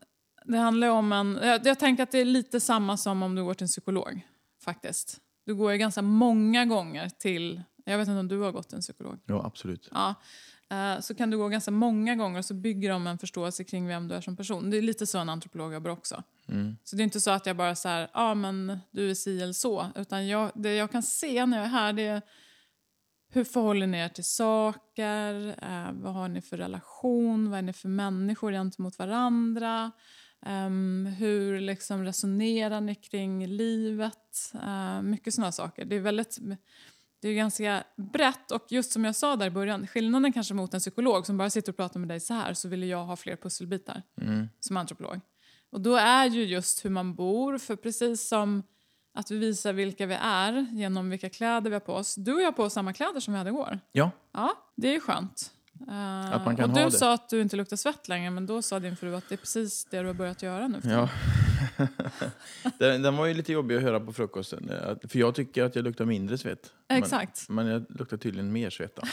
det 0.44 0.59
handlar 0.59 0.88
om 0.88 1.12
en... 1.12 1.38
Jag, 1.42 1.66
jag 1.66 1.79
tänker 1.79 2.03
att 2.03 2.11
det 2.11 2.18
är 2.18 2.25
lite 2.25 2.61
samma 2.61 2.97
som 2.97 3.23
om 3.23 3.35
du 3.35 3.44
går 3.44 3.55
till 3.55 3.64
en 3.64 3.68
psykolog, 3.68 4.27
faktiskt. 4.64 5.20
Du 5.47 5.55
går 5.55 5.73
ju 5.73 5.79
ganska 5.79 6.03
många 6.03 6.64
gånger 6.64 7.09
till... 7.09 7.62
Jag 7.85 7.99
vet 7.99 8.09
inte 8.09 8.20
om 8.20 8.29
du 8.29 8.40
har 8.40 8.53
gått 8.53 8.73
en 8.73 8.81
psykolog? 8.81 9.18
Ja, 9.27 9.44
absolut. 9.47 9.88
Ja. 9.92 10.14
Eh, 10.70 11.01
Så 11.01 11.14
kan 11.14 11.31
du 11.31 11.37
gå 11.38 11.49
ganska 11.49 11.70
många 11.70 12.14
gånger 12.14 12.38
och 12.38 12.44
så 12.44 12.55
bygger 12.55 12.90
de 12.90 13.07
en 13.07 13.18
förståelse 13.18 13.64
kring 13.64 13.87
vem 13.87 14.09
du 14.09 14.14
är 14.14 14.20
som 14.20 14.37
person. 14.37 14.70
Det 14.70 14.77
är 14.77 14.83
lite 14.83 15.07
så 15.07 15.18
en 15.18 15.29
antropolog 15.29 15.73
jobbar 15.75 15.90
också. 15.90 16.23
Mm. 16.49 16.77
Så 16.85 16.97
det 16.97 17.03
är 17.03 17.05
inte 17.05 17.20
så 17.20 17.31
att 17.31 17.47
jag 17.47 17.57
bara 17.57 17.75
så 17.75 17.88
här, 17.88 18.09
ja 18.14 18.35
men 18.35 18.79
du 18.90 19.11
är 19.11 19.14
si 19.14 19.42
eller 19.42 19.53
så. 19.53 19.87
Utan 19.97 20.29
jag, 20.29 20.51
det 20.55 20.75
jag 20.75 20.90
kan 20.92 21.03
se 21.03 21.47
när 21.47 21.57
jag 21.57 21.66
är 21.66 21.70
här 21.70 21.92
det 21.92 22.03
är 22.03 22.23
hur 23.33 23.44
förhåller 23.44 23.87
ni 23.87 23.99
er 23.99 24.09
till 24.09 24.25
saker? 24.25 25.47
Eh, 25.49 25.92
vad 25.92 26.14
har 26.14 26.29
ni 26.29 26.40
för 26.40 26.57
relation? 26.57 27.51
Vad 27.51 27.59
är 27.59 27.62
ni 27.62 27.73
för 27.73 27.88
människor 27.88 28.53
gentemot 28.53 28.99
varandra? 28.99 29.92
Ehm, 30.47 31.14
hur 31.18 31.61
liksom 31.61 32.05
resonerar 32.05 32.81
ni 32.81 32.94
kring 32.94 33.47
livet? 33.47 34.53
Eh, 34.62 35.03
mycket 35.03 35.35
sådana 35.35 35.53
saker. 35.53 35.85
Det 35.85 35.97
är 35.97 36.01
väldigt... 36.01 36.38
Det 37.24 37.28
är 37.30 37.34
ganska 37.34 37.84
brett 37.96 38.50
och 38.50 38.64
just 38.68 38.92
som 38.92 39.04
jag 39.04 39.14
sa 39.16 39.37
där 39.37 39.46
i 39.46 39.50
början, 39.50 39.87
skillnaden 39.87 40.32
kanske 40.32 40.54
mot 40.54 40.74
en 40.74 40.80
psykolog 40.80 41.26
som 41.26 41.37
bara 41.37 41.50
sitter 41.50 41.72
och 41.72 41.76
pratar 41.76 42.00
med 42.00 42.08
dig 42.08 42.20
så 42.20 42.34
här 42.34 42.54
så 42.54 42.68
vill 42.68 42.82
jag 42.88 43.04
ha 43.04 43.16
fler 43.16 43.37
pusselbitar 43.37 44.02
Mm. 44.20 44.48
som 44.60 44.76
antropolog. 44.76 45.20
Och 45.70 45.80
då 45.80 45.96
är 45.96 46.26
ju 46.26 46.44
just 46.44 46.84
hur 46.84 46.90
man 46.90 47.14
bor, 47.14 47.58
för 47.58 47.76
precis 47.76 48.28
som 48.28 48.62
att 49.14 49.30
vi 49.30 49.38
visar 49.38 49.72
vilka 49.72 50.06
vi 50.06 50.14
är 50.20 50.66
genom 50.72 51.10
vilka 51.10 51.30
kläder 51.30 51.70
vi 51.70 51.74
har 51.74 51.80
på 51.80 51.92
oss. 51.94 52.14
Du 52.14 52.34
och 52.34 52.40
jag 52.40 52.46
har 52.46 52.52
på 52.52 52.62
oss 52.62 52.72
samma 52.72 52.92
kläder 52.92 53.20
som 53.20 53.34
vi 53.34 53.38
hade 53.38 53.50
igår. 53.50 53.80
Ja, 53.92 54.10
Ja, 54.32 54.54
det 54.76 54.88
är 54.88 54.92
ju 54.92 55.00
skönt. 55.00 55.50
Eh, 55.88 56.32
Att 56.34 56.44
man 56.44 56.56
kan 56.56 56.70
och 56.70 56.76
du 56.76 56.82
ha 56.82 56.90
det. 56.90 56.96
sa 56.98 57.12
att 57.14 57.28
du 57.28 57.40
inte 57.40 57.56
luktar 57.56 57.76
svett 57.76 58.08
längre, 58.08 58.30
men 58.30 58.46
då 58.46 58.62
sa 58.62 58.80
din 58.80 58.96
fru 58.96 59.14
att 59.16 59.28
det 59.28 59.34
är 59.34 59.37
precis 59.37 59.84
det 59.84 60.00
du 60.00 60.06
har 60.06 60.14
börjat 60.14 60.42
göra 60.42 60.68
nu. 60.68 60.80
ja. 60.84 61.08
den, 62.78 63.02
den 63.02 63.16
var 63.16 63.26
ju 63.26 63.34
lite 63.34 63.52
jobbig 63.52 63.76
att 63.76 63.82
höra 63.82 64.00
på 64.00 64.12
frukosten. 64.12 64.70
eh, 64.70 64.96
För 65.08 65.18
jag 65.18 65.34
tycker 65.34 65.64
att 65.64 65.76
jag 65.76 65.84
luktar 65.84 66.04
mindre 66.04 66.38
svett. 66.38 66.72
Men- 66.88 66.98
Exakt. 66.98 67.48
Men 67.48 67.66
jag 67.66 67.84
luktar 67.88 68.16
tydligen 68.16 68.52
mer 68.52 68.70
svett. 68.70 68.98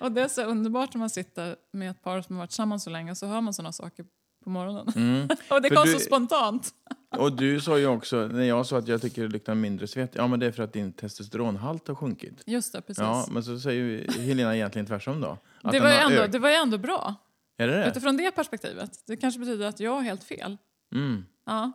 och 0.00 0.12
det 0.12 0.20
är 0.22 0.28
så 0.28 0.42
underbart 0.44 0.94
när 0.94 0.98
man 0.98 1.10
sitter 1.10 1.56
med 1.72 1.90
ett 1.90 2.02
par 2.02 2.22
som 2.22 2.36
har 2.36 2.42
varit 2.42 2.50
tillsammans 2.50 2.82
så 2.84 2.90
länge 2.90 3.10
och 3.10 3.16
så 3.18 3.26
hör 3.26 3.40
man 3.40 3.54
sådana 3.54 3.72
saker 3.72 4.04
på 4.44 4.50
morgonen. 4.50 4.92
Mm. 4.96 5.28
och 5.50 5.62
det 5.62 5.70
kom 5.70 5.84
du- 5.86 5.92
så 5.92 5.98
spontant. 5.98 6.70
Och 7.18 7.36
du 7.36 7.60
sa 7.60 7.78
ju 7.78 7.86
också, 7.86 8.16
när 8.16 8.42
jag 8.44 8.66
sa 8.66 8.78
att 8.78 8.88
jag 8.88 9.00
tycker 9.02 9.22
det 9.22 9.28
luktar 9.28 9.54
mindre 9.54 9.86
svett, 9.86 10.14
ja 10.14 10.26
men 10.26 10.40
det 10.40 10.46
är 10.46 10.52
för 10.52 10.62
att 10.62 10.72
din 10.72 10.92
testosteronhalt 10.92 11.88
har 11.88 11.94
sjunkit. 11.94 12.42
Just 12.46 12.72
det, 12.72 12.80
precis. 12.80 13.02
Ja, 13.02 13.26
men 13.30 13.44
så 13.44 13.58
säger 13.58 13.82
ju 13.84 14.10
Helena 14.22 14.56
egentligen 14.56 14.86
tvärtom 14.86 15.20
då. 15.20 15.38
Att 15.62 15.72
det, 15.72 15.80
var 15.80 15.90
ändå, 15.90 16.26
det 16.26 16.38
var 16.38 16.48
ju 16.48 16.54
ändå 16.54 16.78
bra. 16.78 17.14
Är 17.58 17.68
det 17.68 17.74
det? 17.78 17.88
Utifrån 17.88 18.16
det 18.16 18.30
perspektivet. 18.30 19.02
Det 19.06 19.16
kanske 19.16 19.40
betyder 19.40 19.66
att 19.66 19.80
jag 19.80 19.90
har 19.92 20.02
helt 20.02 20.24
fel. 20.24 20.56
Mm. 20.94 21.24
Ja. 21.46 21.72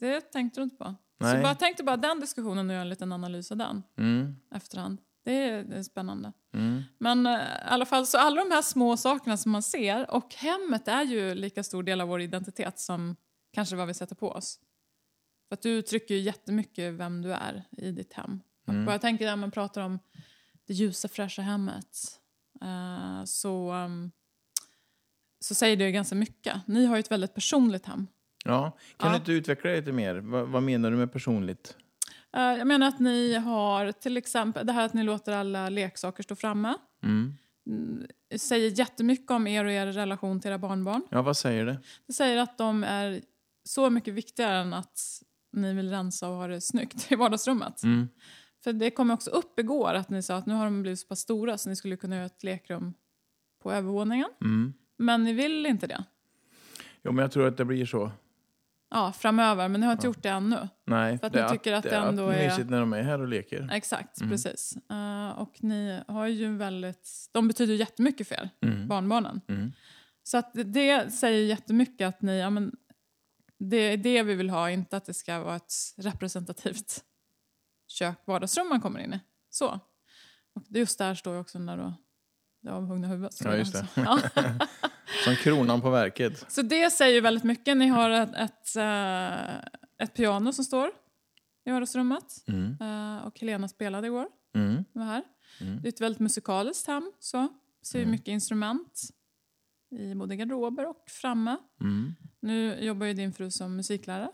Det 0.00 0.20
tänkte 0.20 0.60
du 0.60 0.64
inte 0.64 0.76
på. 0.76 0.84
Så 1.20 1.26
Nej. 1.26 1.42
bara 1.42 1.54
tänkte 1.54 1.82
bara 1.84 1.96
den 1.96 2.20
diskussionen 2.20 2.68
och 2.70 2.72
göra 2.74 2.82
en 2.82 2.88
liten 2.88 3.12
analys 3.12 3.50
av 3.50 3.56
den 3.56 3.82
Mm. 3.98 4.36
efterhand. 4.54 4.98
Det 5.24 5.48
är, 5.48 5.62
det 5.64 5.76
är 5.76 5.82
spännande. 5.82 6.32
Mm. 6.54 6.82
Men 6.98 7.26
eh, 7.26 7.32
i 7.32 7.38
alla 7.64 7.86
fall, 7.86 8.06
så 8.06 8.18
alla 8.18 8.44
de 8.44 8.50
här 8.50 8.62
små 8.62 8.96
sakerna 8.96 9.36
som 9.36 9.52
man 9.52 9.62
ser 9.62 10.10
och 10.10 10.34
hemmet 10.34 10.88
är 10.88 11.02
ju 11.02 11.34
lika 11.34 11.62
stor 11.62 11.82
del 11.82 12.00
av 12.00 12.08
vår 12.08 12.20
identitet 12.20 12.78
som 12.78 13.16
kanske 13.54 13.76
vad 13.76 13.86
vi 13.86 13.94
sätter 13.94 14.14
på 14.14 14.30
oss. 14.30 14.60
För 15.48 15.54
att 15.54 15.62
du 15.62 15.70
uttrycker 15.70 16.14
ju 16.14 16.20
jättemycket 16.20 16.94
vem 16.94 17.22
du 17.22 17.32
är 17.32 17.64
i 17.70 17.90
ditt 17.90 18.12
hem. 18.12 18.40
Mm. 18.68 18.88
Och 18.88 18.94
jag 18.94 19.00
tänker 19.00 19.24
när 19.26 19.36
man 19.36 19.50
pratar 19.50 19.80
om 19.82 19.98
det 20.66 20.74
ljusa 20.74 21.08
fräscha 21.08 21.42
hemmet 21.42 22.20
eh, 22.62 23.24
så, 23.24 23.70
ehm, 23.70 24.10
så 25.40 25.54
säger 25.54 25.76
det 25.76 25.84
ju 25.84 25.90
ganska 25.92 26.14
mycket. 26.14 26.56
Ni 26.66 26.86
har 26.86 26.96
ju 26.96 27.00
ett 27.00 27.10
väldigt 27.10 27.34
personligt 27.34 27.86
hem. 27.86 28.06
Ja. 28.44 28.70
Kan 28.96 29.08
Ja. 29.08 29.12
du 29.12 29.16
inte 29.16 29.32
utveckla 29.32 29.70
det 29.70 29.76
lite 29.76 29.92
mer? 29.92 30.14
Vad, 30.16 30.48
vad 30.48 30.62
menar 30.62 30.90
du 30.90 30.96
med 30.96 31.12
personligt? 31.12 31.76
Eh, 32.36 32.42
jag 32.42 32.66
menar 32.66 32.88
att 32.88 33.00
ni 33.00 33.34
har 33.34 33.92
till 33.92 34.16
exempel 34.16 34.66
det 34.66 34.72
här 34.72 34.84
att 34.86 34.94
ni 34.94 35.02
låter 35.02 35.32
alla 35.32 35.68
leksaker 35.68 36.22
stå 36.22 36.36
framme. 36.36 36.74
Mm. 37.02 37.34
Mm, 37.66 38.06
säger 38.36 38.78
jättemycket 38.78 39.30
om 39.30 39.46
er 39.46 39.64
och 39.64 39.70
er 39.72 39.86
relation 39.86 40.40
till 40.40 40.50
era 40.50 40.58
barnbarn. 40.58 41.02
Ja, 41.10 41.22
vad 41.22 41.36
säger 41.36 41.66
det? 41.66 41.78
Det 42.06 42.12
säger 42.12 42.36
att 42.38 42.58
de 42.58 42.84
är 42.84 43.22
så 43.64 43.90
mycket 43.90 44.14
viktigare 44.14 44.56
än 44.58 44.72
att 44.74 45.00
ni 45.52 45.74
vill 45.74 45.90
rensa 45.90 46.28
och 46.28 46.36
ha 46.36 46.46
det 46.46 46.60
snyggt 46.60 47.12
i 47.12 47.14
vardagsrummet. 47.16 47.82
Mm. 47.82 48.08
För 48.64 48.72
det 48.72 48.90
kom 48.90 49.10
också 49.10 49.30
upp 49.30 49.58
igår 49.58 49.94
att 49.94 50.10
ni 50.10 50.22
sa 50.22 50.36
att 50.36 50.46
nu 50.46 50.54
har 50.54 50.64
de 50.64 50.82
blivit 50.82 51.00
så 51.00 51.06
pass 51.06 51.20
stora 51.20 51.58
så 51.58 51.68
ni 51.68 51.76
skulle 51.76 51.96
kunna 51.96 52.16
göra 52.16 52.26
ett 52.26 52.42
lekrum 52.44 52.94
på 53.62 53.72
övervåningen. 53.72 54.28
Mm. 54.40 54.72
Men 54.96 55.24
ni 55.24 55.32
vill 55.32 55.66
inte 55.66 55.86
det. 55.86 56.04
Jo, 57.02 57.12
men 57.12 57.22
jag 57.22 57.32
tror 57.32 57.46
att 57.48 57.56
det 57.56 57.64
blir 57.64 57.86
så. 57.86 58.10
Ja, 58.90 59.12
framöver. 59.12 59.68
Men 59.68 59.80
ni 59.80 59.86
har 59.86 59.92
inte 59.92 60.06
gjort 60.06 60.22
det 60.22 60.28
ännu. 60.28 60.68
Nej, 60.84 61.18
För 61.18 61.26
att 61.26 61.32
det 61.32 61.42
ni 61.42 61.48
tycker 61.58 61.72
att 61.72 61.82
det 61.84 61.96
ändå 61.96 62.28
att 62.28 62.34
är- 62.36 62.48
mysigt 62.48 62.70
när 62.70 62.80
de 62.80 62.92
är 62.92 63.02
här 63.02 63.20
och 63.20 63.28
leker. 63.28 63.68
Exakt, 63.72 64.20
Mm. 64.20 64.30
precis. 64.30 64.76
Eh, 64.90 65.28
och 65.38 65.54
ni 65.64 66.00
har 66.08 66.26
ju 66.26 66.56
väldigt... 66.56 67.28
De 67.32 67.48
betyder 67.48 67.72
ju 67.72 67.78
jättemycket 67.78 68.28
för 68.28 68.34
er, 68.34 68.50
Mm. 68.60 68.88
barnbarnen. 68.88 69.40
Mm. 69.48 69.72
Så 70.22 70.38
att 70.38 70.52
det- 70.54 70.62
det 70.64 71.10
säger 71.12 71.46
jättemycket 71.46 72.08
att 72.08 72.22
ni... 72.22 72.38
Ja, 72.40 72.50
men, 72.50 72.76
det 73.64 73.76
är 73.76 73.96
det 73.96 74.22
vi 74.22 74.34
vill 74.34 74.50
ha, 74.50 74.70
inte 74.70 74.96
att 74.96 75.04
det 75.04 75.14
ska 75.14 75.40
vara 75.40 75.56
ett 75.56 75.72
representativt 75.96 77.04
kök, 77.88 78.18
vardagsrum 78.26 78.68
man 78.68 78.80
kommer 78.80 79.00
in 79.00 79.14
i. 79.14 79.20
Så. 79.50 79.80
Och 80.54 80.62
just 80.68 80.98
där 80.98 81.14
står 81.14 81.34
ju 81.34 81.40
också 81.40 81.58
den 81.58 81.66
där 81.66 81.76
då, 81.76 81.94
det 82.62 82.70
avhuggna 82.72 83.08
huvudet. 83.08 83.40
Ja, 83.44 83.56
just 83.56 83.72
det. 83.72 83.86
Ja. 83.94 84.18
Som 85.24 85.36
kronan 85.36 85.80
på 85.80 85.90
verket. 85.90 86.44
Så 86.52 86.62
det 86.62 86.90
säger 86.90 87.14
ju 87.14 87.20
väldigt 87.20 87.44
mycket. 87.44 87.76
Ni 87.76 87.86
har 87.88 88.10
ett, 88.10 88.34
ett, 88.34 88.76
eh, 88.76 89.54
ett 89.98 90.14
piano 90.14 90.52
som 90.52 90.64
står 90.64 90.90
i 91.66 91.70
vardagsrummet. 91.70 92.44
Mm. 92.48 92.76
Eh, 92.80 93.24
och 93.26 93.40
Helena 93.40 93.68
spelade 93.68 94.06
igår. 94.06 94.26
Mm. 94.54 94.84
Var 94.92 95.04
här. 95.04 95.22
Mm. 95.60 95.82
Det 95.82 95.88
är 95.88 95.92
ett 95.92 96.00
väldigt 96.00 96.20
musikaliskt 96.20 96.86
hem. 96.86 97.12
Så. 97.20 97.48
Ser 97.82 97.98
Mm. 97.98 98.10
mycket 98.10 98.28
instrument 98.28 99.02
i 99.98 100.14
både 100.14 100.36
garderober 100.36 100.88
och 100.88 101.04
framme. 101.08 101.56
Mm. 101.80 102.14
Nu 102.40 102.84
jobbar 102.84 103.06
ju 103.06 103.12
din 103.12 103.32
fru 103.32 103.50
som 103.50 103.76
musiklärare. 103.76 104.30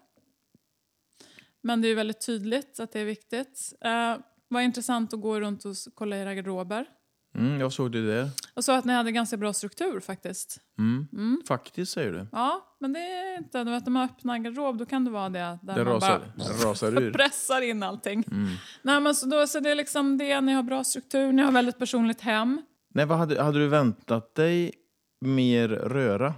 Men 1.62 1.80
det 1.80 1.88
är 1.88 1.94
väldigt 1.94 2.26
tydligt 2.26 2.80
att 2.80 2.92
det 2.92 3.00
är 3.00 3.04
viktigt. 3.04 3.72
Eh, 3.80 4.16
var 4.48 4.60
intressant 4.60 5.14
att 5.14 5.20
gå 5.20 5.40
runt 5.40 5.64
och 5.64 5.74
kolla 5.94 6.16
era 6.16 6.34
garderober. 6.34 6.86
Mm, 7.34 7.60
jag 7.60 7.72
såg 7.72 7.92
det 7.92 8.06
där. 8.06 8.30
Och 8.54 8.64
så 8.64 8.72
att 8.72 8.84
ni 8.84 8.92
hade 8.92 9.12
ganska 9.12 9.36
bra 9.36 9.52
struktur 9.52 10.00
faktiskt. 10.00 10.58
Mm. 10.78 11.08
Mm. 11.12 11.42
Faktiskt 11.48 11.92
säger 11.92 12.12
du. 12.12 12.26
Ja, 12.32 12.76
men 12.80 12.92
det 12.92 13.00
är 13.00 13.38
inte... 13.38 13.64
Du 13.64 13.70
vet, 13.70 13.86
när 13.86 13.92
man 13.92 14.04
öppnar 14.04 14.38
garderob 14.38 14.78
då 14.78 14.86
kan 14.86 15.04
det 15.04 15.10
vara 15.10 15.28
det 15.28 15.58
där 15.62 15.74
Det 15.74 15.84
man 15.84 15.94
rasar, 15.94 16.32
bara 16.36 16.70
rasar 16.70 17.02
ur. 17.02 17.12
pressar 17.16 17.60
in 17.60 17.82
allting. 17.82 18.24
Mm. 18.30 18.48
Nej, 18.82 19.00
men 19.00 19.14
så, 19.14 19.26
då, 19.26 19.46
så 19.46 19.60
det 19.60 19.70
är 19.70 19.74
liksom 19.74 20.18
det, 20.18 20.40
ni 20.40 20.52
har 20.52 20.62
bra 20.62 20.84
struktur, 20.84 21.32
ni 21.32 21.42
har 21.42 21.52
väldigt 21.52 21.78
personligt 21.78 22.20
hem. 22.20 22.62
Nej, 22.94 23.06
vad 23.06 23.18
hade, 23.18 23.42
hade 23.42 23.58
du 23.58 23.68
väntat 23.68 24.34
dig 24.34 24.72
mer 25.20 25.68
röra? 25.68 26.34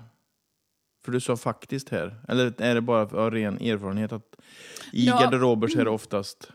För 1.05 1.13
du 1.13 1.21
sa 1.21 1.37
faktiskt 1.37 1.89
här. 1.89 2.25
Eller 2.29 2.61
är 2.63 2.75
det 2.75 2.81
bara 2.81 3.03
av 3.03 3.31
ren 3.31 3.61
erfarenhet 3.61 4.13
att 4.13 4.37
i 4.93 5.07
Ja. 5.07 5.21
garderober 5.21 5.69
så 5.69 5.81
är 5.81 5.85
det 5.85 5.91
oftast... 5.91 6.53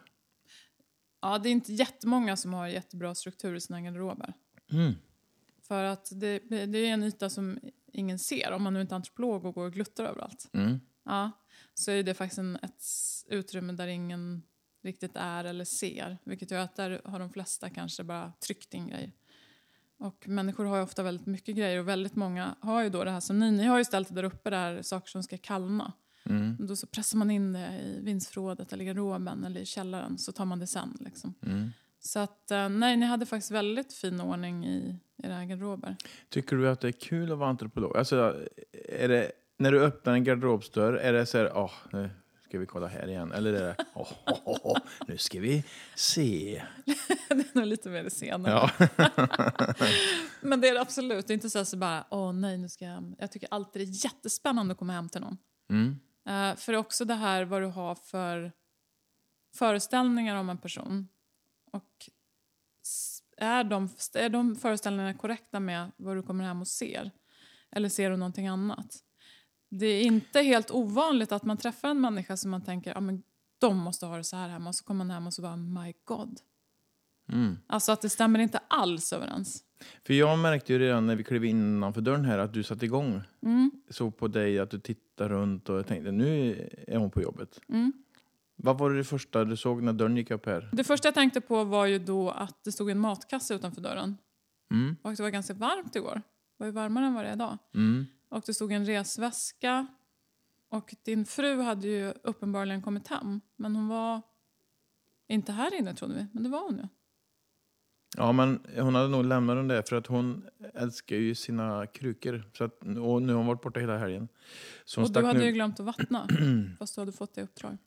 Ja, 1.22 1.38
det 1.38 1.50
är 1.50 1.52
inte 1.52 1.74
jättemånga 1.74 2.38
som 2.38 2.54
har 2.54 2.68
jättebra 2.68 3.16
struktur 3.16 3.56
i 3.56 3.62
sina 3.62 3.82
garderober. 3.82 4.34
Mm. 4.72 4.94
För 5.68 5.84
att 5.84 6.10
det, 6.12 6.40
det 6.50 6.78
är 6.78 6.94
en 6.94 7.04
yta 7.04 7.30
som 7.30 7.60
ingen 7.94 8.20
ser, 8.20 8.52
om 8.52 8.64
man 8.64 8.74
nu 8.74 8.82
inte 8.82 8.94
är 8.94 8.96
antropolog 8.96 9.46
och 9.46 9.54
går 9.54 9.66
och 9.66 9.74
gluttar 9.74 10.04
överallt. 10.04 10.50
Mm. 10.54 10.80
Ja, 11.06 11.32
så 11.74 11.92
är 11.92 12.04
det 12.04 12.14
faktiskt 12.14 12.40
en, 12.40 12.56
ett 12.56 12.84
utrymme 13.28 13.74
där 13.74 13.88
ingen 13.88 14.44
riktigt 14.84 15.16
är 15.16 15.44
eller 15.44 15.66
ser. 15.66 16.18
Vilket 16.24 16.52
gör 16.52 16.60
att 16.60 16.76
där 16.76 17.02
har 17.06 17.20
de 17.20 17.30
flesta 17.30 17.70
kanske 17.70 18.04
bara 18.04 18.34
tryckt 18.40 18.74
in 18.74 18.88
grejer. 18.88 19.12
Och 19.98 20.28
människor 20.28 20.66
har 20.66 20.78
ju 20.78 20.84
ofta 20.84 21.04
väldigt 21.04 21.28
mycket 21.28 21.56
grejer 21.56 21.80
och 21.80 21.88
väldigt 21.88 22.16
många 22.16 22.56
har 22.60 22.84
ju 22.84 22.90
då 22.90 23.04
det 23.04 23.12
här 23.12 23.20
som 23.20 23.40
ni, 23.40 23.52
ni 23.52 23.66
har 23.66 23.78
ju 23.78 23.86
ställt 23.86 24.16
där 24.16 24.24
uppe 24.24 24.50
där 24.50 24.82
saker 24.82 25.10
som 25.10 25.24
ska 25.24 25.38
kallna. 25.38 25.94
Mm. 26.24 26.58
Då 26.60 26.76
så 26.76 26.88
pressar 26.88 27.18
man 27.18 27.32
in 27.32 27.54
det 27.54 27.82
i 27.86 28.00
vindsförrådet 28.02 28.74
eller 28.74 28.86
garderoben 28.86 29.44
eller 29.44 29.62
i 29.62 29.66
källaren 29.66 30.18
så 30.18 30.32
tar 30.32 30.46
man 30.46 30.60
det 30.60 30.68
sen. 30.68 30.98
Liksom. 31.00 31.34
Mm. 31.46 31.70
Så 32.00 32.20
att 32.20 32.52
eh, 32.52 32.70
nej, 32.70 32.98
ni 32.98 33.06
hade 33.06 33.26
faktiskt 33.26 33.52
väldigt 33.52 33.94
fin 33.94 34.22
ordning 34.22 34.66
i 34.66 35.00
era 35.24 35.46
garderober. 35.46 35.96
Tycker 36.30 36.56
du 36.56 36.70
att 36.70 36.82
det 36.82 36.88
är 36.88 36.92
kul 36.92 37.32
att 37.32 37.38
vara 37.38 37.50
antropolog? 37.50 37.98
Alltså, 37.98 38.48
är 38.90 39.08
det, 39.08 39.32
när 39.58 39.72
du 39.72 39.82
öppnar 39.82 40.14
en 40.14 40.24
garderobsdörr, 40.24 40.94
är 40.94 41.14
det 41.14 41.26
så 41.26 41.38
här, 41.38 41.70
nu 41.92 42.10
ska 42.48 42.60
vi 42.60 42.66
kolla 42.66 42.88
här 42.88 43.08
igen? 43.08 43.32
Eller 43.32 43.54
är 43.54 43.68
det, 43.68 43.76
åh, 43.94 44.12
åh, 44.26 44.40
åh, 44.46 44.58
åh, 44.64 44.78
nu 45.08 45.18
ska 45.18 45.40
vi 45.40 45.64
se. 45.96 46.64
det 47.30 47.34
är 47.34 47.58
nog 47.58 47.66
lite 47.66 47.90
mer 47.90 48.04
det 48.04 48.10
senare. 48.10 48.54
Ja. 48.54 48.88
Men 50.42 50.62
det 50.62 50.70
är 50.70 50.74
det 50.74 50.82
absolut. 50.82 51.28
Det 51.28 51.32
är 51.32 51.36
inte 51.36 51.50
så, 51.50 51.58
här 51.58 51.66
så 51.66 51.78
bara, 51.78 52.06
åh 52.10 52.34
nej, 52.34 52.58
nu 52.58 52.70
ska 52.70 52.86
jag... 52.86 53.16
Jag 53.20 53.32
tycker 53.32 53.48
alltid 53.52 53.82
det 53.82 53.86
är 53.86 54.06
jättespännande 54.06 54.72
att 54.72 54.78
komma 54.78 54.94
hem 54.94 55.10
till 55.10 55.22
någon. 55.22 55.38
Mm. 55.70 56.00
Eh, 56.28 56.56
för 56.56 56.74
också 56.74 57.06
det 57.06 57.14
här 57.14 57.46
vad 57.46 57.62
du 57.62 57.68
har 57.68 57.96
för 57.96 58.52
föreställningar 59.56 60.36
om 60.36 60.50
en 60.50 60.58
person. 60.58 61.08
Och 61.72 62.10
är 63.38 63.64
de, 63.64 63.90
är 64.14 64.30
de 64.30 64.56
föreställningarna 64.56 65.14
korrekta 65.14 65.60
med 65.60 65.92
vad 65.98 66.18
du 66.18 66.24
kommer 66.24 66.44
hem 66.44 66.62
och 66.62 66.68
ser? 66.68 67.12
Eller 67.72 67.90
ser 67.90 68.10
du 68.10 68.18
någonting 68.18 68.48
annat? 68.48 69.04
Det 69.70 69.86
är 69.86 70.04
inte 70.04 70.42
helt 70.42 70.72
ovanligt 70.72 71.32
att 71.32 71.44
man 71.44 71.58
träffar 71.58 71.90
en 71.90 72.02
människa 72.02 72.38
som 72.38 72.52
man 72.52 72.62
tänker, 72.62 72.92
ja 72.92 73.00
men 73.00 73.24
de 73.60 73.78
måste 73.78 74.06
ha 74.06 74.18
det 74.18 74.24
så 74.24 74.36
här 74.36 74.50
hemma. 74.50 74.70
Och 74.70 74.76
så 74.76 74.84
kommer 74.84 75.06
man 75.06 75.12
hem 75.12 75.28
och 75.28 75.34
så 75.34 75.42
bara, 75.42 75.56
my 75.56 75.94
god. 76.06 76.40
Mm. 77.32 77.58
Alltså 77.68 77.92
att 77.92 78.02
det 78.02 78.10
stämmer 78.10 78.40
inte 78.40 78.60
alls 78.68 79.14
överens. 79.14 79.64
För 80.06 80.14
jag 80.14 80.40
märkte 80.40 80.74
ju 80.74 80.80
redan 80.80 81.08
när 81.08 81.16
vi 81.16 81.24
klev 81.24 81.46
in 81.46 81.60
innanför 81.60 82.02
dörren 82.02 82.26
här 82.26 82.38
att 82.38 82.54
du 82.54 82.64
satte 82.64 82.86
igång. 82.86 83.22
Mm, 83.42 83.72
såg 83.90 84.18
på 84.18 84.28
dig 84.28 84.60
att 84.60 84.70
du 84.70 84.80
tittade 84.80 85.30
runt 85.30 85.70
och 85.70 85.78
jag 85.78 85.88
tänkte 85.88 86.12
nu 86.12 86.70
är 86.88 86.98
hon 86.98 87.12
på 87.12 87.22
jobbet. 87.22 87.60
mm. 87.70 87.94
Vad 88.60 88.78
var 88.78 88.92
det 88.92 89.04
första 89.04 89.46
du 89.46 89.58
såg 89.58 89.84
när 89.84 89.94
dörren 89.94 90.18
gick 90.18 90.32
upp 90.32 90.46
här? 90.46 90.70
Det 90.72 90.84
första 90.84 91.08
jag 91.08 91.16
tänkte 91.16 91.42
på 91.42 91.64
var 91.64 91.86
ju 91.86 92.00
då 92.00 92.30
att 92.30 92.64
det 92.64 92.72
stod 92.72 92.90
en 92.90 93.00
matkasse 93.00 93.56
utanför 93.56 93.82
dörren. 93.82 94.18
Mm. 94.72 94.96
Och 95.02 95.16
det 95.16 95.24
var 95.24 95.30
ganska 95.30 95.54
varmt 95.54 95.96
igår. 95.96 96.16
Det 96.16 96.22
var 96.58 96.66
ju 96.66 96.72
varmare 96.72 97.06
än 97.06 97.14
vad 97.14 97.24
det 97.24 97.30
är 97.30 97.34
idag. 97.34 97.58
Mm. 97.76 98.06
Och 98.30 98.44
det 98.46 98.54
stod 98.54 98.72
en 98.72 98.86
resväska. 98.86 99.88
Och 100.70 100.96
din 101.04 101.26
fru 101.26 101.62
hade 101.62 101.88
ju 101.88 102.14
uppenbarligen 102.24 102.82
kommit 102.82 103.08
hem. 103.08 103.42
Men 103.56 103.76
hon 103.76 103.88
var 103.88 104.22
inte 105.28 105.52
här 105.52 105.74
inne 105.74 105.94
trodde 105.96 106.14
vi. 106.14 106.28
Men 106.32 106.44
det 106.44 106.50
var 106.50 106.62
hon 106.62 106.78
ju. 106.78 106.88
Ja, 108.18 108.32
men 108.32 108.66
hon 108.76 108.96
hade 108.96 109.08
nog 109.08 109.26
lämnat 109.26 109.56
den 109.56 109.68
där 109.68 109.82
för 109.82 109.96
att 109.96 110.08
hon 110.08 110.46
älskar 110.74 111.16
ju 111.16 111.36
sina 111.36 111.88
krukor. 111.88 112.50
Så 112.54 112.64
att, 112.64 112.82
och 112.82 113.22
nu 113.22 113.34
har 113.34 113.38
hon 113.38 113.48
varit 113.48 113.62
borta 113.62 113.80
hela 113.80 113.98
helgen. 113.98 114.28
Så 114.86 115.04
och 115.04 115.12
du 115.12 115.26
hade 115.26 115.40
nu... 115.40 115.46
ju 115.46 115.52
glömt 115.52 115.80
att 115.80 115.86
vattna. 115.86 116.28
fast 116.80 116.96
du 116.96 117.02
hade 117.02 117.12
fått 117.12 117.34
det 117.36 117.42
uppdrag. 117.42 117.78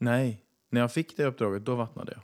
Nej, 0.00 0.44
när 0.70 0.80
jag 0.80 0.92
fick 0.92 1.16
det 1.16 1.24
uppdraget 1.24 1.64
då 1.64 1.76
vattnade 1.76 2.12
jag. 2.12 2.22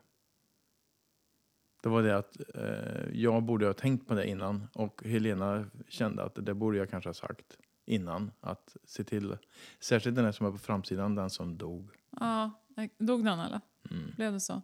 Det 1.84 1.90
var 1.90 2.02
det 2.02 2.16
att 2.16 2.36
eh, 2.54 3.20
jag 3.20 3.42
borde 3.42 3.66
ha 3.66 3.72
tänkt 3.72 4.08
på 4.08 4.14
det 4.14 4.26
innan 4.28 4.68
och 4.72 5.02
Helena 5.04 5.66
kände 5.88 6.24
att 6.24 6.46
det 6.46 6.54
borde 6.54 6.78
jag 6.78 6.90
kanske 6.90 7.08
ha 7.08 7.14
sagt 7.14 7.58
innan. 7.84 8.30
Att 8.40 8.76
se 8.84 9.04
till, 9.04 9.36
särskilt 9.80 10.16
den 10.16 10.24
här 10.24 10.32
som 10.32 10.46
är 10.46 10.50
på 10.50 10.58
framsidan, 10.58 11.14
den 11.14 11.30
som 11.30 11.58
dog. 11.58 11.90
Ja, 12.20 12.50
dog 12.98 13.24
den 13.24 13.40
eller? 13.40 13.60
Mm. 13.90 14.12
Blev 14.16 14.32
det 14.32 14.40
så? 14.40 14.62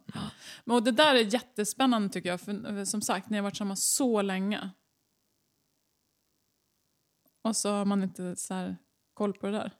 Men 0.65 0.75
och 0.75 0.83
det 0.83 0.91
där 0.91 1.15
är 1.15 1.33
jättespännande 1.33 2.09
tycker 2.09 2.29
jag. 2.29 2.41
För 2.41 2.77
eh, 2.77 2.83
som 2.83 3.01
sagt, 3.01 3.29
ni 3.29 3.37
har 3.37 3.43
varit 3.43 3.57
samma 3.57 3.75
så 3.75 4.21
länge. 4.21 4.69
Och 7.41 7.55
så 7.55 7.71
har 7.71 7.85
man 7.85 8.03
inte 8.03 8.35
så 8.35 8.53
här 8.53 8.77
koll 9.13 9.33
på 9.33 9.45
det 9.45 9.51
där. 9.51 9.71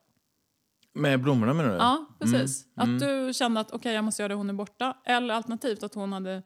Med 0.92 1.22
blommorna 1.22 1.54
menar 1.54 1.70
du? 1.70 1.76
Ja, 1.76 2.06
precis. 2.18 2.66
Mm, 2.76 2.94
Att 2.94 3.00
du 3.00 3.34
kände 3.34 3.60
att 3.60 3.70
okej, 3.70 3.94
jag 3.94 4.04
måste 4.04 4.22
göra 4.22 4.28
det, 4.28 4.34
hon 4.34 4.50
är 4.50 4.54
borta. 4.54 4.96
Eller 5.04 5.34
alternativt 5.34 5.82
att 5.82 5.94
hon 5.94 6.12
hade 6.12 6.42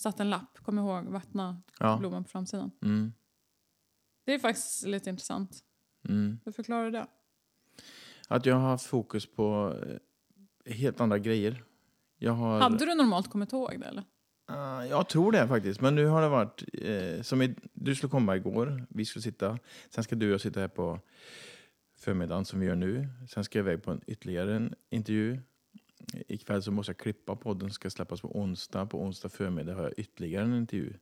satt 0.00 0.20
en 0.20 0.30
lapp, 0.30 0.58
kom 0.58 0.78
ihåg, 0.78 1.04
vattna 1.04 1.62
Ja. 1.78 1.96
blomman 1.98 2.24
på 2.24 2.30
framsidan. 2.30 2.70
Mm. 2.82 3.12
Det 4.24 4.34
är 4.34 4.38
faktiskt 4.38 4.86
lite 4.86 5.10
intressant. 5.10 5.58
Mm. 6.08 6.38
Hur 6.44 6.52
förklarar 6.52 6.84
du 6.84 6.90
det? 6.90 7.06
Att 8.28 8.46
jag 8.46 8.54
har 8.54 8.68
haft 8.68 8.86
fokus 8.86 9.26
på 9.26 9.76
eh, 10.64 10.74
helt 10.74 11.00
andra 11.00 11.18
grejer. 11.18 11.64
Jag 12.18 12.32
har... 12.32 12.60
Hade 12.60 12.86
du 12.86 12.94
normalt 12.94 13.30
kommit 13.30 13.52
ihåg 13.52 13.80
det 13.80 13.86
eller? 13.86 14.04
Ah, 14.46 14.84
jag 14.84 15.08
tror 15.08 15.32
det 15.32 15.48
faktiskt. 15.48 15.80
Men 15.80 15.94
nu 15.94 16.06
har 16.06 16.22
det 16.22 16.28
varit... 16.28 16.64
Eh, 16.72 17.22
som 17.22 17.42
i, 17.42 17.54
du 17.72 17.94
skulle 17.94 18.10
komma 18.10 18.36
igår. 18.36 18.86
Vi 18.90 19.04
skulle 19.04 19.22
sitta. 19.22 19.58
Sen 19.90 20.04
ska 20.04 20.16
du 20.16 20.26
och 20.26 20.32
jag 20.32 20.40
sitta 20.40 20.60
här 20.60 20.68
på 20.68 21.00
förmiddagen 21.98 22.44
som 22.44 22.60
vi 22.60 22.66
gör 22.66 22.74
nu. 22.76 23.08
Sen 23.28 23.44
ska 23.44 23.58
jag 23.58 23.64
iväg 23.64 23.82
på 23.82 23.90
en, 23.90 24.00
ytterligare 24.06 24.56
en 24.56 24.74
intervju. 24.90 25.40
Ikväll 26.28 26.62
så 26.62 26.70
måste 26.72 26.90
jag 26.90 26.98
klippa 26.98 27.36
podden. 27.36 27.70
ska 27.70 27.90
släppas 27.90 28.20
på 28.20 28.38
onsdag. 28.38 28.86
På 28.86 29.02
onsdag 29.02 29.28
förmiddag 29.28 29.74
har 29.74 29.82
jag 29.82 29.92
ytterligare 29.96 30.44
en 30.44 30.54
intervju. 30.54 30.92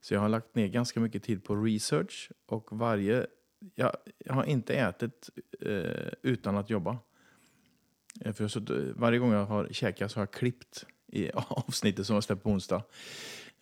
Så 0.00 0.14
jag 0.14 0.20
har 0.20 0.28
lagt 0.28 0.54
ner 0.54 0.66
ganska 0.68 1.00
mycket 1.00 1.22
tid 1.22 1.44
på 1.44 1.56
research. 1.56 2.30
Och 2.46 2.78
varje... 2.78 3.26
Jag, 3.74 3.92
jag 4.18 4.34
har 4.34 4.44
inte 4.44 4.74
ätit 4.74 5.30
eh, 5.60 6.08
utan 6.22 6.56
att 6.56 6.70
jobba. 6.70 6.98
Eh, 8.20 8.32
För 8.32 8.48
så, 8.48 8.60
varje 8.96 9.18
gång 9.18 9.32
jag 9.32 9.46
har 9.46 9.68
käkat 9.72 10.10
så 10.12 10.16
har 10.18 10.22
jag 10.22 10.30
klippt 10.32 10.86
i 11.06 11.30
avsnittet 11.34 12.06
som 12.06 12.14
var 12.14 12.20
släppt 12.20 12.42
på 12.42 12.50
onsdag. 12.50 12.82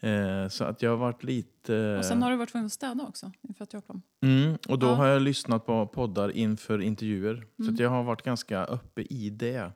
Eh, 0.01 0.49
så 0.49 0.65
att 0.65 0.83
jag 0.83 0.91
har 0.91 0.97
varit 0.97 1.23
lite... 1.25 1.97
Och 1.99 2.05
sen 2.05 2.23
har 2.23 2.31
du 2.31 2.37
varit 2.37 2.51
tvungen 2.51 2.67
att 2.67 2.73
städa 2.73 3.05
också 3.09 3.33
inför 3.43 3.63
att 3.65 3.73
jag 3.73 3.87
kom. 3.87 4.03
mm, 4.23 4.57
och 4.69 4.79
då 4.79 4.87
Ja. 4.87 4.95
har 4.95 5.07
jag 5.07 5.23
lyssnat 5.23 5.67
på 5.67 5.87
poddar 5.87 6.29
inför 6.37 6.81
intervjuer. 6.81 7.47
Så 7.57 7.63
Mm. 7.63 7.75
att 7.75 7.81
jag 7.81 7.91
har 7.91 8.03
varit 8.03 8.23
ganska 8.23 8.65
uppe 8.65 9.03
i 9.03 9.31
det. 9.31 9.73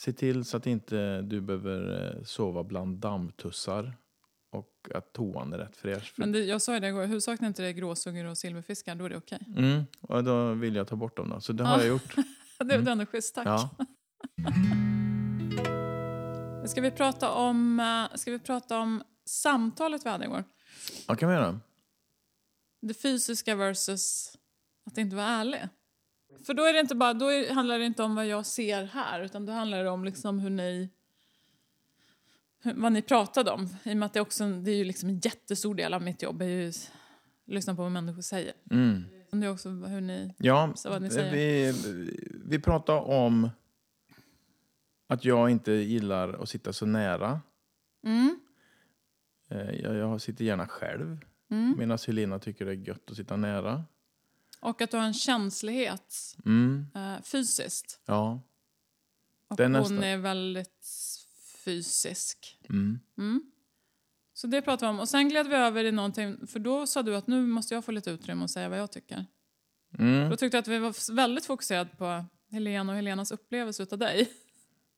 Se 0.00 0.12
till 0.12 0.44
så 0.44 0.56
att 0.56 0.66
inte 0.66 1.22
du 1.22 1.40
behöver 1.40 2.06
eh, 2.16 2.22
sova 2.24 2.64
bland 2.64 2.98
dammtussar. 2.98 3.96
Och 4.52 4.88
att 4.94 5.12
toan 5.12 5.52
är 5.52 5.58
rätt 5.58 5.76
fräsch. 5.76 6.12
Men 6.16 6.32
det, 6.32 6.38
jag 6.44 6.62
sa 6.62 6.74
ju 6.74 6.80
det 6.80 6.88
igår, 6.88 7.06
huvudsakligen 7.06 7.48
inte 7.50 7.62
det 7.62 7.72
gråsuggor 7.72 8.24
och 8.24 8.38
silverfiskar, 8.38 8.94
då 8.94 9.04
är 9.04 9.08
det 9.10 9.16
okej. 9.16 9.38
Mm, 9.56 9.82
och 10.00 10.24
då 10.24 10.52
vill 10.54 10.74
jag 10.74 10.88
ta 10.88 10.96
bort 10.96 11.16
dem 11.16 11.28
då. 11.30 11.40
Så 11.40 11.52
det 11.52 11.64
har 11.64 11.72
Ja. 11.78 11.84
jag 11.84 11.88
gjort. 11.88 12.14
Det 12.58 12.74
Mm. 12.74 12.86
är 12.86 12.92
ändå 12.92 13.06
schysst, 13.06 13.34
tack. 13.34 13.46
Ja. 13.46 13.70
Ska, 16.66 16.80
vi 16.80 16.90
prata 16.90 17.30
om, 17.30 17.80
eh, 17.80 18.16
ska 18.16 18.30
vi 18.30 18.38
prata 18.38 18.78
om 18.78 19.02
samtalet 19.24 20.06
vi 20.06 20.10
hade 20.10 20.24
igår? 20.24 20.44
Vad 21.08 21.18
kan 21.18 21.28
vi 21.28 21.34
göra? 21.34 21.60
Det 22.82 22.94
fysiska 22.94 23.54
versus 23.54 24.32
att 24.86 24.98
inte 24.98 25.16
vara 25.16 25.26
ärlig. 25.26 25.68
För 26.46 26.54
då, 26.54 26.64
är 26.64 26.72
det 26.72 26.80
inte 26.80 26.94
bara, 26.94 27.14
då 27.14 27.26
är, 27.32 27.54
handlar 27.54 27.78
det 27.78 27.84
inte 27.84 28.02
om 28.02 28.14
vad 28.14 28.26
jag 28.26 28.46
ser 28.46 28.84
här, 28.84 29.20
utan 29.20 29.46
då 29.46 29.52
handlar 29.52 29.84
det 29.84 29.90
om 29.90 30.04
liksom 30.04 30.38
hur 30.38 30.50
ni... 30.50 30.90
Hur, 32.62 32.74
vad 32.74 32.92
ni 32.92 33.02
pratade 33.02 33.50
om. 33.50 33.68
I 33.84 33.92
och 33.92 33.96
med 33.96 34.06
att 34.06 34.12
det, 34.12 34.20
också, 34.20 34.46
det 34.46 34.70
är 34.70 34.76
ju 34.76 34.84
liksom 34.84 35.08
en 35.08 35.18
jättestor 35.18 35.74
del 35.74 35.94
av 35.94 36.02
mitt 36.02 36.22
jobb. 36.22 36.42
är 36.42 36.46
ju 36.46 36.68
att 36.68 36.92
lyssna 37.46 37.74
på 37.74 37.82
vad 37.82 37.92
människor 37.92 38.22
säger. 38.22 38.52
Mm. 38.70 39.04
Det 39.30 39.46
är 39.46 39.50
också 39.50 39.68
hur 39.68 40.00
ni... 40.00 40.34
Ja, 40.38 40.72
Så 40.74 40.90
vad 40.90 41.02
ni 41.02 41.10
säger. 41.10 41.32
vi, 41.32 41.74
vi 42.44 42.58
pratar 42.58 43.00
om 43.00 43.50
att 45.06 45.24
jag 45.24 45.50
inte 45.50 45.72
gillar 45.72 46.42
att 46.42 46.48
sitta 46.48 46.72
så 46.72 46.86
nära. 46.86 47.40
Mm, 48.06 48.40
Eh, 49.50 49.70
Jag, 49.80 49.96
jag 49.96 50.20
sitter 50.20 50.44
gärna 50.44 50.66
själv, 50.66 51.18
mm. 51.50 51.74
medan 51.78 51.98
Helena 52.06 52.38
tycker 52.38 52.64
det 52.64 52.70
är 52.72 52.88
gött 52.88 53.10
att 53.10 53.16
sitta 53.16 53.36
nära. 53.36 53.84
Och 54.60 54.80
att 54.82 54.90
du 54.90 54.96
har 54.96 55.04
en 55.04 55.14
känslighet 55.14 56.36
Mm, 56.44 56.86
eh, 56.94 57.22
fysiskt. 57.22 58.00
ja. 58.06 58.40
Och 59.48 59.56
Det 59.56 59.64
är 59.64 59.68
hon 59.68 59.80
nästa. 59.96 60.06
är 60.06 60.16
väldigt 60.16 60.86
fysisk. 61.64 62.58
Mm. 62.68 63.00
Mm. 63.18 63.42
Så 64.34 64.46
det 64.46 64.62
pratade 64.62 64.92
vi 64.92 64.96
om. 64.96 65.00
Och 65.00 65.08
sen 65.08 65.28
gled 65.28 65.46
vi 65.48 65.54
över 65.54 65.84
i 65.84 65.92
någonting, 65.92 66.46
för 66.46 66.58
då 66.58 66.86
sa 66.86 67.02
du 67.02 67.16
att 67.16 67.26
nu 67.26 67.46
måste 67.46 67.74
jag 67.74 67.84
få 67.84 67.92
lite 67.92 68.10
utrymme 68.10 68.42
och 68.42 68.50
säga 68.50 68.68
vad 68.68 68.78
jag 68.78 68.92
tycker. 68.92 69.26
Mm. 69.98 70.30
Då 70.30 70.36
tyckte 70.36 70.56
jag 70.56 70.62
att 70.62 70.68
vi 70.68 70.78
var 70.78 71.14
väldigt 71.14 71.44
fokuserade 71.46 71.90
på 71.98 72.24
Helena 72.50 72.92
och 72.92 72.96
Helenas 72.96 73.30
upplevelse 73.30 73.82
utav 73.82 73.98
dig. 73.98 74.30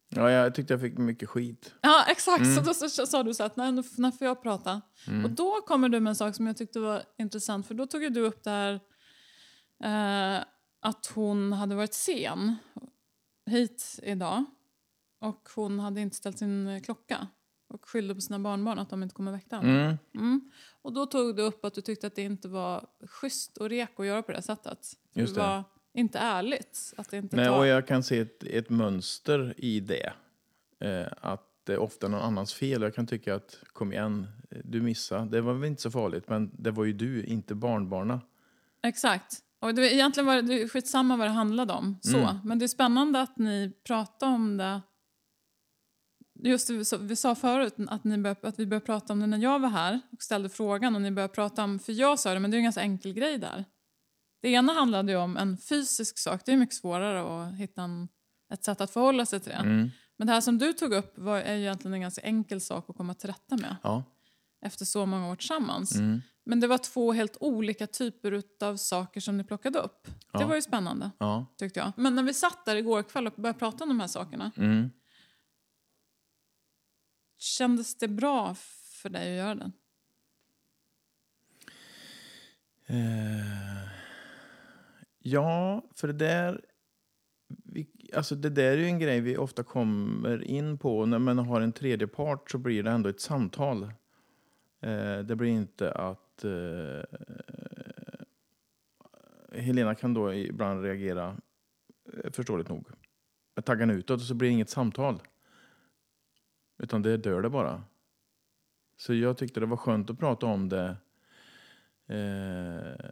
Ja, 0.09 0.31
jag 0.31 0.55
tyckte 0.55 0.73
jag 0.73 0.81
fick 0.81 0.99
mycket 0.99 1.29
skit. 1.29 1.75
Ja, 1.81 2.05
exakt. 2.09 2.45
Mm. 2.45 2.55
Så 2.57 2.61
då 2.61 2.75
så, 2.89 3.07
sa 3.07 3.23
du 3.23 3.35
så 3.35 3.43
att 3.45 3.57
nej, 3.57 3.73
nu, 3.73 3.83
får 4.13 4.27
jag 4.27 4.43
prata. 4.43 4.81
Och 5.25 5.31
då 5.31 5.61
kommer 5.61 5.89
du 5.89 6.01
med 6.01 6.11
en 6.11 6.17
sak 6.17 6.35
som 6.35 6.47
jag 6.47 6.57
tyckte 6.57 6.81
var 6.81 7.03
intressant. 7.19 7.67
För 7.67 7.75
då 7.75 7.87
tog 7.87 8.03
ju 8.03 8.11
du 8.11 8.21
upp 8.21 8.45
det 8.45 8.51
här 8.51 8.81
eh, 9.83 10.45
att 10.81 11.07
hon 11.15 11.53
hade 11.53 11.75
varit 11.75 11.95
sen 11.95 12.57
hit 13.47 14.01
idag. 14.03 14.45
Och 15.21 15.49
hon 15.55 15.79
hade 15.79 16.01
inte 16.01 16.17
ställt 16.17 16.39
sin 16.39 16.81
klocka. 16.85 17.29
Och 17.69 17.89
skyllde 17.89 18.15
på 18.15 18.21
sina 18.21 18.39
barnbarn 18.39 18.79
att 18.79 18.91
de 18.91 19.03
inte 19.03 19.15
kommer 19.15 19.33
väcka 19.33 19.57
henne. 19.57 19.85
Mm. 19.85 19.97
Mm. 20.15 20.51
Och 20.83 20.93
då 20.93 21.07
tog 21.07 21.37
du 21.37 21.43
upp 21.43 21.65
att 21.65 21.75
du 21.75 21.81
tyckte 21.81 22.07
att 22.07 22.15
det 22.15 22.23
inte 22.23 22.49
var 22.49 22.87
schysst 23.07 23.57
och 23.57 23.69
reko 23.69 24.03
att 24.03 24.07
göra 24.07 24.23
på 24.23 24.33
det 24.33 24.43
sättet. 24.43 24.79
Just 25.13 25.35
det 25.35 25.41
det. 25.41 25.47
var 25.47 25.65
inte 25.95 26.19
ärligt. 26.19 26.95
Att 26.97 27.11
det 27.11 27.17
inte 27.17 27.37
Nej, 27.37 27.47
tar... 27.47 27.59
och 27.59 27.67
jag 27.67 27.87
kan 27.87 28.03
se 28.03 28.19
ett, 28.19 28.45
ett 28.45 28.71
mönster 28.71 29.55
i 29.57 29.81
det. 29.81 30.13
Eh, 30.81 31.07
att 31.21 31.49
det 31.65 31.73
är 31.73 31.79
ofta 31.79 32.09
någon 32.09 32.21
annans 32.21 32.55
fel. 32.55 32.83
Jag 32.83 32.95
kan 32.95 33.07
tycka 33.07 33.35
att, 33.35 33.59
kom 33.73 33.93
igen, 33.93 34.27
du 34.65 34.81
missade. 34.81 35.31
Det 35.31 35.41
var 35.41 35.55
väl 35.55 35.65
inte 35.65 35.83
så 35.83 35.91
farligt, 35.91 36.29
men 36.29 36.51
det 36.59 36.71
var 36.71 36.85
ju 36.85 36.93
du, 36.93 37.25
inte 37.25 37.55
barnbarna. 37.55 38.21
Exakt. 38.83 39.43
Och 39.63 39.75
det, 39.75 39.95
egentligen 39.95 40.27
var 40.27 40.43
det, 40.43 40.69
skitsamma 40.69 41.17
vad 41.17 41.27
det 41.27 41.31
handlade 41.33 41.73
om. 41.73 41.99
Så. 42.03 42.17
Mm. 42.19 42.37
Men 42.45 42.59
det 42.59 42.65
är 42.65 42.69
spännande 42.69 43.21
att 43.21 43.39
ni 43.39 43.73
pratar 43.87 44.27
om 44.27 44.57
det. 44.57 44.81
Just 46.45 46.69
det, 46.69 46.75
vi 46.75 46.85
sa- 46.85 46.97
vi 46.97 47.17
sa 47.17 47.35
förut 47.35 47.75
att, 47.89 48.05
ni 48.05 48.19
bör, 48.19 48.37
att 48.43 48.59
vi 48.59 48.67
började 48.67 48.87
prata 48.87 49.13
om 49.13 49.21
det 49.21 49.27
när 49.27 49.39
jag 49.39 49.59
var 49.59 49.69
här 49.69 50.01
och 50.13 50.23
ställde 50.23 50.49
frågan. 50.49 50.95
Och 50.95 51.03
ni 51.03 51.11
började 51.11 51.35
prata 51.35 51.65
om, 51.65 51.79
för 51.79 51.93
jag 51.93 52.19
sa 52.19 52.35
det, 52.35 52.41
men 52.41 52.51
det 52.51 52.55
är 52.57 52.59
en 52.59 52.65
ganska 52.65 52.81
enkel 52.81 53.13
grej 53.13 53.39
där. 53.39 53.65
Det 54.43 54.49
ena 54.49 54.73
handlade 54.73 55.13
ju 55.13 55.19
om 55.19 55.37
en 55.37 55.59
fysisk 55.59 56.19
sak. 56.19 56.43
Det 56.45 56.53
är 56.53 56.57
mycket 56.57 56.75
svårare 56.77 57.49
att 57.49 57.55
hitta 57.57 57.83
en, 57.83 58.09
ett 58.53 58.65
sätt 58.65 58.81
att 58.81 58.91
förhålla 58.91 59.27
sig 59.27 59.41
till 59.41 59.51
det. 59.51 59.57
Mm. 59.57 59.91
Men 60.17 60.27
det 60.27 60.33
här 60.33 60.41
som 60.41 60.59
du 60.59 60.73
tog 60.73 60.93
upp 60.93 61.19
var, 61.19 61.39
är 61.41 61.55
ju 61.55 61.61
egentligen 61.61 61.95
en 61.95 62.01
ganska 62.01 62.21
enkel 62.23 62.61
sak 62.61 62.91
att 62.91 62.97
komma 62.97 63.15
till 63.15 63.27
rätta 63.29 63.57
med 63.57 63.77
Ja. 63.83 64.03
efter 64.65 64.85
så 64.85 65.07
många 65.07 65.29
år 65.31 65.37
tillsammans. 65.37 65.95
Mm. 65.97 66.23
Men 66.45 66.61
det 66.61 66.67
var 66.67 66.79
två 66.79 67.13
helt 67.13 67.37
olika 67.41 67.87
typer 67.87 68.43
av 68.65 68.77
saker 68.77 69.21
som 69.21 69.37
ni 69.39 69.45
plockade 69.45 69.79
upp. 69.79 70.05
Det 70.05 70.13
Ja. 70.33 70.47
var 70.47 70.55
ju 70.55 70.63
spännande, 70.63 71.11
Ja. 71.19 71.47
tyckte 71.57 71.81
jag. 71.81 71.93
Men 71.97 72.15
när 72.15 72.23
vi 72.23 72.35
satt 72.35 72.65
där 72.65 72.77
igår 72.77 73.03
kväll 73.03 73.27
och 73.27 73.33
började 73.37 73.59
prata 73.59 73.85
om 73.85 73.89
de 73.91 74.01
här 74.01 74.07
sakerna, 74.09 74.51
Mm. 74.57 74.91
kändes 77.39 77.95
det 77.99 78.09
bra 78.09 78.55
för 79.03 79.09
dig 79.09 79.31
att 79.41 79.47
göra 79.47 79.55
det? 79.55 79.71
Eh, 82.87 83.89
ja, 85.19 85.83
för 85.97 86.07
det 86.07 86.13
där... 86.15 86.65
Vi, 87.65 87.87
alltså 88.17 88.35
det 88.35 88.51
där 88.51 88.73
är 88.73 88.77
ju 88.77 88.85
en 88.87 88.99
grej 88.99 89.21
vi 89.21 89.37
ofta 89.37 89.63
kommer 89.63 90.45
in 90.45 90.79
på. 90.79 91.07
När 91.07 91.19
man 91.19 91.39
har 91.39 91.61
en 91.61 91.73
tredje 91.73 92.07
part 92.09 92.51
så 92.51 92.59
blir 92.59 92.83
det 92.83 92.91
ändå 92.91 93.09
ett 93.09 93.21
samtal. 93.21 93.83
Eh, 94.81 95.19
det 95.19 95.37
blir 95.37 95.51
inte 95.51 95.93
att... 95.93 96.19
Eh, 96.45 97.03
Helena 99.53 99.95
kan 99.95 100.15
då 100.15 100.35
ibland 100.35 100.83
reagera, 100.85 101.37
eh, 102.25 102.31
förståeligt 102.33 102.69
nog, 102.69 102.87
med 103.55 103.65
taggen 103.65 103.91
utåt 103.91 104.21
och 104.21 104.27
så 104.27 104.35
blir 104.35 104.49
det 104.49 104.53
inget 104.53 104.71
samtal. 104.71 105.23
Utan 106.79 107.03
det 107.03 107.17
dör 107.17 107.43
det 107.43 107.51
bara. 107.51 107.83
Så 108.97 109.15
jag 109.15 109.37
tyckte 109.39 109.61
det 109.61 109.67
var 109.67 109.77
skönt 109.77 110.11
att 110.11 110.19
prata 110.19 110.47
om 110.47 110.69
det 110.69 110.97
eh, 112.07 113.11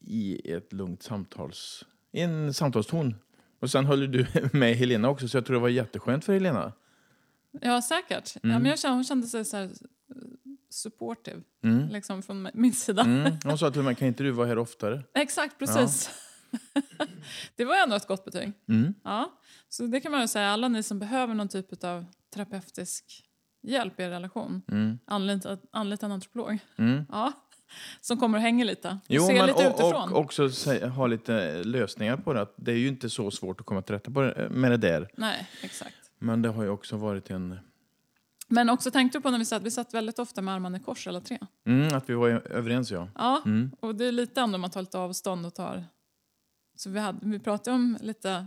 i 0.00 0.52
ett 0.52 0.72
lugnt 0.72 1.02
samtals... 1.02 1.84
i 2.12 2.20
en 2.20 2.54
samtalston. 2.54 3.14
Och 3.58 3.70
sen 3.70 3.84
höll 3.86 4.12
du 4.12 4.26
med 4.52 4.74
Helena 4.74 5.08
också, 5.08 5.28
så 5.28 5.36
jag 5.36 5.46
tror 5.46 5.54
det 5.54 5.60
var 5.62 5.68
jätteskönt 5.68 6.24
för 6.24 6.32
Helena. 6.32 6.72
Ja, 7.50 7.82
säkert. 7.82 8.32
Ja, 8.34 8.40
Mm. 8.50 8.62
men 8.62 8.70
jag 8.70 8.78
kände, 8.78 8.94
hon 8.94 9.04
kände 9.04 9.26
sig 9.26 9.44
så 9.44 9.56
här, 9.56 9.70
supportive, 10.76 11.42
Mm. 11.64 11.88
liksom 11.88 12.22
från 12.22 12.48
min 12.54 12.72
sida. 12.72 13.02
Mm. 13.02 13.32
Hon 13.44 13.58
sa 13.58 13.70
till 13.70 13.82
mig, 13.82 13.94
kan 13.94 14.08
inte 14.08 14.22
du 14.22 14.30
vara 14.30 14.46
här 14.46 14.58
oftare? 14.58 15.02
Exakt, 15.14 15.58
precis. 15.58 16.10
det 17.56 17.64
var 17.64 17.82
ändå 17.82 17.96
ett 17.96 18.06
gott 18.06 18.24
betyg. 18.24 18.52
Mm. 18.68 18.94
Ja, 19.04 19.32
så 19.68 19.82
det 19.86 20.00
kan 20.00 20.12
man 20.12 20.20
ju 20.20 20.28
säga. 20.28 20.48
Alla 20.50 20.68
ni 20.68 20.82
som 20.82 20.98
behöver 20.98 21.34
någon 21.34 21.48
typ 21.48 21.84
av 21.84 22.04
terapeutisk 22.34 23.04
hjälp 23.62 24.00
i 24.00 24.02
er 24.02 24.10
relation, 24.10 24.62
Mm. 24.68 24.98
anlita, 25.06 25.58
anlita 25.72 26.06
en 26.06 26.12
antropolog. 26.12 26.58
Mm. 26.78 27.04
Ja, 27.08 27.32
som 28.00 28.16
kommer 28.18 28.38
och 28.38 28.42
hänger 28.42 28.64
lite. 28.64 28.88
Och 28.88 28.96
Jo, 29.08 29.26
ser 29.26 29.34
men 29.34 29.46
lite 29.46 29.68
och, 29.68 29.74
utifrån. 29.74 30.12
och 30.12 30.20
också 30.20 30.48
ha 30.96 31.06
lite 31.06 31.62
lösningar 31.64 32.16
på 32.16 32.32
det. 32.32 32.40
Att 32.40 32.54
det 32.56 32.72
är 32.72 32.76
ju 32.76 32.88
inte 32.88 33.10
så 33.10 33.30
svårt 33.30 33.60
att 33.60 33.66
komma 33.66 33.82
till 33.82 33.94
rätta 33.94 34.10
det, 34.10 34.48
med 34.50 34.70
det 34.70 34.76
där. 34.76 35.08
Nej, 35.16 35.48
exakt. 35.62 35.94
Men 36.18 36.42
det 36.42 36.48
har 36.48 36.62
ju 36.62 36.68
också 36.68 36.96
varit 36.96 37.30
en... 37.30 37.58
Men 38.48 38.70
också 38.70 38.90
tänkte 38.90 39.18
du 39.18 39.22
på 39.22 39.30
när 39.30 39.38
vi 39.38 39.44
satt, 39.44 39.62
vi 39.62 39.70
satt 39.70 39.94
väldigt 39.94 40.18
ofta 40.18 40.42
med 40.42 40.54
armarna 40.54 40.76
i 40.76 40.80
kors 40.80 41.06
alla 41.06 41.20
tre. 41.20 41.38
Mm, 41.66 41.94
att 41.96 42.10
vi 42.10 42.14
var 42.14 42.28
överens, 42.28 42.90
ja. 42.90 43.08
Ja, 43.14 43.42
Mm. 43.44 43.70
och 43.80 43.94
det 43.94 44.04
är 44.04 44.12
lite 44.12 44.40
ändå 44.40 44.58
man 44.58 44.70
tar 44.70 44.80
lite 44.80 44.98
avstånd 44.98 45.46
och 45.46 45.54
tar... 45.54 45.84
Så 46.76 46.90
vi, 46.90 46.98
hade, 47.00 47.18
vi 47.28 47.38
pratade 47.38 47.74
om 47.74 47.98
lite 48.00 48.46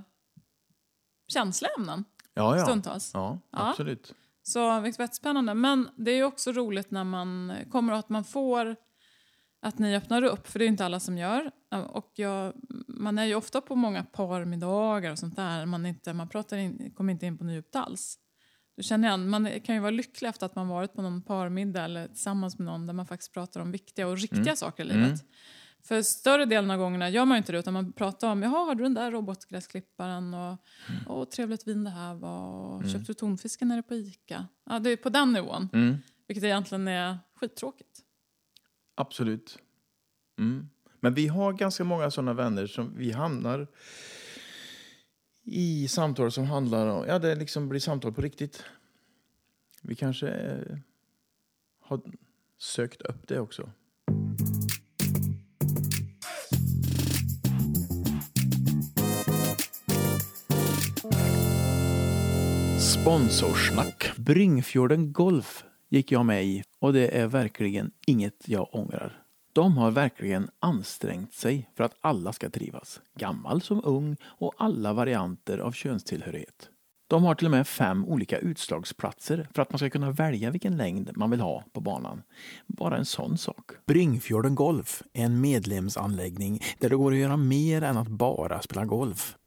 känsliga 1.28 1.72
ämnen 1.78 2.04
Ja, 2.34 2.58
ja. 2.58 2.64
stundtals. 2.66 3.12
Ja, 3.14 3.40
Ja. 3.52 3.70
absolut. 3.70 4.14
Så 4.44 4.80
vilket 4.80 5.00
var 5.00 5.04
jättespännande. 5.04 5.54
Men 5.54 5.90
det 5.98 6.12
är 6.12 6.24
också 6.24 6.52
roligt 6.52 6.92
när 6.92 7.04
man 7.04 7.54
kommer 7.72 7.94
och 7.94 8.00
att 8.00 8.10
man 8.10 8.24
får 8.24 8.76
att 9.62 9.80
ni 9.80 9.96
öppnar 9.96 10.24
upp, 10.24 10.48
för 10.48 10.60
det 10.60 10.66
är 10.66 10.68
inte 10.68 10.86
alla 10.86 11.00
som 11.00 11.18
gör. 11.18 11.52
Och 11.90 12.12
jag, 12.16 12.54
man 12.88 13.18
är 13.20 13.26
ju 13.26 13.36
ofta 13.36 13.62
på 13.62 13.76
många 13.76 14.04
parmiddagar 14.04 15.12
och 15.12 15.20
sånt 15.20 15.36
där. 15.36 15.66
Man, 15.66 15.86
inte, 15.86 16.14
man 16.14 16.30
pratar 16.30 16.58
in, 16.58 16.92
kommer 16.96 17.14
inte 17.14 17.26
in 17.26 17.38
på 17.38 17.46
djupt 17.46 17.76
alls. 17.76 18.18
Du 18.80 18.84
känner 18.84 19.08
igen, 19.08 19.30
man 19.30 19.60
kan 19.62 19.76
ju 19.76 19.82
vara 19.82 19.92
lycklig 19.92 20.30
efter 20.30 20.46
att 20.46 20.56
man 20.56 20.68
varit 20.68 20.94
på 20.94 21.02
någon 21.02 21.22
parmiddag 21.22 21.84
eller 21.84 22.08
tillsammans 22.08 22.60
med 22.60 22.66
någon 22.66 22.88
där 22.88 22.94
man 22.94 23.06
faktiskt 23.06 23.34
pratar 23.34 23.62
om 23.62 23.72
viktiga 23.72 24.08
och 24.08 24.18
riktiga 24.18 24.56
saker 24.56 24.84
i 24.84 24.88
livet. 24.88 25.06
Mm. 25.08 25.18
För 25.84 26.02
större 26.02 26.46
delen 26.46 26.72
av 26.72 26.78
gångerna 26.78 27.10
gör 27.10 27.26
man 27.26 27.38
inte 27.38 27.52
det 27.52 27.60
utan 27.60 27.74
man 27.74 27.94
pratar 27.94 28.32
om, 28.32 28.44
jaha 28.44 28.66
har 28.66 28.76
du 28.76 28.84
den 28.84 28.94
där 28.94 29.12
robotgräsklipparen 29.12 30.34
och, 30.34 30.58
och 31.08 31.32
trevligt 31.32 31.68
vin 31.68 31.84
det 31.84 31.90
här 31.90 32.14
var 32.16 32.48
och 32.48 32.84
köpte 32.84 33.06
du 33.08 33.14
tonfisken 33.14 33.68
nere 33.68 33.84
på 33.84 33.96
Ica? 33.96 34.48
Ja, 34.66 34.80
det 34.80 34.90
är 34.90 34.98
på 34.98 35.10
den 35.10 35.34
nivån, 35.34 35.70
Mm. 35.74 35.98
vilket 36.28 36.44
egentligen 36.44 36.88
är 36.88 37.18
skittråkigt. 37.36 38.00
Absolut. 38.96 39.58
Mm. 40.40 40.70
Men 41.00 41.14
vi 41.14 41.28
har 41.28 41.54
ganska 41.54 41.84
många 41.84 42.12
sådana 42.12 42.34
vänner 42.34 42.68
som 42.68 42.98
vi 42.98 43.12
hamnar 43.12 43.68
i 45.52 45.88
samtal 45.88 46.32
som 46.32 46.46
handlar 46.46 46.88
om, 46.88 47.06
ja 47.08 47.20
det 47.20 47.36
liksom 47.36 47.70
blir 47.70 47.80
samtal 47.80 48.14
på 48.14 48.22
riktigt. 48.22 48.64
Vi 49.82 49.96
kanske 49.96 50.30
eh, 50.30 50.78
har 51.82 52.02
sökt 52.58 53.02
upp 53.02 53.28
det 53.28 53.40
också. 53.40 53.70
Sponsorsnack. 62.80 64.12
Bryngfjorden 64.18 65.14
Golf 65.14 65.64
gick 65.90 66.12
jag 66.12 66.26
med 66.26 66.46
i 66.46 66.64
och 66.80 66.94
det 66.94 67.18
är 67.18 67.28
verkligen 67.28 67.92
inget 68.08 68.44
jag 68.46 68.76
ångrar. 68.76 69.29
De 69.60 69.78
har 69.78 69.92
verkligen 69.92 70.50
ansträngt 70.60 71.34
sig 71.34 71.70
för 71.76 71.84
att 71.84 71.96
alla 72.02 72.34
ska 72.34 72.50
trivas. 72.50 73.02
Gammal 73.16 73.62
som 73.62 73.82
ung 73.84 74.16
och 74.24 74.54
alla 74.58 74.94
varianter 74.94 75.58
av 75.58 75.72
könstillhörighet. 75.72 76.70
De 77.08 77.24
har 77.24 77.36
till 77.36 77.48
och 77.48 77.52
med 77.52 77.68
fem 77.68 78.06
olika 78.06 78.38
utslagsplatser 78.38 79.48
för 79.54 79.62
att 79.62 79.72
man 79.72 79.80
ska 79.80 79.90
kunna 79.90 80.12
välja 80.12 80.52
vilken 80.52 80.78
längd 80.78 81.12
man 81.16 81.32
vill 81.32 81.40
ha 81.40 81.64
på 81.72 81.82
banan. 81.82 82.22
Bara 82.68 82.98
en 82.98 83.06
sån 83.06 83.38
sak. 83.38 83.72
Bryngfjorden 83.86 84.56
Golf 84.56 85.04
är 85.14 85.26
en 85.26 85.42
medlemsanläggning 85.42 86.62
där 86.80 86.90
det 86.90 86.96
går 86.96 87.12
att 87.12 87.18
göra 87.18 87.38
mer 87.38 87.82
än 87.82 87.98
att 87.98 88.08
bara 88.08 88.62
spela 88.62 88.86
golf. 88.86 89.38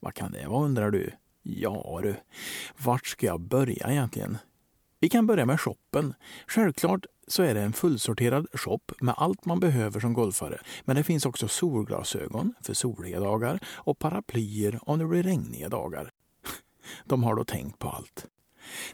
Vad 0.00 0.14
kan 0.14 0.32
det 0.32 0.48
vara 0.48 0.64
undrar 0.64 0.90
du? 0.90 1.10
Ja 1.42 2.00
du, 2.02 2.14
vart 2.84 3.06
ska 3.06 3.26
jag 3.26 3.40
börja 3.40 3.90
egentligen? 3.90 4.38
Vi 5.00 5.08
kan 5.08 5.26
börja 5.26 5.46
med 5.46 5.60
shoppen. 5.60 6.14
Självklart 6.46 7.06
så 7.30 7.42
är 7.42 7.54
det 7.54 7.60
en 7.60 7.72
fullsorterad 7.72 8.46
shop 8.52 8.80
med 9.00 9.14
allt 9.18 9.44
man 9.44 9.60
behöver 9.60 10.00
som 10.00 10.12
golfare. 10.12 10.60
Men 10.84 10.96
det 10.96 11.02
finns 11.02 11.26
också 11.26 11.48
solglasögon 11.48 12.54
för 12.62 12.74
soliga 12.74 13.20
dagar 13.20 13.58
och 13.66 13.98
paraplyer 13.98 14.78
om 14.82 14.98
det 14.98 15.06
blir 15.06 15.22
regniga 15.22 15.68
dagar. 15.68 16.10
De 17.04 17.24
har 17.24 17.36
då 17.36 17.44
tänkt 17.44 17.78
på 17.78 17.88
allt. 17.88 18.26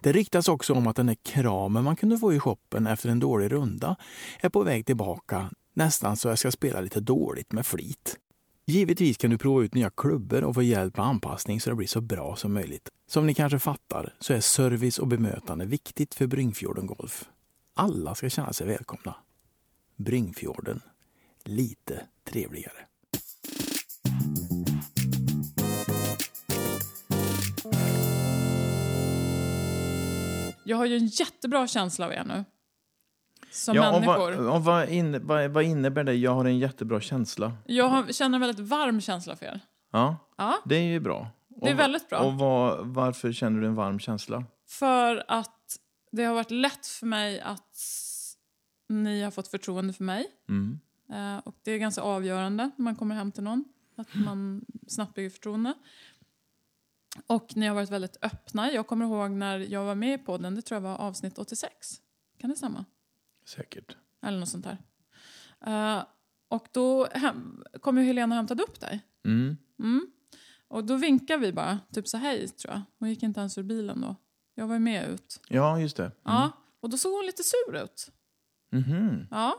Det 0.00 0.12
riktas 0.12 0.48
också 0.48 0.74
om 0.74 0.86
att 0.86 0.96
den 0.96 1.06
där 1.06 1.16
kramen 1.22 1.84
man 1.84 1.96
kunde 1.96 2.18
få 2.18 2.34
i 2.34 2.40
shoppen 2.40 2.86
efter 2.86 3.08
en 3.08 3.20
dålig 3.20 3.52
runda 3.52 3.96
är 4.40 4.48
på 4.48 4.62
väg 4.62 4.86
tillbaka, 4.86 5.50
nästan 5.74 6.16
så 6.16 6.28
jag 6.28 6.38
ska 6.38 6.50
spela 6.50 6.80
lite 6.80 7.00
dåligt 7.00 7.52
med 7.52 7.66
flit. 7.66 8.16
Givetvis 8.66 9.16
kan 9.16 9.30
du 9.30 9.38
prova 9.38 9.62
ut 9.62 9.74
nya 9.74 9.90
klubbor 9.90 10.44
och 10.44 10.54
få 10.54 10.62
hjälp 10.62 10.96
med 10.96 11.06
anpassning 11.06 11.60
så 11.60 11.70
det 11.70 11.76
blir 11.76 11.86
så 11.86 12.00
bra 12.00 12.36
som 12.36 12.52
möjligt. 12.52 12.88
Som 13.08 13.26
ni 13.26 13.34
kanske 13.34 13.58
fattar 13.58 14.14
så 14.20 14.32
är 14.32 14.40
service 14.40 14.98
och 14.98 15.06
bemötande 15.06 15.66
viktigt 15.66 16.14
för 16.14 16.26
Bryngfjorden 16.26 16.86
Golf. 16.86 17.24
Alla 17.78 18.14
ska 18.14 18.28
känna 18.28 18.52
sig 18.52 18.66
välkomna. 18.66 19.14
Bryngfjorden. 19.96 20.80
Lite 21.44 22.06
trevligare. 22.24 22.86
Jag 30.64 30.76
har 30.76 30.84
ju 30.84 30.96
en 30.96 31.06
jättebra 31.06 31.66
känsla 31.66 32.06
av 32.06 32.12
er 32.12 32.24
nu. 32.24 32.44
Som 33.50 33.76
Ja, 33.76 33.86
och 33.96 34.00
människor. 34.00 34.32
vad, 34.32 34.54
och 34.56 34.64
vad, 34.64 34.88
inne, 34.88 35.18
vad, 35.18 35.50
vad 35.50 35.64
innebär 35.64 36.04
det? 36.04 36.14
Jag 36.14 36.34
har 36.34 36.44
en 36.44 36.58
jättebra 36.58 37.00
känsla. 37.00 37.52
Jag 37.66 37.88
har, 37.88 38.12
känner 38.12 38.36
en 38.36 38.40
väldigt 38.40 38.68
varm 38.68 39.00
känsla 39.00 39.36
för 39.36 39.46
er. 39.46 39.60
Ja, 39.92 40.16
Ja, 40.38 40.54
det 40.64 40.76
är 40.76 40.82
ju 40.82 41.00
bra. 41.00 41.28
det 41.48 41.68
är 41.68 41.74
Och- 41.74 41.80
väldigt 41.80 42.08
bra. 42.08 42.18
Och 42.18 42.32
vad, 42.34 42.86
varför 42.86 43.32
känner 43.32 43.60
du 43.60 43.66
en 43.66 43.74
varm 43.74 43.98
känsla? 43.98 44.44
För 44.68 45.24
att 45.28 45.76
det 46.16 46.24
har 46.24 46.34
varit 46.34 46.50
lätt 46.50 46.86
för 46.86 47.06
mig 47.06 47.40
att 47.40 47.78
ni 48.88 49.22
har 49.22 49.30
fått 49.30 49.48
förtroende 49.48 49.92
för 49.92 50.04
mig. 50.04 50.26
Mm. 50.48 50.80
Eh, 51.08 51.38
och 51.38 51.56
det 51.62 51.70
är 51.70 51.78
ganska 51.78 52.02
avgörande 52.02 52.70
när 52.76 52.84
man 52.84 52.96
kommer 52.96 53.14
hem 53.14 53.32
till 53.32 53.42
någon. 53.42 53.64
Att 53.96 54.14
man 54.14 54.64
snabbt 54.86 55.14
bygger 55.14 55.30
förtroende. 55.30 55.74
Och 57.26 57.56
ni 57.56 57.66
har 57.66 57.74
varit 57.74 57.90
väldigt 57.90 58.16
öppna. 58.22 58.72
Jag 58.72 58.86
kommer 58.86 59.04
ihåg 59.04 59.30
när 59.30 59.58
jag 59.58 59.84
var 59.84 59.94
med 59.94 60.20
i 60.20 60.24
podden, 60.24 60.54
det 60.54 60.62
tror 60.62 60.76
jag 60.76 60.80
var 60.80 60.96
avsnitt 60.96 61.38
86. 61.38 62.00
Kan 62.38 62.50
det 62.50 62.56
stämma? 62.56 62.84
Säkert. 63.44 63.96
Eller 64.22 64.38
något 64.38 64.48
sånt 64.48 64.66
där. 64.66 64.78
Eh, 65.66 66.04
och 66.48 66.68
då 66.72 67.06
hem, 67.12 67.64
kom 67.80 67.98
ju 67.98 68.04
Helena 68.04 68.34
och 68.34 68.36
hämtade 68.36 68.62
upp 68.62 68.80
dig. 68.80 69.00
Mm. 69.24 69.56
Mm. 69.78 70.06
Och 70.68 70.84
då 70.84 70.96
vinkade 70.96 71.40
vi 71.40 71.52
bara, 71.52 71.78
typ 71.92 72.08
så 72.08 72.16
hej 72.16 72.48
tror 72.48 72.74
jag. 72.74 72.82
Hon 72.98 73.08
gick 73.08 73.22
inte 73.22 73.40
ens 73.40 73.58
ur 73.58 73.62
bilen 73.62 74.00
då. 74.00 74.16
Jag 74.58 74.66
var 74.66 74.74
ju 74.74 74.80
med 74.80 75.08
ut. 75.10 75.40
Ja, 75.48 75.80
just 75.80 75.96
det. 75.96 76.02
Mm. 76.02 76.12
Ja, 76.24 76.50
och 76.80 76.90
då 76.90 76.96
såg 76.96 77.12
hon 77.12 77.26
lite 77.26 77.42
sur 77.42 77.82
ut. 77.84 78.10
Mhm. 78.72 79.26
Ja, 79.30 79.56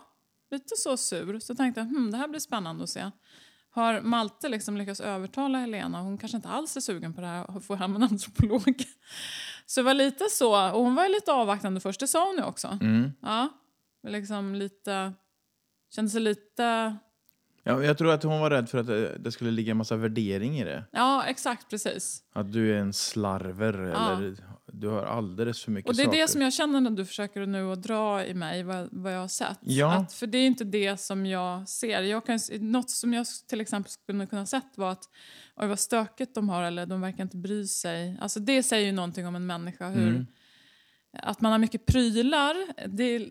lite 0.51 0.75
så 0.75 0.97
sur. 0.97 1.39
Så 1.39 1.55
tänkte 1.55 1.81
jag, 1.81 1.85
hm, 1.87 2.11
det 2.11 2.17
här 2.17 2.27
blir 2.27 2.39
spännande 2.39 2.83
att 2.83 2.89
se. 2.89 3.11
Har 3.69 4.01
Malte 4.01 4.49
liksom 4.49 4.77
lyckats 4.77 4.99
övertala 4.99 5.57
Helena? 5.57 6.01
Hon 6.01 6.17
kanske 6.17 6.35
inte 6.35 6.49
alls 6.49 6.77
är 6.77 6.81
sugen 6.81 7.13
på 7.13 7.21
det 7.21 7.27
här 7.27 7.57
att 7.57 7.65
få 7.65 7.75
hem 7.75 7.95
en 7.95 8.03
antropolog. 8.03 8.83
Så 9.65 9.79
det 9.79 9.83
var 9.85 9.93
lite 9.93 10.25
så. 10.29 10.71
Och 10.71 10.83
hon 10.83 10.95
var 10.95 11.03
ju 11.03 11.09
lite 11.11 11.31
avvaktande 11.33 11.79
först, 11.79 11.99
det 11.99 12.07
sa 12.07 12.27
hon 12.27 12.35
ju 12.35 12.43
också. 12.43 12.77
Mm. 12.81 13.11
Ja, 13.21 13.49
liksom 14.07 14.55
lite... 14.55 15.13
Kände 15.95 16.11
sig 16.11 16.21
lite... 16.21 16.97
Ja, 17.63 17.83
jag 17.83 17.97
tror 17.97 18.11
att 18.11 18.23
hon 18.23 18.39
var 18.39 18.49
rädd 18.49 18.69
för 18.69 18.77
att 18.77 18.87
det, 18.87 19.17
det 19.17 19.31
skulle 19.31 19.51
ligga 19.51 19.71
en 19.71 19.77
massa 19.77 19.95
värdering 19.95 20.59
i 20.59 20.63
det. 20.63 20.83
Ja, 20.91 21.23
exakt 21.23 21.69
precis. 21.69 22.23
Att 22.33 22.51
du 22.53 22.73
är 22.73 22.77
en 22.79 22.93
slarver 22.93 23.73
Ja. 23.95 24.11
eller 24.17 24.35
du 24.73 24.87
har 24.87 25.03
alldeles 25.03 25.63
för 25.63 25.71
mycket 25.71 25.89
Och 25.89 25.95
det 25.95 26.01
är 26.01 26.05
saker. 26.05 26.19
det 26.21 26.27
som 26.27 26.41
jag 26.41 26.53
känner 26.53 26.81
när 26.81 26.91
du 26.91 27.05
försöker 27.05 27.45
nu 27.45 27.71
att 27.71 27.83
dra 27.83 28.25
i 28.25 28.33
mig, 28.33 28.63
vad, 28.63 28.89
vad 28.91 29.13
jag 29.13 29.19
har 29.19 29.27
sett. 29.27 29.57
Ja. 29.61 29.93
Att, 29.95 30.13
för 30.13 30.27
det 30.27 30.37
är 30.37 30.47
inte 30.47 30.63
det 30.63 30.97
som 30.97 31.25
jag 31.25 31.69
ser. 31.69 32.01
Jag 32.01 32.25
kan, 32.25 32.39
något 32.59 32.89
som 32.89 33.13
jag 33.13 33.25
till 33.47 33.61
exempel 33.61 33.91
skulle 33.91 34.25
kunna 34.25 34.45
sett 34.45 34.77
var 34.77 34.91
att 34.91 35.03
oj 35.55 35.67
vad 35.67 35.79
stökigt 35.79 36.35
de 36.35 36.49
har 36.49 36.63
eller 36.63 36.85
de 36.85 37.01
verkar 37.01 37.23
inte 37.23 37.37
bry 37.37 37.67
sig. 37.67 38.17
Alltså 38.21 38.39
det 38.39 38.63
säger 38.63 38.85
ju 38.85 38.91
någonting 38.91 39.27
om 39.27 39.35
en 39.35 39.45
människa. 39.45 39.89
Hur, 39.89 40.07
Mm. 40.07 40.25
Att 41.19 41.41
man 41.41 41.51
har 41.51 41.59
mycket 41.59 41.85
prylar, 41.85 42.55
det, 42.87 43.29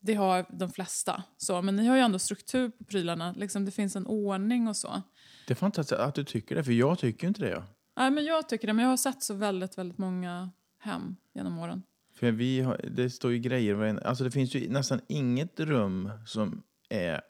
det 0.00 0.14
har 0.14 0.46
de 0.58 0.70
flesta. 0.70 1.22
Så, 1.36 1.62
men 1.62 1.76
ni 1.76 1.86
har 1.86 1.96
ju 1.96 2.02
ändå 2.02 2.18
struktur 2.18 2.68
på 2.68 2.84
prylarna. 2.84 3.32
Liksom, 3.32 3.64
det 3.64 3.70
finns 3.70 3.96
en 3.96 4.06
ordning 4.06 4.68
och 4.68 4.76
så. 4.76 5.02
Det 5.46 5.52
är 5.52 5.56
fantastiskt 5.56 6.00
att 6.00 6.14
du 6.14 6.24
tycker 6.24 6.54
det, 6.54 6.64
för 6.64 6.72
jag 6.72 6.98
tycker 6.98 7.26
inte 7.28 7.42
det. 7.42 7.62
Nej, 8.00 8.10
men 8.10 8.24
jag 8.24 8.48
tycker 8.48 8.66
det, 8.66 8.72
men 8.72 8.82
jag 8.82 8.90
har 8.90 8.96
sett 8.96 9.22
så 9.22 9.34
väldigt, 9.34 9.78
väldigt 9.78 9.98
många 9.98 10.50
hem 10.78 11.16
genom 11.34 11.58
åren. 11.58 11.82
För 12.14 12.30
vi 12.30 12.60
har, 12.60 12.80
det 12.90 13.10
står 13.10 13.32
ju 13.32 13.38
grejer 13.38 14.06
Alltså 14.06 14.24
det 14.24 14.30
finns 14.30 14.54
ju 14.54 14.68
nästan 14.68 15.00
inget 15.08 15.60
rum 15.60 16.10
som 16.26 16.62
är 16.88 17.20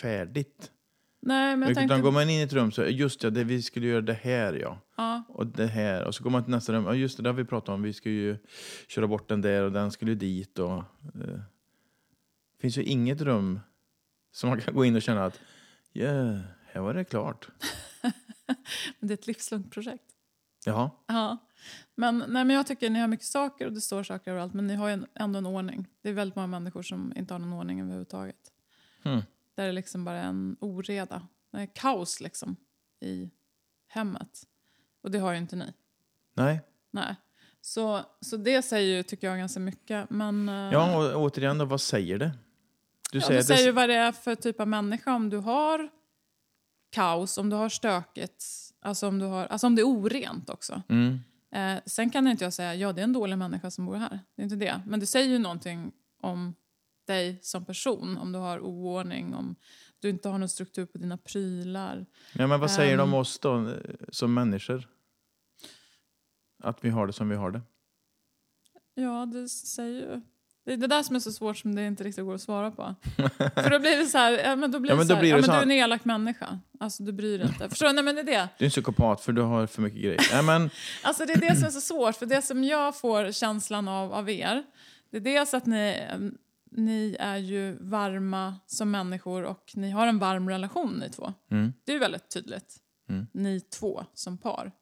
färdigt. 0.00 0.70
Nej, 1.20 1.56
men 1.56 1.62
jag 1.62 1.70
Utan 1.70 1.88
tänkte... 1.88 2.02
går 2.02 2.12
man 2.12 2.30
in 2.30 2.40
i 2.40 2.42
ett 2.42 2.52
rum 2.52 2.72
så, 2.72 2.84
just 2.84 3.22
ja, 3.22 3.30
det, 3.30 3.44
vi 3.44 3.62
skulle 3.62 3.86
göra 3.86 4.00
det 4.00 4.18
här 4.22 4.52
ja. 4.52 4.78
Ja, 4.96 5.22
Och 5.28 5.46
det 5.46 5.66
här. 5.66 6.04
Och 6.04 6.14
så 6.14 6.24
går 6.24 6.30
man 6.30 6.44
till 6.44 6.50
nästa 6.50 6.72
rum, 6.72 6.84
ja 6.84 6.94
just 6.94 7.22
det, 7.22 7.28
har 7.28 7.34
vi 7.34 7.44
pratat 7.44 7.68
om. 7.68 7.82
Vi 7.82 7.92
ska 7.92 8.10
ju 8.10 8.36
köra 8.88 9.06
bort 9.06 9.28
den 9.28 9.40
där 9.40 9.62
och 9.62 9.72
den 9.72 9.90
skulle 9.90 10.10
ju 10.10 10.18
dit 10.18 10.58
och... 10.58 10.76
Eh, 10.78 11.40
det 12.56 12.60
finns 12.60 12.78
ju 12.78 12.82
inget 12.82 13.20
rum 13.20 13.60
som 14.32 14.48
man 14.48 14.60
kan 14.60 14.74
gå 14.74 14.84
in 14.84 14.96
och 14.96 15.02
känna 15.02 15.24
att, 15.24 15.40
ja, 15.92 16.04
yeah, 16.04 16.40
här 16.72 16.80
var 16.80 16.94
det 16.94 17.04
klart. 17.04 17.48
men 18.98 19.08
det 19.08 19.12
är 19.14 19.18
ett 19.18 19.26
livslångt 19.26 19.70
projekt. 19.72 20.04
Jaha. 20.64 20.90
Ja. 21.06 21.38
Men, 21.94 22.18
nej, 22.18 22.44
men 22.44 22.50
jag 22.56 22.66
tycker 22.66 22.90
ni 22.90 23.00
har 23.00 23.08
mycket 23.08 23.26
saker 23.26 23.66
och 23.66 23.72
det 23.72 23.80
står 23.80 24.02
saker 24.02 24.30
överallt 24.30 24.54
men 24.54 24.66
ni 24.66 24.74
har 24.74 24.88
ju 24.88 24.92
en, 24.94 25.06
ändå 25.14 25.38
en 25.38 25.46
ordning. 25.46 25.86
Det 26.02 26.08
är 26.08 26.12
väldigt 26.12 26.36
många 26.36 26.46
människor 26.48 26.82
som 26.82 27.12
inte 27.16 27.34
har 27.34 27.38
någon 27.38 27.52
ordning 27.52 27.80
överhuvudtaget. 27.80 28.52
Hmm. 29.02 29.20
Där 29.54 29.66
det 29.66 29.72
liksom 29.72 30.04
bara 30.04 30.16
är 30.16 30.24
en 30.28 30.56
oreda. 30.60 31.28
Det 31.50 31.58
är 31.58 31.66
kaos 31.66 32.20
liksom 32.20 32.56
i 33.00 33.30
hemmet. 33.88 34.46
Och 35.02 35.10
det 35.10 35.18
har 35.18 35.32
ju 35.32 35.38
inte 35.38 35.56
ni. 35.56 35.72
Nej. 36.34 36.60
Nej. 36.90 37.16
Så, 37.60 38.00
så 38.20 38.36
det 38.36 38.62
säger 38.62 38.96
ju, 38.96 39.02
tycker 39.02 39.26
jag, 39.26 39.38
ganska 39.38 39.60
mycket. 39.60 40.10
Men, 40.10 40.48
eh, 40.48 40.54
Ja, 40.54 41.14
och 41.14 41.22
återigen 41.22 41.58
då, 41.58 41.64
vad 41.64 41.80
säger 41.80 42.18
det? 42.18 42.30
Du 43.12 43.18
ja, 43.18 43.26
säger 43.26 43.40
det- 43.40 43.44
säger 43.44 43.66
ju 43.66 43.72
vad 43.72 43.88
det 43.88 43.94
är 43.94 44.12
för 44.12 44.34
typ 44.34 44.60
av 44.60 44.68
människa. 44.68 45.14
Om 45.14 45.30
du 45.30 45.36
har 45.36 45.88
kaos, 46.94 47.38
om 47.38 47.50
du 47.50 47.56
har 47.56 47.68
stökigt, 47.68 48.44
alltså 48.80 49.08
om, 49.08 49.18
du 49.18 49.24
har, 49.26 49.46
alltså 49.46 49.66
om 49.66 49.74
det 49.74 49.82
är 49.82 49.86
orent 49.88 50.50
också. 50.50 50.82
Mm. 50.88 51.18
Eh, 51.52 51.82
sen 51.86 52.10
kan 52.10 52.26
inte 52.26 52.44
jag 52.44 52.52
säga 52.52 52.74
ja 52.74 52.92
det 52.92 53.00
är 53.00 53.04
en 53.04 53.12
dålig 53.12 53.38
människa 53.38 53.70
som 53.70 53.86
bor 53.86 53.96
här. 53.96 54.20
Det 54.36 54.42
är 54.42 54.44
inte 54.44 54.56
det. 54.56 54.80
Men 54.86 55.00
det 55.00 55.06
säger 55.06 55.28
ju 55.28 55.38
någonting 55.38 55.92
om 56.22 56.54
dig 57.06 57.38
som 57.42 57.64
person. 57.64 58.18
Om 58.18 58.32
du 58.32 58.38
har 58.38 58.60
oordning, 58.60 59.34
om 59.34 59.56
du 59.98 60.10
inte 60.10 60.28
har 60.28 60.38
någon 60.38 60.48
struktur 60.48 60.86
på 60.86 60.98
dina 60.98 61.16
prylar. 61.18 62.06
Ja, 62.32 62.46
men 62.46 62.60
vad 62.60 62.70
säger 62.70 62.96
de 62.96 63.02
om 63.02 63.08
Ehm. 63.08 63.14
oss 63.14 63.38
då, 63.38 63.68
eh, 63.68 63.76
som 64.08 64.34
människor? 64.34 64.88
Att 66.62 66.84
vi 66.84 66.90
har 66.90 67.06
det 67.06 67.12
som 67.12 67.28
vi 67.28 67.36
har 67.36 67.50
det. 67.50 67.60
Ja, 68.94 69.26
det 69.26 69.48
säger 69.48 70.00
ju... 70.00 70.20
Det 70.64 70.72
är 70.72 70.76
det 70.76 70.86
där 70.86 71.02
som 71.02 71.16
är 71.16 71.20
så 71.20 71.32
svårt 71.32 71.56
som 71.56 71.74
det 71.74 71.86
inte 71.86 72.04
riktigt 72.04 72.24
går 72.24 72.34
att 72.34 72.40
svara 72.40 72.70
på. 72.70 72.94
För 73.54 73.70
då 73.70 73.78
blir 73.78 73.98
det 73.98 74.06
så 74.06 74.18
här, 74.18 74.32
ja, 74.32 74.56
men 74.56 74.70
då 74.70 74.80
blir 74.80 74.90
Ja, 74.90 74.94
det 74.94 74.98
men 74.98 75.06
så 75.06 75.12
då 75.12 75.14
här, 75.14 75.20
blir 75.22 75.30
ja, 75.30 75.36
det 75.36 75.40
men 75.40 75.46
så 75.46 75.52
du 75.52 75.58
är 75.58 75.62
en 75.62 75.70
elak 75.70 76.04
människa. 76.04 76.58
Alltså 76.80 77.02
du 77.02 77.12
bryr 77.12 77.38
dig 77.38 77.46
inte. 77.48 77.68
Förstår 77.68 77.86
du? 77.86 77.92
Nej 77.92 78.04
men 78.04 78.14
det 78.14 78.20
är 78.20 78.24
det. 78.24 78.48
Du 78.58 78.64
är 78.64 78.66
en 78.66 78.70
psykopat 78.70 79.20
för 79.20 79.32
du 79.32 79.42
har 79.42 79.66
för 79.66 79.82
mycket 79.82 80.00
grejer. 80.02 80.20
Nej, 80.32 80.42
men, 80.42 80.70
Alltså 81.02 81.26
det 81.26 81.32
är 81.32 81.40
det 81.40 81.56
som 81.56 81.66
är 81.66 81.70
så 81.70 81.80
svårt, 81.80 82.16
för 82.16 82.26
det 82.26 82.42
som 82.42 82.64
jag 82.64 82.96
får 82.96 83.32
känslan 83.32 83.88
av 83.88 84.12
av 84.12 84.30
er, 84.30 84.64
det 85.10 85.16
är 85.16 85.20
dels 85.20 85.54
att 85.54 85.66
ni, 85.66 86.00
ni 86.70 87.16
är 87.20 87.36
ju 87.36 87.76
varma 87.80 88.56
som 88.66 88.90
människor 88.90 89.42
och 89.44 89.72
ni 89.74 89.90
har 89.90 90.06
en 90.06 90.18
varm 90.18 90.48
relation 90.48 90.92
ni 91.00 91.10
två. 91.10 91.32
mm. 91.50 91.72
Det 91.84 91.92
är 91.92 91.94
ju 91.94 92.00
väldigt 92.00 92.30
tydligt. 92.30 92.76
Mm. 93.08 93.26
Ni 93.32 93.60
två 93.60 94.04
som 94.14 94.38
par. 94.38 94.72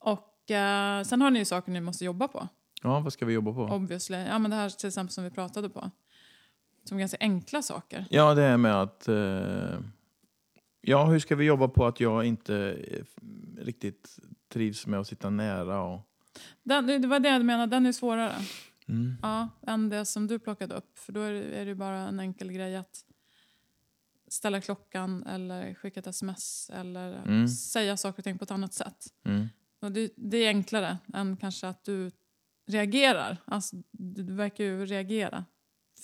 Och 0.00 0.50
eh, 0.50 1.02
sen 1.02 1.22
har 1.22 1.30
ni 1.30 1.38
ju 1.38 1.44
saker 1.44 1.72
ni 1.72 1.80
måste 1.80 2.04
jobba 2.04 2.28
på, 2.28 2.48
Ja, 2.82 3.00
vad 3.00 3.12
ska 3.12 3.26
vi 3.26 3.32
jobba 3.32 3.52
på? 3.52 3.62
obviously. 3.62 4.16
Ja 4.18 4.38
men 4.38 4.50
det 4.50 4.56
här 4.56 4.68
till 4.70 4.88
exempel 4.88 5.12
som 5.12 5.24
vi 5.24 5.30
pratade 5.30 5.70
på. 5.70 5.90
Som 6.84 6.98
ganska 6.98 7.16
enkla 7.20 7.62
saker. 7.62 8.06
Ja, 8.10 8.34
det 8.34 8.42
är 8.42 8.56
med 8.56 8.82
att... 8.82 9.08
Eh, 9.08 9.80
ja, 10.80 11.04
hur 11.04 11.18
ska 11.18 11.36
vi 11.36 11.44
jobba 11.44 11.68
på 11.68 11.86
att 11.86 12.00
jag 12.00 12.24
inte 12.24 12.56
eh, 12.88 13.04
riktigt 13.64 14.18
trivs 14.52 14.86
med 14.86 15.00
att 15.00 15.06
sitta 15.06 15.30
nära 15.30 15.80
och... 15.82 16.08
Den, 16.62 16.86
det 17.02 17.08
var 17.08 17.20
det 17.20 17.28
jag 17.28 17.44
menade, 17.44 17.76
den 17.76 17.86
är 17.86 17.92
svårare. 17.92 18.34
Mm. 18.88 19.16
Ja, 19.22 19.48
än 19.66 19.88
det 19.88 20.04
som 20.04 20.26
du 20.26 20.38
plockade 20.38 20.74
upp. 20.74 20.98
För 20.98 21.12
då 21.12 21.20
är 21.20 21.32
det, 21.32 21.42
är 21.42 21.66
det 21.66 21.74
bara 21.74 21.98
en 21.98 22.20
enkel 22.20 22.52
grej 22.52 22.76
att 22.76 23.04
ställa 24.28 24.60
klockan 24.60 25.26
eller 25.26 25.74
skicka 25.74 26.00
ett 26.00 26.06
sms 26.06 26.70
eller 26.74 27.22
Mm. 27.22 27.48
säga 27.48 27.96
saker 27.96 28.18
och 28.20 28.24
ting 28.24 28.38
på 28.38 28.44
ett 28.44 28.50
annat 28.50 28.74
sätt. 28.74 29.06
Mm. 29.24 29.48
Och 29.80 29.92
det, 29.92 30.12
det 30.16 30.36
är 30.36 30.48
enklare 30.48 30.98
än 31.14 31.36
kanske 31.36 31.68
att 31.68 31.84
du 31.84 32.10
reagerar. 32.72 33.36
Alltså, 33.44 33.76
du, 33.90 34.34
verkar 34.34 34.64
ju 34.64 34.86
reagera 34.86 35.44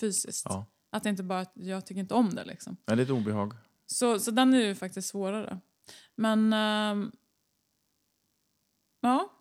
fysiskt. 0.01 0.45
Ja. 0.49 0.65
Att 0.91 1.03
det 1.03 1.09
inte 1.09 1.23
bara 1.23 1.39
att 1.39 1.51
jag 1.55 1.85
tycker 1.85 1.99
inte 2.01 2.13
om 2.13 2.29
det. 2.29 2.45
Liksom. 2.45 2.77
Det 2.85 2.91
är 2.91 2.95
lite 2.95 3.13
obehag. 3.13 3.53
Så, 3.85 4.19
så 4.19 4.31
den 4.31 4.53
är 4.53 4.65
ju 4.65 4.75
faktiskt 4.75 5.07
svårare. 5.07 5.59
Men... 6.15 6.53
ehm, 6.53 7.11
ja, 9.01 9.35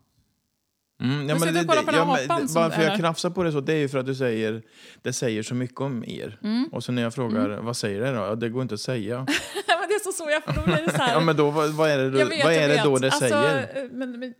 Mm, 1.03 1.39
ska 1.39 1.51
du 1.51 1.65
kolla 1.65 1.83
på 1.83 1.91
det- 1.91 2.49
som 2.49 2.63
varför 2.63 2.83
är 2.83 2.89
jag 2.89 2.99
krafsar 2.99 3.31
på 3.31 3.43
det 3.43 3.53
så, 3.53 3.61
det 3.61 3.73
är 3.73 3.79
ju 3.79 3.89
för 3.89 3.99
att 3.99 4.07
du 4.07 4.15
säger 4.15 4.63
det 5.03 5.13
säger 5.13 5.43
så 5.43 5.55
mycket 5.55 5.81
om 5.81 6.05
er. 6.05 6.39
Mm. 6.43 6.69
Och 6.73 6.85
så 6.85 6.93
när 6.93 7.03
jag 7.03 7.15
frågar, 7.15 7.49
vad 7.49 7.77
säger 7.77 8.01
det 8.01 8.11
då? 8.11 8.17
Ja, 8.17 8.35
det 8.35 8.49
går 8.49 8.63
inte 8.63 8.75
att 8.75 8.81
säga. 8.81 9.17
men 9.69 9.89
det 9.89 9.95
är 9.95 10.05
så 10.05 10.13
så 10.13 10.31
jag, 10.31 10.45
för 10.45 10.53
då 10.53 10.63
blir 10.63 10.77
det 10.87 10.91
så 10.91 10.97
här. 10.97 11.13
ja, 11.15 11.21
men 11.21 11.37
då, 11.37 11.51
vad, 11.51 11.71
vad 11.71 11.91
är 11.91 11.99
det, 11.99 12.11
då, 12.11 12.19
vet, 12.29 12.45
vad 12.45 12.53
är 12.53 12.69
det 12.69 12.83
då 12.85 12.99
det 12.99 13.07
alltså, 13.07 13.29
säger? 13.29 13.83
eh, 13.85 13.91
Men, 13.93 14.19
men, 14.19 14.35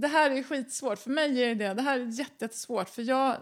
det 0.00 0.08
här 0.08 0.30
är 0.30 0.42
skitsvårt. 0.42 0.98
För 0.98 1.10
mig 1.10 1.42
är 1.44 1.54
det, 1.54 1.74
det 1.74 1.82
här 1.82 2.00
är 2.00 2.04
jätte- 2.04 2.44
jättesvårt. 2.44 2.88
För 2.88 3.02
jag 3.02 3.36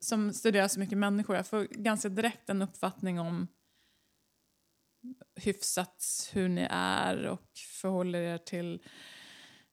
som 0.00 0.32
studerar 0.32 0.68
så 0.68 0.80
mycket 0.80 0.98
människor, 0.98 1.36
jag 1.36 1.46
får 1.46 1.64
ganska 1.64 2.08
direkt 2.08 2.50
en 2.50 2.62
uppfattning 2.62 3.20
om 3.20 3.48
hyfsat 5.36 6.30
hur 6.32 6.48
ni 6.48 6.66
är 6.70 7.26
och 7.26 7.50
förhåller 7.80 8.18
er 8.18 8.38
till 8.38 8.82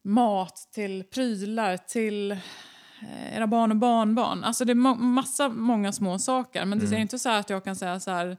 mat, 0.04 0.70
till 0.72 1.04
prylar, 1.04 1.78
till 1.78 2.32
eh, 2.32 3.36
era 3.38 3.48
barn 3.48 3.72
och 3.72 3.78
barnbarn. 3.78 4.44
Alltså 4.44 4.66
det 4.66 4.74
är 4.74 4.76
ma 4.76 4.96
massa, 4.96 5.50
många 5.50 5.92
små 5.92 6.20
saker. 6.20 6.66
Men 6.66 6.80
det 6.80 6.96
är 6.96 7.00
inte 7.00 7.20
så 7.20 7.30
här 7.30 7.40
att 7.40 7.50
jag 7.50 7.64
kan 7.64 7.76
säga 7.76 8.00
så 8.00 8.12
här, 8.12 8.38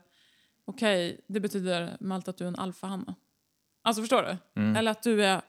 okej, 0.65 1.13
okay, 1.13 1.21
det 1.27 1.39
betyder 1.39 1.97
Malte 1.99 2.29
att 2.29 2.37
du 2.37 2.43
är 2.43 2.47
en 2.47 2.55
alfahanne. 2.55 3.15
Alltså 3.83 4.01
förstår 4.01 4.23
du? 4.23 4.61
Mm. 4.61 4.75
Eller 4.75 4.91
att 4.91 5.03
du 5.03 5.25
är... 5.25 5.41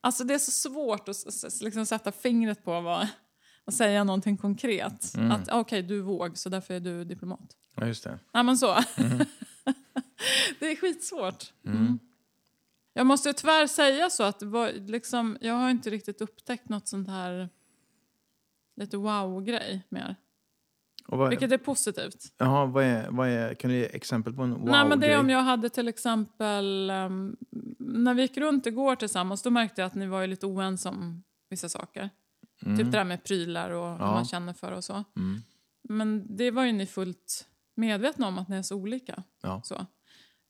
Alltså 0.00 0.24
det 0.24 0.34
är 0.34 0.38
så 0.38 0.50
svårt 0.50 1.08
att 1.08 1.16
liksom 1.60 1.86
sätta 1.86 2.12
fingret 2.12 2.64
på 2.64 2.80
vad, 2.80 3.08
och 3.64 3.74
säga 3.74 4.04
någonting 4.04 4.36
konkret. 4.36 5.14
Mm. 5.14 5.32
Att 5.32 5.48
okej, 5.48 5.60
okay, 5.60 5.82
du 5.82 6.00
våg 6.00 6.38
så 6.38 6.48
därför 6.48 6.74
är 6.74 6.80
du 6.80 7.04
diplomat. 7.04 7.56
Ja, 7.76 7.86
just 7.86 8.04
det. 8.04 8.18
Ja, 8.32 8.42
men 8.42 8.58
så. 8.58 8.72
Mm. 8.96 9.18
det 10.58 10.66
är 10.66 10.76
skitsvårt. 10.76 11.52
Mm. 11.66 11.98
Jag 12.92 13.06
måste 13.06 13.32
tyvärr 13.32 13.66
säga 13.66 14.10
så 14.10 14.22
att 14.22 14.42
liksom, 14.74 15.38
jag 15.40 15.54
har 15.54 15.70
inte 15.70 15.90
riktigt 15.90 16.20
upptäckt 16.20 16.68
något 16.68 16.88
sånt 16.88 17.08
här 17.08 17.48
lite 18.76 18.96
wow-grej 18.96 19.86
mer. 19.88 20.16
Vad, 21.16 21.28
Vilket 21.28 21.52
är 21.52 21.58
positivt. 21.58 22.34
Jaha, 22.38 22.66
vad 22.66 22.84
är, 22.84 23.10
vad 23.10 23.28
är, 23.28 23.54
kan 23.54 23.70
du 23.70 23.76
ge 23.76 23.84
exempel 23.84 24.34
på 24.34 24.42
en 24.42 24.50
wow-grej? 24.50 24.72
Nej, 24.72 24.88
men 24.88 25.00
det 25.00 25.06
är 25.06 25.20
om 25.20 25.30
jag 25.30 25.42
hade 25.42 25.68
till 25.68 25.88
exempel... 25.88 26.90
Um, 26.90 27.36
när 27.78 28.14
vi 28.14 28.22
gick 28.22 28.36
runt 28.36 28.66
igår 28.66 28.96
tillsammans 28.96 29.42
då 29.42 29.50
märkte 29.50 29.80
jag 29.80 29.86
att 29.86 29.94
ni 29.94 30.06
var 30.06 30.20
ju 30.20 30.26
lite 30.26 30.46
oense 30.46 30.88
om 30.88 31.22
vissa 31.50 31.68
saker. 31.68 32.10
Mm. 32.62 32.78
Typ 32.78 32.86
det 32.86 32.98
där 32.98 33.04
med 33.04 33.24
prylar 33.24 33.70
och 33.70 33.98
vad 33.98 34.12
man 34.12 34.24
känner 34.24 34.52
för 34.52 34.72
och 34.72 34.84
så. 34.84 35.04
Mm. 35.16 35.42
Men 35.82 36.36
det 36.36 36.50
var 36.50 36.64
ju 36.64 36.72
ni 36.72 36.86
fullt 36.86 37.48
medvetna 37.74 38.28
om 38.28 38.38
att 38.38 38.48
ni 38.48 38.56
är 38.56 38.62
så 38.62 38.76
olika. 38.76 39.22
Ja. 39.42 39.62
Så, 39.64 39.74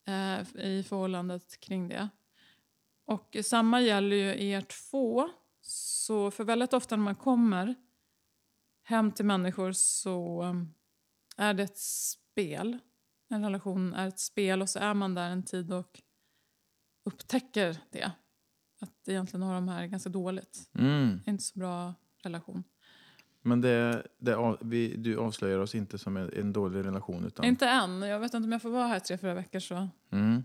eh, 0.06 0.64
I 0.64 0.84
förhållandet 0.88 1.60
kring 1.60 1.88
det. 1.88 2.08
Och 3.06 3.36
samma 3.44 3.80
gäller 3.80 4.16
ju 4.16 4.48
er 4.48 4.60
två. 4.60 5.28
Så 5.62 6.30
för 6.30 6.44
väldigt 6.44 6.72
ofta 6.72 6.96
när 6.96 7.04
man 7.04 7.14
kommer 7.14 7.74
hem 8.88 9.12
till 9.12 9.24
människor 9.24 9.72
så 9.72 10.42
um, 10.42 10.74
är 11.36 11.54
det 11.54 11.62
ett 11.62 11.78
spel. 11.78 12.78
En 13.28 13.44
relation 13.44 13.94
är 13.94 14.08
ett 14.08 14.18
spel 14.18 14.62
och 14.62 14.68
så 14.68 14.78
är 14.78 14.94
man 14.94 15.14
där 15.14 15.30
en 15.30 15.42
tid 15.42 15.72
och 15.72 16.00
upptäcker 17.04 17.76
det. 17.90 18.12
Att 18.80 19.08
egentligen 19.08 19.42
har 19.42 19.54
de 19.54 19.68
här 19.68 19.86
ganska 19.86 20.10
dåligt. 20.10 20.70
Mm. 20.74 21.20
Inte 21.26 21.44
så 21.44 21.58
bra 21.58 21.94
relation. 22.22 22.64
Men 23.42 23.60
det, 23.60 24.06
det, 24.18 24.36
av- 24.36 24.58
vi, 24.60 24.96
du 24.96 25.18
avslöjar 25.18 25.58
oss 25.58 25.74
inte 25.74 25.98
som 25.98 26.16
en, 26.16 26.32
en 26.36 26.52
dålig 26.52 26.84
relation 26.84 27.24
utan... 27.24 27.44
Inte 27.44 27.68
än. 27.68 28.02
Jag 28.02 28.20
vet 28.20 28.34
inte 28.34 28.46
om 28.46 28.52
jag 28.52 28.62
får 28.62 28.70
vara 28.70 28.86
här 28.86 29.00
tre, 29.00 29.18
fyra 29.18 29.34
veckor 29.34 29.60
så 29.60 29.88
Mm. 30.12 30.44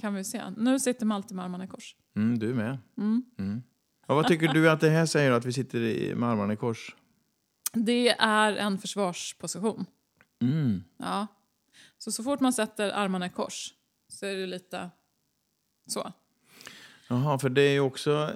Kan 0.00 0.14
vi 0.14 0.24
se. 0.24 0.42
Nu 0.56 0.80
sitter 0.80 1.06
Malte 1.06 1.34
med 1.34 1.44
armarna 1.44 1.64
i 1.64 1.68
kors. 1.68 1.96
Mm, 2.16 2.38
du 2.38 2.54
med. 2.54 2.78
Mm. 2.98 3.24
Mm. 3.38 3.62
Ja, 4.06 4.14
vad 4.14 4.28
tycker 4.28 4.48
du 4.48 4.70
att 4.70 4.80
det 4.80 4.90
här 4.90 5.06
säger 5.06 5.30
att 5.32 5.44
vi 5.44 5.52
sitter 5.52 5.80
i, 5.80 6.14
med 6.14 6.28
armarna 6.28 6.52
i 6.52 6.56
kors? 6.56 6.96
Det 7.72 8.08
är 8.18 8.56
en 8.56 8.78
försvarsposition. 8.78 9.86
Mm. 10.42 10.84
Ja. 10.96 11.26
Så 11.98 12.12
så 12.12 12.22
fort 12.22 12.40
man 12.40 12.52
sätter 12.52 12.90
armarna 12.90 13.26
i 13.26 13.30
kors 13.30 13.74
så 14.08 14.26
är 14.26 14.36
det 14.36 14.46
lite 14.46 14.90
så. 15.88 16.12
Jaha, 17.08 17.38
för 17.38 17.48
det 17.48 17.62
är 17.62 17.72
ju 17.72 17.80
också... 17.80 18.30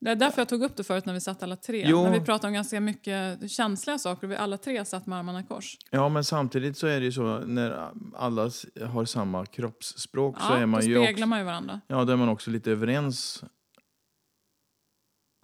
Det 0.00 0.10
är 0.10 0.16
därför 0.16 0.40
jag 0.40 0.48
tog 0.48 0.62
upp 0.62 0.76
det 0.76 0.84
förut 0.84 1.06
när 1.06 1.12
vi 1.14 1.20
satt 1.20 1.42
alla 1.42 1.56
tre. 1.56 1.84
Jo. 1.86 2.02
När 2.02 2.12
vi 2.12 2.20
pratade 2.20 2.46
om 2.48 2.54
ganska 2.54 2.80
mycket 2.80 3.50
känsliga 3.50 3.98
saker 3.98 4.26
och 4.26 4.30
vi 4.30 4.36
alla 4.36 4.58
tre 4.58 4.84
satt 4.84 5.06
med 5.06 5.18
armarna 5.18 5.40
i 5.40 5.44
kors. 5.44 5.76
Ja, 5.90 6.08
men 6.08 6.24
samtidigt 6.24 6.76
så 6.78 6.86
är 6.86 7.00
det 7.00 7.06
ju 7.06 7.12
så 7.12 7.38
när 7.38 7.90
alla 8.16 8.42
har 8.86 9.04
samma 9.04 9.46
kroppsspråk 9.46 10.40
så 10.40 10.46
Ja, 10.52 10.58
är 10.58 10.66
man 10.66 10.80
då 10.80 10.86
ju 10.86 10.94
speglar 10.94 11.12
också, 11.12 11.26
man 11.26 11.38
ju 11.38 11.44
varandra. 11.44 11.80
ja, 11.86 12.04
då 12.04 12.12
är 12.12 12.16
man 12.16 12.28
också 12.28 12.50
lite 12.50 12.70
överens. 12.70 13.44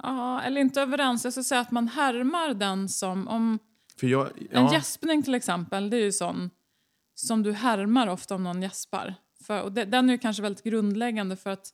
Ja, 0.06 0.42
eller 0.42 0.60
inte 0.60 0.80
överens. 0.82 1.24
Jag 1.24 1.32
skulle 1.32 1.44
säga 1.44 1.60
att 1.60 1.70
man 1.70 1.88
härmar 1.88 2.54
den 2.54 2.88
som... 2.88 3.28
Om 3.28 3.58
För 4.00 4.06
jag, 4.06 4.26
En 4.26 4.46
ja, 4.50 4.72
gäspning 4.72 5.22
till 5.22 5.34
exempel, 5.34 5.90
det 5.90 5.96
är 5.96 6.04
ju 6.04 6.12
sån 6.12 6.50
som 7.14 7.42
du 7.42 7.52
härmar 7.52 8.06
ofta 8.06 8.34
om 8.34 8.44
någon 8.44 8.62
gäspar. 8.62 9.14
För, 9.44 9.62
och 9.62 9.72
det, 9.72 9.84
den 9.84 10.08
är 10.08 10.12
ju 10.12 10.18
kanske 10.18 10.42
väldigt 10.42 10.64
grundläggande 10.64 11.36
för 11.36 11.50
att 11.50 11.72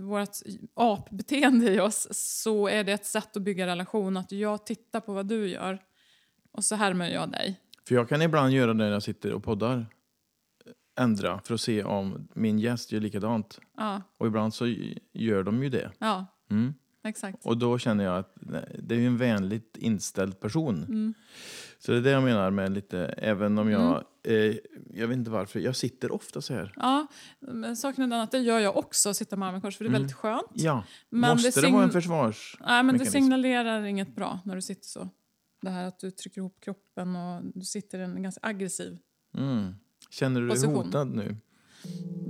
vårt 0.00 0.28
apbeteende 0.74 1.74
i 1.74 1.80
oss 1.80 2.08
så 2.10 2.68
är 2.68 2.84
det 2.84 2.92
ett 2.92 3.06
sätt 3.06 3.36
att 3.36 3.42
bygga 3.42 3.66
relation. 3.66 4.16
Att 4.16 4.32
jag 4.32 4.66
tittar 4.66 5.00
på 5.00 5.12
vad 5.12 5.26
du 5.26 5.48
gör 5.48 5.78
och 6.52 6.64
så 6.64 6.74
härmar 6.74 7.08
jag 7.08 7.30
dig. 7.30 7.60
för 7.88 7.94
jag 7.94 8.08
kan 8.08 8.22
ibland 8.22 8.52
göra 8.52 8.66
det 8.66 8.74
när 8.74 8.90
jag 8.90 9.02
sitter 9.02 9.32
och 9.32 9.44
poddar. 9.44 9.86
Ändra 10.98 11.40
för 11.44 11.54
att 11.54 11.60
se 11.60 11.84
om 11.84 12.28
min 12.34 12.58
gäst 12.58 12.92
gör 12.92 13.00
likadant. 13.00 13.58
Ja, 13.76 14.02
Och 14.18 14.26
ibland 14.26 14.54
så 14.54 14.66
gör 15.12 15.42
de 15.42 15.62
ju 15.62 15.68
det. 15.68 15.90
ja 15.98 16.26
Mm. 16.50 16.74
Exakt. 17.04 17.46
Och 17.46 17.56
då 17.58 17.78
känner 17.78 18.04
jag 18.04 18.18
att 18.18 18.34
det 18.78 18.94
är 18.94 19.06
en 19.06 19.16
vänligt 19.16 19.76
inställd 19.76 20.40
person. 20.40 20.84
Mm. 20.84 21.14
Så 21.78 21.92
det 21.92 21.98
är 21.98 22.02
det 22.02 22.10
jag 22.10 22.22
menar 22.22 22.50
med 22.50 22.72
lite, 22.72 22.98
även 23.06 23.58
om 23.58 23.70
jag, 23.70 24.04
eh, 24.22 24.34
jag 24.94 25.08
vet 25.08 25.16
inte 25.16 25.30
varför, 25.30 25.60
jag 25.60 25.76
sitter 25.76 26.12
ofta 26.12 26.40
så 26.40 26.54
här. 26.54 26.72
Ja, 26.76 27.06
saken 27.76 28.04
är 28.04 28.08
den 28.08 28.20
att 28.20 28.30
det 28.30 28.38
gör 28.38 28.58
jag 28.58 28.76
också, 28.76 29.14
sitta 29.14 29.36
med 29.36 29.48
armen 29.48 29.60
kors, 29.60 29.76
för 29.76 29.84
det 29.84 29.88
är 29.88 29.92
väldigt 29.92 30.12
skönt. 30.12 30.46
Ja, 30.52 30.84
Men 31.10 31.30
måste 31.30 31.48
det, 31.60 31.66
sign- 31.66 31.72
vara 31.72 31.84
en 31.84 31.90
försvars... 31.90 32.56
Nej, 32.60 32.82
men 32.82 32.98
det 32.98 33.06
signalerar 33.06 33.82
inget 33.84 34.14
bra 34.16 34.40
när 34.44 34.54
du 34.54 34.62
sitter 34.62 34.86
så. 34.88 35.08
Det 35.62 35.70
här 35.70 35.84
att 35.86 35.98
du 35.98 36.10
trycker 36.10 36.38
ihop 36.40 36.56
kroppen 36.60 37.16
och 37.16 37.42
du 37.54 37.64
sitter 37.64 37.98
i 37.98 38.02
en 38.02 38.22
ganska 38.22 38.40
aggressiv 38.42 38.98
Mm. 39.36 39.74
Känner 40.10 40.40
du 40.40 40.46
dig 40.46 40.56
Position. 40.56 40.84
hotad 40.86 41.08
nu? 41.14 41.36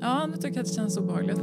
Ja, 0.00 0.26
nu 0.26 0.36
tycker 0.36 0.48
jag 0.48 0.58
att 0.58 0.66
det 0.68 0.74
känns 0.74 0.96
obehagligt. 0.96 1.38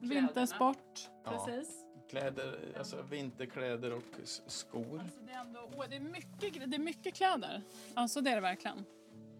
Vinterkläderna. 0.00 0.26
Vintersport, 0.26 1.10
Ja. 1.24 1.30
precis. 1.30 1.86
Kläder, 2.10 2.74
alltså 2.78 3.02
vinterkläder 3.10 3.92
och 3.92 4.02
skor. 4.46 5.00
Alltså 5.00 5.20
det, 5.26 5.32
är 5.32 5.40
ändå, 5.40 5.70
åh, 5.76 5.84
det, 5.90 5.96
är 5.96 6.00
mycket, 6.00 6.70
det 6.70 6.76
är 6.76 6.78
mycket 6.78 7.14
kläder. 7.14 7.62
Alltså 7.94 8.20
det 8.20 8.30
är 8.30 8.34
det 8.34 8.40
verkligen. 8.40 8.84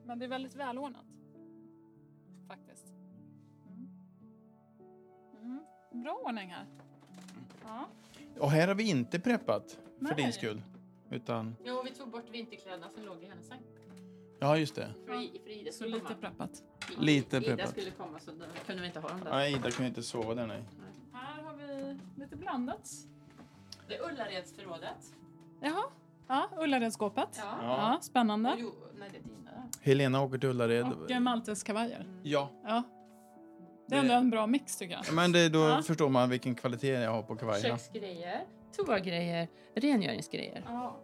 Men 0.04 0.18
det 0.18 0.24
är 0.24 0.28
väldigt 0.28 0.54
välordnat. 0.54 1.04
Faktiskt. 2.48 2.86
Mm. 3.68 3.88
Mm. 5.42 5.64
Bra 6.02 6.20
ordning 6.24 6.48
här. 6.50 6.66
Ja. 7.64 7.88
Och 8.38 8.50
här 8.50 8.68
har 8.68 8.74
vi 8.74 8.88
inte 8.90 9.20
preppat 9.20 9.78
för 9.98 10.04
Nej. 10.04 10.14
din 10.16 10.32
skull. 10.32 10.62
Utan, 11.10 11.56
Jo, 11.64 11.82
vi 11.82 11.90
tog 11.90 12.10
bort 12.10 12.30
vinterkläderna 12.30 12.88
som 12.88 13.02
låg 13.04 13.22
i 13.22 13.26
hennes 13.26 13.46
säng. 13.48 13.60
Ja 14.40 14.56
just 14.56 14.74
det. 14.74 14.88
För, 15.06 15.12
för 15.42 15.50
Ida 15.50 15.70
Så 15.72 15.76
skulle 15.76 15.90
lite 15.94 16.06
komma. 16.06 16.16
preppat. 16.20 16.62
Lite 16.98 17.36
Ida 17.36 17.46
preppat. 17.46 17.70
skulle 17.70 17.90
komma 17.90 18.18
så 18.18 18.30
då 18.30 18.44
kunde 18.66 18.80
vi 18.82 18.86
inte 18.86 19.00
ha 19.00 19.08
dem 19.08 19.20
där. 19.24 19.30
Nej, 19.30 19.52
Ida 19.52 19.70
kan 19.70 19.84
ju 19.84 19.88
inte 19.88 20.02
sova 20.02 20.34
där 20.34 20.46
nej. 20.46 20.62
Här 21.12 21.42
har 21.42 21.54
vi 21.56 21.96
lite 22.22 22.36
blandat. 22.36 22.90
Det 23.88 23.94
är 23.96 24.08
Ullaredsförrådet. 24.12 25.14
Jaha. 25.60 25.82
Ja, 26.28 26.48
Ullaredsskåpet. 26.58 27.28
Ja. 27.38 27.58
Ja, 27.62 27.98
spännande. 28.02 28.52
Och 28.52 28.60
jo, 28.60 28.72
nej, 28.98 29.08
det 29.12 29.18
är 29.18 29.22
dina. 29.22 29.68
Helena 29.80 30.22
åker 30.22 30.38
till 30.38 30.48
Ullared. 30.48 30.86
Och 30.92 31.10
eh, 31.10 31.20
Maltes 31.20 31.62
kavajer. 31.62 32.06
Ja, 32.22 32.50
Ja. 32.64 32.82
Det 33.86 33.96
är 33.96 34.00
ändå 34.00 34.14
en 34.14 34.30
bra 34.30 34.46
mix 34.46 34.76
tycker 34.76 34.94
jag. 34.94 35.14
men 35.14 35.32
det, 35.32 35.48
då 35.48 35.58
Ja. 35.58 35.82
förstår 35.82 36.08
man 36.08 36.30
vilken 36.30 36.54
kvalitet 36.54 36.88
jag 36.88 37.10
har 37.10 37.22
på 37.22 37.36
kavajerna. 37.36 37.68
Köksgrejer, 37.78 38.44
toagrejer, 38.76 39.48
rengöringsgrejer. 39.74 40.64
Ja. 40.66 40.96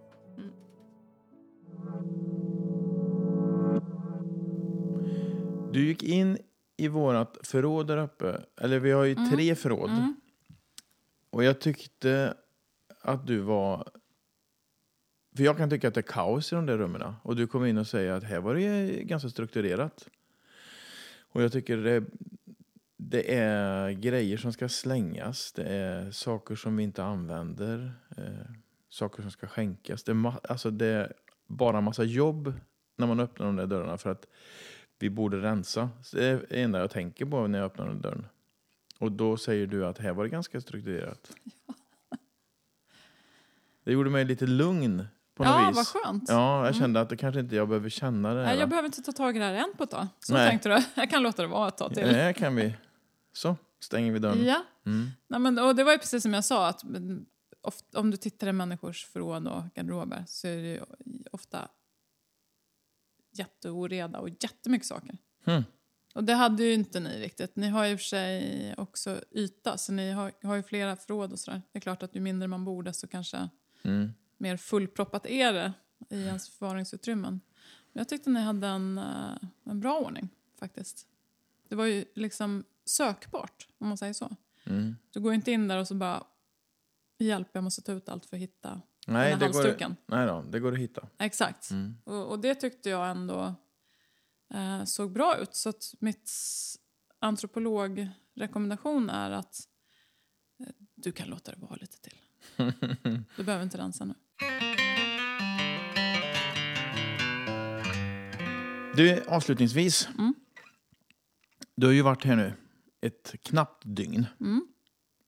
Du 5.76 5.86
gick 5.86 6.02
in 6.02 6.38
i 6.76 6.88
vårt 6.88 7.46
förråd 7.46 7.86
där 7.86 7.96
uppe. 7.96 8.42
Eller 8.56 8.78
vi 8.78 8.90
har 8.90 9.04
ju 9.04 9.14
tre 9.14 9.54
förråd. 9.54 9.90
Mm. 9.90 10.16
Och 11.30 11.44
jag 11.44 11.60
tyckte 11.60 12.34
att 13.00 13.26
du 13.26 13.38
var... 13.38 13.88
För 15.36 15.44
jag 15.44 15.56
kan 15.56 15.70
tycka 15.70 15.88
att 15.88 15.94
det 15.94 16.00
är 16.00 16.02
kaos 16.02 16.52
i 16.52 16.54
de 16.54 16.66
där 16.66 16.78
rummen. 16.78 17.14
Och 17.22 17.36
du 17.36 17.46
kom 17.46 17.66
in 17.66 17.78
och 17.78 17.86
säger 17.86 18.12
att 18.12 18.24
här 18.24 18.40
var 18.40 18.54
det 18.54 19.02
ganska 19.02 19.28
strukturerat. 19.28 20.08
Och 21.32 21.42
jag 21.42 21.52
tycker 21.52 21.76
det, 21.76 22.04
det 22.96 23.34
är 23.34 23.90
grejer 23.90 24.36
som 24.36 24.52
ska 24.52 24.68
slängas. 24.68 25.52
Det 25.52 25.64
är 25.64 26.10
saker 26.10 26.54
som 26.54 26.76
vi 26.76 26.82
inte 26.82 27.04
använder. 27.04 27.92
Eh, 28.16 28.50
saker 28.88 29.22
som 29.22 29.30
ska 29.30 29.46
skänkas. 29.46 30.04
Det 30.04 30.12
är, 30.12 30.32
alltså 30.50 30.70
det 30.70 30.86
är 30.86 31.12
bara 31.46 31.80
massa 31.80 32.04
jobb 32.04 32.52
när 32.96 33.06
man 33.06 33.20
öppnar 33.20 33.46
de 33.46 33.56
där 33.56 33.66
dörrarna 33.66 33.98
för 33.98 34.10
att 34.10 34.26
vi 34.98 35.10
borde 35.10 35.42
rensa. 35.42 35.90
Det 36.12 36.24
är 36.26 36.46
det 36.48 36.62
enda 36.62 36.78
jag 36.78 36.90
tänker 36.90 37.24
på 37.26 37.46
när 37.46 37.58
jag 37.58 37.66
öppnar 37.66 37.86
den 37.86 38.00
dörren. 38.00 38.26
Och 38.98 39.12
då 39.12 39.36
säger 39.36 39.66
du 39.66 39.86
att 39.86 39.98
här 39.98 40.12
var 40.12 40.24
det 40.24 40.30
ganska 40.30 40.60
strukturerat. 40.60 41.30
Det 43.84 43.92
gjorde 43.92 44.10
mig 44.10 44.24
lite 44.24 44.46
lugn 44.46 45.06
på 45.34 45.44
något 45.44 45.52
Ja, 45.52 45.68
vis. 45.68 45.76
vad 45.76 45.86
skönt. 45.86 46.24
Ja, 46.28 46.66
jag 46.66 46.74
kände 46.74 47.00
att 47.00 47.08
det 47.08 47.16
kanske 47.16 47.40
inte 47.40 47.56
jag 47.56 47.68
behöver 47.68 47.88
känna 47.88 48.34
det 48.34 48.40
här. 48.40 48.46
Nej, 48.46 48.58
jag 48.58 48.68
behöver 48.68 48.86
inte 48.86 49.02
ta 49.02 49.12
tag 49.12 49.36
i 49.36 49.38
det 49.38 49.44
här 49.44 49.54
än 49.54 49.72
på 49.76 49.84
ett 49.84 49.90
tag. 49.90 50.06
Så 50.20 50.32
Nej. 50.32 50.48
tänkte 50.48 50.68
du. 50.68 50.82
Jag 51.00 51.10
kan 51.10 51.22
låta 51.22 51.42
det 51.42 51.48
vara 51.48 51.68
ett 51.68 51.76
tag 51.76 51.94
till. 51.94 52.04
Här 52.06 52.32
kan 52.32 52.56
vi. 52.56 52.74
Så, 53.32 53.56
stänger 53.80 54.12
vi 54.12 54.18
dörren. 54.18 54.44
Ja. 54.44 54.62
Mm. 54.86 55.10
Nej, 55.28 55.40
men, 55.40 55.58
och 55.58 55.76
det 55.76 55.84
var 55.84 55.92
ju 55.92 55.98
precis 55.98 56.22
som 56.22 56.34
jag 56.34 56.44
sa, 56.44 56.68
att 56.68 56.82
ofta, 57.60 58.00
om 58.00 58.10
du 58.10 58.16
tittar 58.16 58.46
i 58.46 58.52
människors 58.52 59.06
förråd 59.06 59.48
och 59.48 59.62
garderober 59.74 60.24
så 60.26 60.46
är 60.46 60.56
det 60.56 60.68
ju 60.68 60.80
ofta 61.32 61.68
jätteoreda 63.38 64.18
och 64.18 64.28
jättemycket 64.28 64.86
saker. 64.88 65.18
Hmm. 65.44 65.64
Och 66.14 66.24
det 66.24 66.34
hade 66.34 66.64
ju 66.64 66.74
inte 66.74 67.00
ni 67.00 67.20
riktigt. 67.20 67.56
Ni 67.56 67.68
har 67.68 67.84
ju 67.84 67.96
för 67.96 68.04
sig 68.04 68.74
också 68.78 69.20
yta, 69.30 69.78
så 69.78 69.92
ni 69.92 70.10
har, 70.10 70.32
har 70.42 70.56
ju 70.56 70.62
flera 70.62 70.96
förråd 70.96 71.32
och 71.32 71.38
sådär. 71.38 71.62
Det 71.72 71.78
är 71.78 71.80
klart 71.80 72.02
att 72.02 72.16
ju 72.16 72.20
mindre 72.20 72.48
man 72.48 72.64
bor 72.64 72.82
desto 72.82 73.06
kanske 73.06 73.48
Mm. 73.82 74.12
mer 74.36 74.56
fullproppat 74.56 75.26
är 75.26 75.52
det 75.52 75.72
i 76.10 76.20
ens 76.22 76.48
förvaringsutrymmen. 76.48 77.40
Men 77.92 78.00
jag 78.00 78.08
tyckte 78.08 78.30
ni 78.30 78.40
hade 78.40 78.66
en, 78.66 78.98
eh, 78.98 79.36
en 79.64 79.80
bra 79.80 79.98
ordning 79.98 80.28
faktiskt. 80.58 81.06
Det 81.68 81.74
var 81.74 81.84
ju 81.84 82.04
liksom 82.14 82.64
sökbart, 82.84 83.68
om 83.78 83.88
man 83.88 83.98
säger 83.98 84.12
så. 84.12 84.36
Mm. 84.64 84.96
Du 85.10 85.20
går 85.20 85.34
inte 85.34 85.52
in 85.52 85.68
där 85.68 85.78
och 85.78 85.88
så 85.88 85.94
bara 85.94 86.24
hjälp, 87.18 87.48
jag 87.52 87.64
måste 87.64 87.82
ta 87.82 87.92
ut 87.92 88.08
allt 88.08 88.26
för 88.26 88.36
att 88.36 88.42
hitta 88.42 88.80
Nej, 89.08 89.36
det 89.36 89.48
går, 89.48 89.96
nej 90.06 90.26
då, 90.26 90.44
det 90.50 90.60
går 90.60 90.72
att 90.72 90.78
hitta. 90.78 91.08
Exakt. 91.18 91.70
Mm. 91.70 91.96
Och, 92.04 92.30
och 92.30 92.38
det 92.38 92.54
tyckte 92.54 92.90
jag 92.90 93.10
ändå 93.10 93.54
eh, 94.54 94.84
såg 94.84 95.12
bra 95.12 95.36
ut. 95.38 95.54
Så 95.54 95.68
att 95.68 95.94
mitt 95.98 96.30
antropologrekommendation 97.18 99.10
är 99.10 99.30
att 99.30 99.68
eh, 100.60 100.66
du 100.94 101.12
kan 101.12 101.28
låta 101.28 101.50
det 101.52 101.58
vara 101.58 101.76
lite 101.76 102.00
till. 102.00 102.18
Du 103.36 103.44
behöver 103.44 103.62
inte 103.64 103.78
rensa 103.78 104.04
nu. 104.04 104.14
Du, 108.96 109.24
avslutningsvis. 109.28 110.08
Mm. 110.18 110.34
Du 111.74 111.86
har 111.86 111.92
ju 111.92 112.02
varit 112.02 112.24
här 112.24 112.36
nu 112.36 112.52
ett 113.00 113.34
knappt 113.42 113.82
dygn. 113.86 114.26
Mm. 114.40 114.68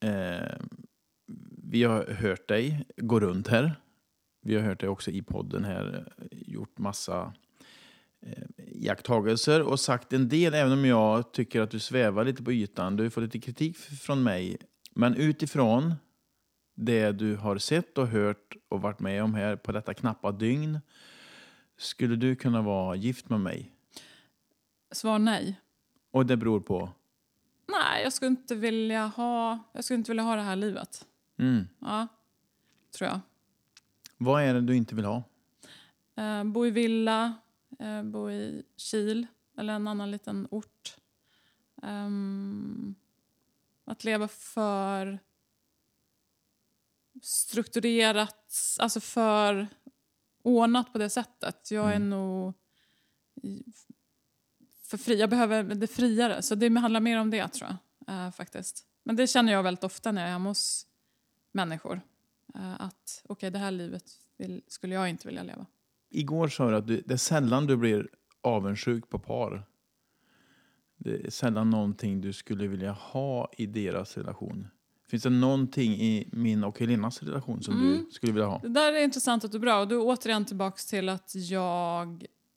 Eh, 0.01 0.59
vi 1.71 1.85
har 1.85 2.05
hört 2.05 2.49
dig 2.49 2.87
gå 2.97 3.21
runt 3.21 3.49
här. 3.49 3.81
Vi 4.43 4.55
har 4.55 4.63
hört 4.63 4.81
dig 4.81 4.89
också 4.89 5.11
i 5.11 5.23
podden 5.23 5.65
här, 5.65 6.13
gjort 6.31 6.79
massa 6.79 7.33
eh, 8.21 8.43
iakttagelser 8.57 9.63
och 9.63 9.81
sagt 9.81 10.13
en 10.13 10.29
del, 10.29 10.55
även 10.55 10.73
om 10.73 10.85
jag 10.85 11.33
tycker 11.33 11.61
att 11.61 11.71
du 11.71 11.79
svävar 11.81 12.25
lite 12.25 12.43
på 12.43 12.53
ytan. 12.53 12.97
Du 12.97 13.03
har 13.03 13.11
fått 13.11 13.23
lite 13.23 13.39
kritik 13.39 13.77
från 13.77 14.23
mig. 14.23 14.57
Men 14.95 15.15
utifrån 15.15 15.95
det 16.75 17.13
du 17.13 17.37
har 17.37 17.59
sett 17.59 17.99
och 17.99 18.09
hört 18.09 18.57
och 18.69 18.83
varit 18.83 19.01
med 19.01 19.23
om 19.23 19.35
här 19.35 19.57
på 19.57 19.73
detta 19.73 19.95
knappa 19.95 20.33
dygn, 20.33 20.81
skulle 21.77 22.17
du 22.17 22.37
kunna 22.37 22.63
vara 22.63 22.97
gift 22.97 23.29
med 23.29 23.41
mig? 23.41 23.73
Svar 24.93 25.19
nej. 25.19 25.61
Och 26.11 26.27
det 26.27 26.37
beror 26.37 26.61
på? 26.61 26.93
Nej, 27.69 28.03
jag 28.03 28.13
skulle 28.13 28.29
inte 28.29 28.55
vilja 28.55 29.07
ha, 29.07 29.59
jag 29.73 29.85
skulle 29.85 29.99
inte 29.99 30.11
vilja 30.11 30.23
ha 30.23 30.37
det 30.37 30.43
här 30.43 30.57
livet. 30.57 31.05
Mm. 31.39 31.69
Ja, 31.81 32.07
tror 32.91 33.09
jag. 33.11 33.21
Vad 34.17 34.43
är 34.43 34.55
det 34.55 34.61
du 34.61 34.77
inte 34.77 34.95
vill 34.95 35.05
ha? 35.05 35.23
Eh, 36.17 36.45
bo 36.45 36.67
i 36.67 36.71
villa, 36.71 37.35
eh, 37.79 38.03
bo 38.03 38.31
i 38.31 38.63
Kil 38.77 39.27
eller 39.57 39.73
en 39.73 39.89
annan 39.89 40.11
liten 40.11 40.49
ort. 40.51 40.97
Ehm, 41.83 42.95
att 43.85 44.05
leva 44.05 44.29
för 44.29 45.19
strukturerat, 47.23 48.55
alltså 48.79 49.01
för 49.01 49.69
ordnat 50.43 50.93
på 50.93 50.99
det 50.99 51.11
sättet. 51.11 51.71
Jag 51.71 51.91
är 51.93 51.97
Mm. 51.97 52.11
nog 52.11 52.55
för 54.83 54.97
fri. 54.99 55.21
Jag 55.21 55.31
behöver 55.31 55.63
det 55.63 55.87
friare. 55.87 56.43
Så 56.43 56.55
det 56.55 56.79
handlar 56.79 57.01
mer 57.01 57.19
om 57.21 57.31
det 57.31 57.49
tror 57.49 57.69
jag. 57.71 57.77
eh, 58.27 58.31
faktiskt. 58.31 58.87
Men 59.03 59.17
det 59.17 59.27
känner 59.27 59.53
jag 59.53 59.63
väldigt 59.63 59.85
ofta 59.85 60.13
när 60.13 60.21
jag 60.23 60.29
är 60.29 60.33
hemma 60.33 60.49
hos 60.51 60.87
människor. 61.53 62.01
Eh, 62.55 62.81
att 62.81 63.23
okej, 63.29 63.51
det 63.51 63.59
här 63.59 63.71
livet 63.71 64.05
vill, 64.39 64.63
skulle 64.67 64.95
jag 64.95 65.09
inte 65.11 65.29
vilja 65.29 65.43
leva. 65.43 65.67
Igår 66.11 66.49
sa 66.49 66.71
du 66.71 66.77
att 66.77 66.87
du, 66.87 67.01
det 67.07 67.13
är 67.15 67.19
sällan 67.19 67.67
du 67.67 67.77
blir 67.77 68.09
avundsjuk 68.41 69.09
på 69.09 69.19
par. 69.19 69.67
Det 70.97 71.27
är 71.27 71.31
sällan 71.31 71.71
någonting 71.71 72.21
du 72.21 72.33
skulle 72.33 72.67
vilja 72.67 72.93
ha 72.93 73.51
i 73.57 73.67
deras 73.67 74.17
relation. 74.17 74.69
Finns 75.11 75.23
det 75.23 75.31
någonting 75.31 75.93
i 75.93 76.29
min 76.33 76.65
och 76.65 76.79
Helenas 76.81 77.23
relation 77.23 77.63
som 77.63 77.75
Mm. 77.75 78.05
du 78.05 78.11
skulle 78.11 78.33
vilja 78.33 78.47
ha? 78.47 78.59
Det 78.59 78.69
där 78.69 78.93
är 78.93 79.05
intressant 79.05 79.45
är 79.45 79.59
bra. 79.59 79.81
Och 79.81 79.89
du 79.89 79.95
är 79.95 80.01
återigen 80.05 80.45
tillbaks 80.45 80.87
till 80.87 81.09
att 81.09 81.33
jag 81.35 82.09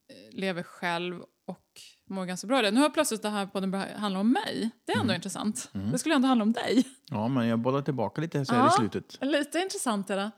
eh, 0.07 0.39
lever 0.39 0.63
själv 0.63 1.21
och 1.45 1.81
mår 2.13 2.25
ganska 2.25 2.47
bra 2.47 2.59
i 2.59 2.61
det. 2.61 2.71
Nu 2.71 2.79
har 2.79 2.89
plötsligt 2.89 3.21
det 3.21 3.29
här 3.29 3.45
podden 3.45 3.71
börjat 3.71 3.97
handla 3.97 4.19
om 4.19 4.31
mig. 4.31 4.69
Det 4.85 4.93
är 4.93 4.99
ändå 4.99 5.13
intressant. 5.13 5.69
Det 5.91 5.97
skulle 5.97 6.15
ändå 6.15 6.27
handla 6.27 6.43
om 6.43 6.53
dig. 6.53 6.83
Ja, 7.09 7.27
men 7.27 7.47
jag 7.47 7.59
bollar 7.59 7.81
tillbaka 7.81 8.21
lite 8.21 8.45
så 8.45 8.53
här 8.53 8.61
Ja. 8.61 8.67
i 8.67 8.71
slutet. 8.71 9.17
Lite 9.21 9.59
intressant 9.59 10.09
är 10.09 10.17
det. 10.17 10.31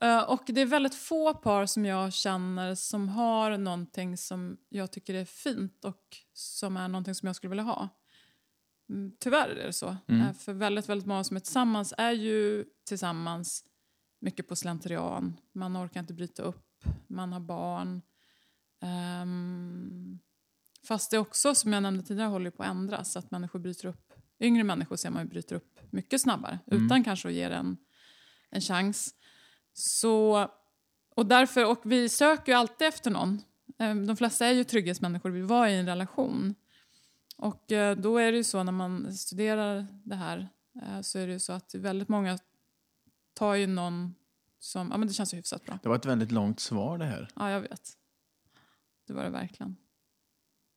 Eh, 0.00 0.22
och 0.22 0.42
det 0.46 0.60
är 0.60 0.66
väldigt 0.66 0.94
få 0.94 1.34
par 1.34 1.66
som 1.66 1.84
jag 1.84 2.12
känner 2.12 2.74
som 2.74 3.08
har 3.08 3.58
någonting 3.58 4.16
som 4.16 4.56
jag 4.68 4.90
tycker 4.92 5.14
är 5.14 5.24
fint 5.24 5.84
och 5.84 6.02
som 6.32 6.76
är 6.76 6.88
någonting 6.88 7.14
som 7.14 7.26
jag 7.26 7.36
skulle 7.36 7.48
vilja 7.48 7.64
ha. 7.64 7.88
Mm, 8.90 9.12
Tyvärr 9.20 9.48
är 9.48 9.66
det 9.66 9.72
så. 9.72 9.96
Mm. 10.08 10.20
Eh, 10.20 10.32
För 10.32 10.52
väldigt, 10.52 10.88
väldigt 10.88 11.06
många 11.06 11.24
som 11.24 11.36
är 11.36 11.40
tillsammans 11.40 11.94
är 11.98 12.12
ju 12.12 12.64
tillsammans 12.88 13.64
mycket 14.20 14.48
på 14.48 14.56
slentrian. 14.56 15.36
Man 15.54 15.76
orkar 15.76 16.00
inte 16.00 16.14
bryta 16.14 16.42
upp, 16.42 16.84
man 17.08 17.32
har 17.32 17.40
barn. 17.40 18.02
Ehm, 18.82 20.18
fast 20.88 21.10
det 21.10 21.18
också, 21.18 21.54
som 21.54 21.72
jag 21.72 21.82
nämnde 21.82 22.02
tidigare, 22.02 22.28
håller 22.28 22.50
på 22.50 22.62
att 22.62 22.68
ändras. 22.68 23.16
Att 23.16 23.30
människor 23.30 23.58
bryter 23.58 23.88
upp. 23.88 24.12
Yngre 24.40 24.64
människor 24.64 24.96
ser 24.96 25.10
man 25.10 25.22
ju 25.22 25.28
bryter 25.28 25.56
upp 25.56 25.80
mycket 25.90 26.20
snabbare. 26.20 26.58
Mm. 26.66 26.86
Utan 26.86 27.04
kanske 27.04 27.28
att 27.28 27.34
ge 27.34 27.48
det 27.48 27.54
en, 27.54 27.76
en 28.50 28.60
chans. 28.60 29.14
Så, 29.72 30.48
och, 31.16 31.26
därför, 31.26 31.70
och 31.70 31.80
vi 31.84 32.08
söker 32.08 32.52
ju 32.52 32.58
alltid 32.58 32.88
efter 32.88 33.10
någon. 33.10 33.42
Ehm, 33.78 34.06
De 34.06 34.16
flesta 34.16 34.46
är 34.46 34.52
ju 34.52 34.64
trygghetsmänniskor, 34.64 35.30
vi 35.30 35.42
var 35.42 35.66
i 35.66 35.74
en 35.74 35.86
relation. 35.86 36.54
Och 37.36 37.72
eh, 37.72 37.96
då 37.96 38.18
är 38.18 38.32
det 38.32 38.38
ju 38.38 38.44
så 38.44 38.62
när 38.62 38.72
man 38.72 39.14
studerar 39.14 39.86
det 40.04 40.14
här 40.14 40.48
eh, 40.82 41.00
så 41.00 41.18
är 41.18 41.26
det 41.26 41.32
ju 41.32 41.40
så 41.40 41.52
att 41.52 41.74
väldigt 41.74 42.08
många 42.08 42.38
tar 43.34 43.54
ju 43.54 43.66
någon 43.66 44.14
som, 44.58 44.88
ja 44.90 44.96
men 44.96 45.08
det 45.08 45.14
känns 45.14 45.34
ju 45.34 45.36
hyfsat 45.36 45.64
bra. 45.64 45.78
Det 45.82 45.88
var 45.88 45.96
ett 45.96 46.06
väldigt 46.06 46.32
långt 46.32 46.60
svar 46.60 46.98
det 46.98 47.04
här. 47.04 47.28
Ja, 47.36 47.50
jag 47.50 47.60
vet. 47.60 47.92
Det 49.06 49.12
var 49.12 49.24
det 49.24 49.30
verkligen. 49.30 49.76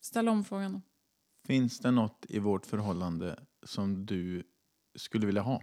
Ställ 0.01 0.29
om 0.29 0.43
frågan 0.43 0.73
då. 0.73 0.81
Finns 1.47 1.79
det 1.79 1.91
något 1.91 2.25
i 2.29 2.39
vårt 2.39 2.65
förhållande 2.65 3.39
som 3.63 4.05
du 4.05 4.43
skulle 4.95 5.25
vilja 5.25 5.41
ha? 5.41 5.61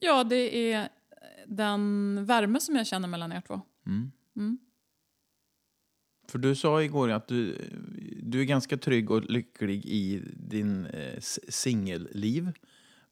Ja, 0.00 0.24
det 0.24 0.72
är 0.72 0.88
den 1.46 2.24
värme 2.24 2.60
som 2.60 2.76
jag 2.76 2.86
känner 2.86 3.08
mellan 3.08 3.32
er 3.32 3.40
två. 3.40 3.60
Mm. 3.86 4.12
Mm. 4.36 4.58
För 6.28 6.38
du 6.38 6.54
sa 6.54 6.82
igår 6.82 7.08
att 7.08 7.28
du, 7.28 7.70
du 8.22 8.40
är 8.40 8.44
ganska 8.44 8.76
trygg 8.76 9.10
och 9.10 9.24
lycklig 9.24 9.86
i 9.86 10.22
din 10.36 10.86
eh, 10.86 11.20
singelliv. 11.48 12.52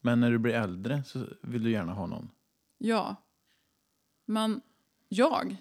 Men 0.01 0.21
när 0.21 0.31
du 0.31 0.39
blir 0.39 0.55
äldre 0.55 1.05
så 1.05 1.27
vill 1.43 1.65
du 1.65 1.71
gärna 1.71 1.93
ha 1.93 2.07
någon. 2.07 2.31
Ja. 2.79 3.17
Men 4.27 4.61
jag, 5.09 5.57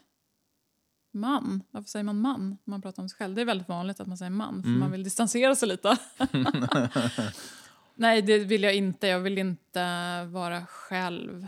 man, 1.16 1.64
varför 1.72 1.90
säger 1.90 2.04
man 2.04 2.22
man 2.22 2.50
när 2.50 2.72
man 2.72 2.82
pratar 2.82 3.04
om 3.04 3.10
sig 3.10 3.18
själv? 3.18 3.36
Det 3.36 3.42
är 3.42 3.46
väldigt 3.46 3.70
vanligt 3.70 4.00
att 4.00 4.08
man 4.08 4.18
säger 4.18 4.30
man, 4.32 4.62
för 4.64 4.70
Mm. 4.70 4.80
man 4.80 4.92
vill 4.92 5.04
distansera 5.04 5.56
sig 5.56 5.68
lite. 5.68 5.98
Nej, 7.96 8.22
det 8.22 8.40
vill 8.40 8.64
jag 8.64 8.76
inte. 8.76 9.08
Jag 9.08 9.20
vill 9.20 9.38
inte 9.38 9.82
vara 10.26 10.66
själv. 10.66 11.48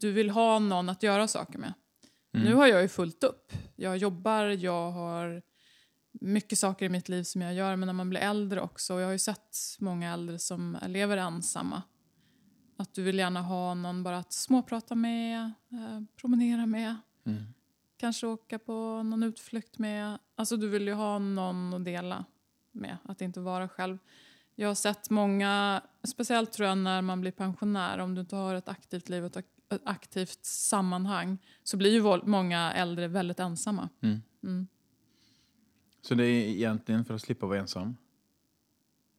Du 0.00 0.12
vill 0.12 0.30
ha 0.30 0.58
någon 0.58 0.88
att 0.88 1.02
göra 1.02 1.28
saker 1.28 1.58
med. 1.58 1.74
Mm. 2.34 2.46
Nu 2.46 2.54
har 2.54 2.66
jag 2.66 2.82
ju 2.82 2.88
fullt 2.88 3.24
upp. 3.24 3.52
Jag 3.76 3.96
jobbar, 3.96 4.44
jag 4.46 4.90
har 4.90 5.42
mycket 6.12 6.58
saker 6.58 6.86
i 6.86 6.88
mitt 6.88 7.08
liv 7.08 7.22
som 7.22 7.42
jag 7.42 7.54
gör, 7.54 7.76
men 7.76 7.86
när 7.86 7.92
man 7.92 8.10
blir 8.10 8.20
äldre 8.20 8.60
också. 8.60 8.94
Och 8.94 9.00
jag 9.00 9.06
har 9.06 9.12
ju 9.12 9.18
sett 9.18 9.56
många 9.78 10.12
äldre 10.12 10.38
som 10.38 10.78
lever 10.86 11.16
ensamma. 11.16 11.82
Att 12.76 12.94
du 12.94 13.02
vill 13.02 13.18
gärna 13.18 13.42
ha 13.42 13.74
någon 13.74 14.02
bara 14.02 14.18
att 14.18 14.32
småprata 14.32 14.94
med, 14.94 15.40
eh, 15.72 16.00
promenera 16.20 16.66
med, 16.66 16.96
Mm. 17.26 17.42
Kanske 18.00 18.26
åka 18.26 18.58
på 18.58 19.02
någon 19.02 19.22
utflykt 19.22 19.78
med. 19.78 20.18
Alltså 20.34 20.56
du 20.56 20.68
vill 20.68 20.86
ju 20.86 20.92
ha 20.94 21.18
någon 21.18 21.74
att 21.74 21.84
dela 21.84 22.24
med, 22.72 22.96
att 23.04 23.20
inte 23.20 23.40
vara 23.40 23.68
själv. 23.68 23.98
Jag 24.54 24.68
har 24.68 24.74
sett 24.74 25.10
många, 25.10 25.82
speciellt 26.04 26.52
tror 26.52 26.68
jag 26.68 26.78
när 26.78 27.02
man 27.02 27.20
blir 27.20 27.32
pensionär, 27.32 27.98
om 27.98 28.14
du 28.14 28.20
inte 28.20 28.36
har 28.36 28.54
ett 28.54 28.68
aktivt 28.68 29.08
liv 29.08 29.24
och 29.24 29.36
ett 29.36 29.44
ak- 29.44 29.74
ett 29.74 29.82
aktivt 29.84 30.44
sammanhang, 30.44 31.38
så 31.62 31.76
blir 31.76 31.92
ju 31.92 32.26
många 32.26 32.72
äldre 32.72 33.08
väldigt 33.08 33.40
ensamma. 33.40 33.88
Mm. 34.02 34.22
Mm. 34.42 34.66
Så 36.02 36.14
det 36.14 36.24
är 36.24 36.48
egentligen 36.48 37.04
för 37.04 37.14
att 37.14 37.20
slippa 37.22 37.46
vara 37.46 37.58
ensam? 37.58 37.96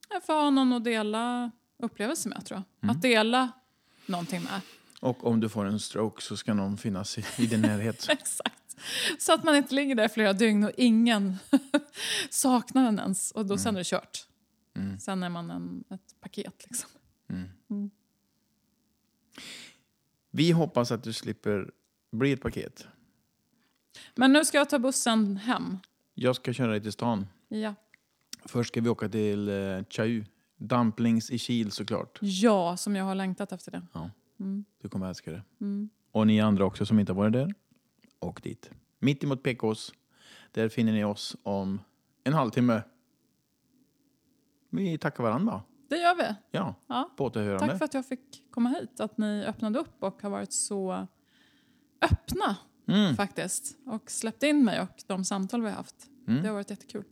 Jag 0.10 0.24
får 0.26 0.34
ha 0.34 0.50
någon 0.50 0.74
att 0.74 0.84
dela 0.84 1.52
upplevelser 1.78 2.30
med 2.30 2.46
tror 2.46 2.58
jag. 2.58 2.64
Mm. 2.84 2.96
Att 2.96 3.02
dela 3.02 3.52
någonting 4.06 4.44
med. 4.44 4.62
Och 5.00 5.26
om 5.28 5.40
du 5.40 5.50
får 5.50 5.66
en 5.66 5.80
stroke 5.80 6.22
så 6.22 6.38
ska 6.38 6.54
någon 6.54 6.78
finnas 6.78 7.18
i, 7.18 7.26
i 7.38 7.46
din 7.46 7.62
närhet. 7.62 8.08
Exakt. 8.10 8.61
Så 9.20 9.34
att 9.34 9.44
man 9.44 9.56
inte 9.56 9.76
ligger 9.76 9.96
där 9.96 10.08
flera 10.08 10.34
dygn 10.34 10.64
och 10.64 10.72
ingen 10.78 11.38
saknar 12.30 12.88
en 12.88 13.00
ens. 13.00 13.32
Och 13.32 13.46
då 13.46 13.58
sen 13.58 13.76
är 13.76 13.80
det 13.80 13.86
kört. 13.88 14.28
Mm. 14.76 15.00
Sen 15.00 15.24
är 15.24 15.30
man 15.30 15.52
en, 15.52 15.84
ett 15.90 16.16
paket 16.22 16.66
liksom. 16.70 16.90
Mm. 17.30 17.50
Mm. 17.70 17.90
Vi 20.32 20.52
hoppas 20.52 20.92
att 20.92 21.04
du 21.04 21.14
slipper 21.14 21.72
bli 22.12 22.32
ett 22.32 22.42
paket. 22.42 22.88
Men 24.16 24.34
nu 24.34 24.46
ska 24.46 24.58
jag 24.58 24.70
ta 24.70 24.80
bussen 24.80 25.38
hem. 25.38 25.78
Jag 26.14 26.36
ska 26.36 26.54
köra 26.54 26.72
dig 26.72 26.82
till 26.82 26.92
stan. 26.92 27.28
Ja. 27.48 27.76
Först 28.46 28.68
ska 28.68 28.82
vi 28.82 28.90
åka 28.90 29.10
till 29.10 29.50
eh, 29.50 29.84
Chau. 29.90 30.24
Dumplings 30.58 31.32
i 31.32 31.40
Kil 31.40 31.72
såklart. 31.72 32.20
ja, 32.22 32.78
som 32.78 32.96
jag 32.96 33.06
har 33.06 33.16
längtat 33.16 33.52
efter 33.52 33.72
det. 33.72 33.82
Ja. 33.94 34.10
Mm. 34.40 34.66
Du 34.82 34.90
kommer 34.90 35.10
älska 35.10 35.32
det. 35.32 35.44
Mm. 35.62 35.90
Och 36.12 36.28
ni 36.28 36.42
andra 36.42 36.66
också 36.66 36.86
som 36.86 37.00
inte 37.00 37.12
har 37.12 37.18
varit 37.18 37.34
där, 37.34 37.54
åk 38.22 38.44
dit. 38.44 38.70
Mitt 39.00 39.24
emot 39.24 39.44
PKs. 39.44 39.94
Där 40.52 40.70
finner 40.70 40.92
ni 40.94 41.04
oss 41.04 41.36
om 41.44 41.82
en 42.24 42.34
halvtimme. 42.34 42.82
Vi 44.70 44.98
tackar 44.98 45.24
varandra. 45.24 45.52
va? 45.54 45.64
Det 45.90 45.98
gör 45.98 46.16
vi. 46.16 46.36
Ja, 46.52 46.76
Ja. 46.88 47.10
på 47.18 47.26
återhörande. 47.26 47.68
Tack 47.68 47.78
för 47.78 47.86
att 47.86 47.94
jag 47.94 48.06
fick 48.06 48.44
komma 48.52 48.70
hit, 48.70 49.00
att 49.00 49.18
ni 49.18 49.44
öppnade 49.46 49.80
upp 49.80 50.04
och 50.04 50.22
har 50.22 50.30
varit 50.30 50.54
så 50.54 51.08
öppna 52.02 52.56
Mm. 52.88 53.16
faktiskt. 53.16 53.78
Och 53.86 54.12
släppt 54.12 54.44
in 54.44 54.66
mig 54.66 54.82
och 54.82 55.04
de 55.08 55.26
samtal 55.26 55.62
vi 55.62 55.70
har 55.70 55.76
haft. 55.76 56.10
Mm. 56.28 56.42
Det 56.42 56.48
har 56.48 56.54
varit 56.54 56.70
jättekul. 56.70 57.04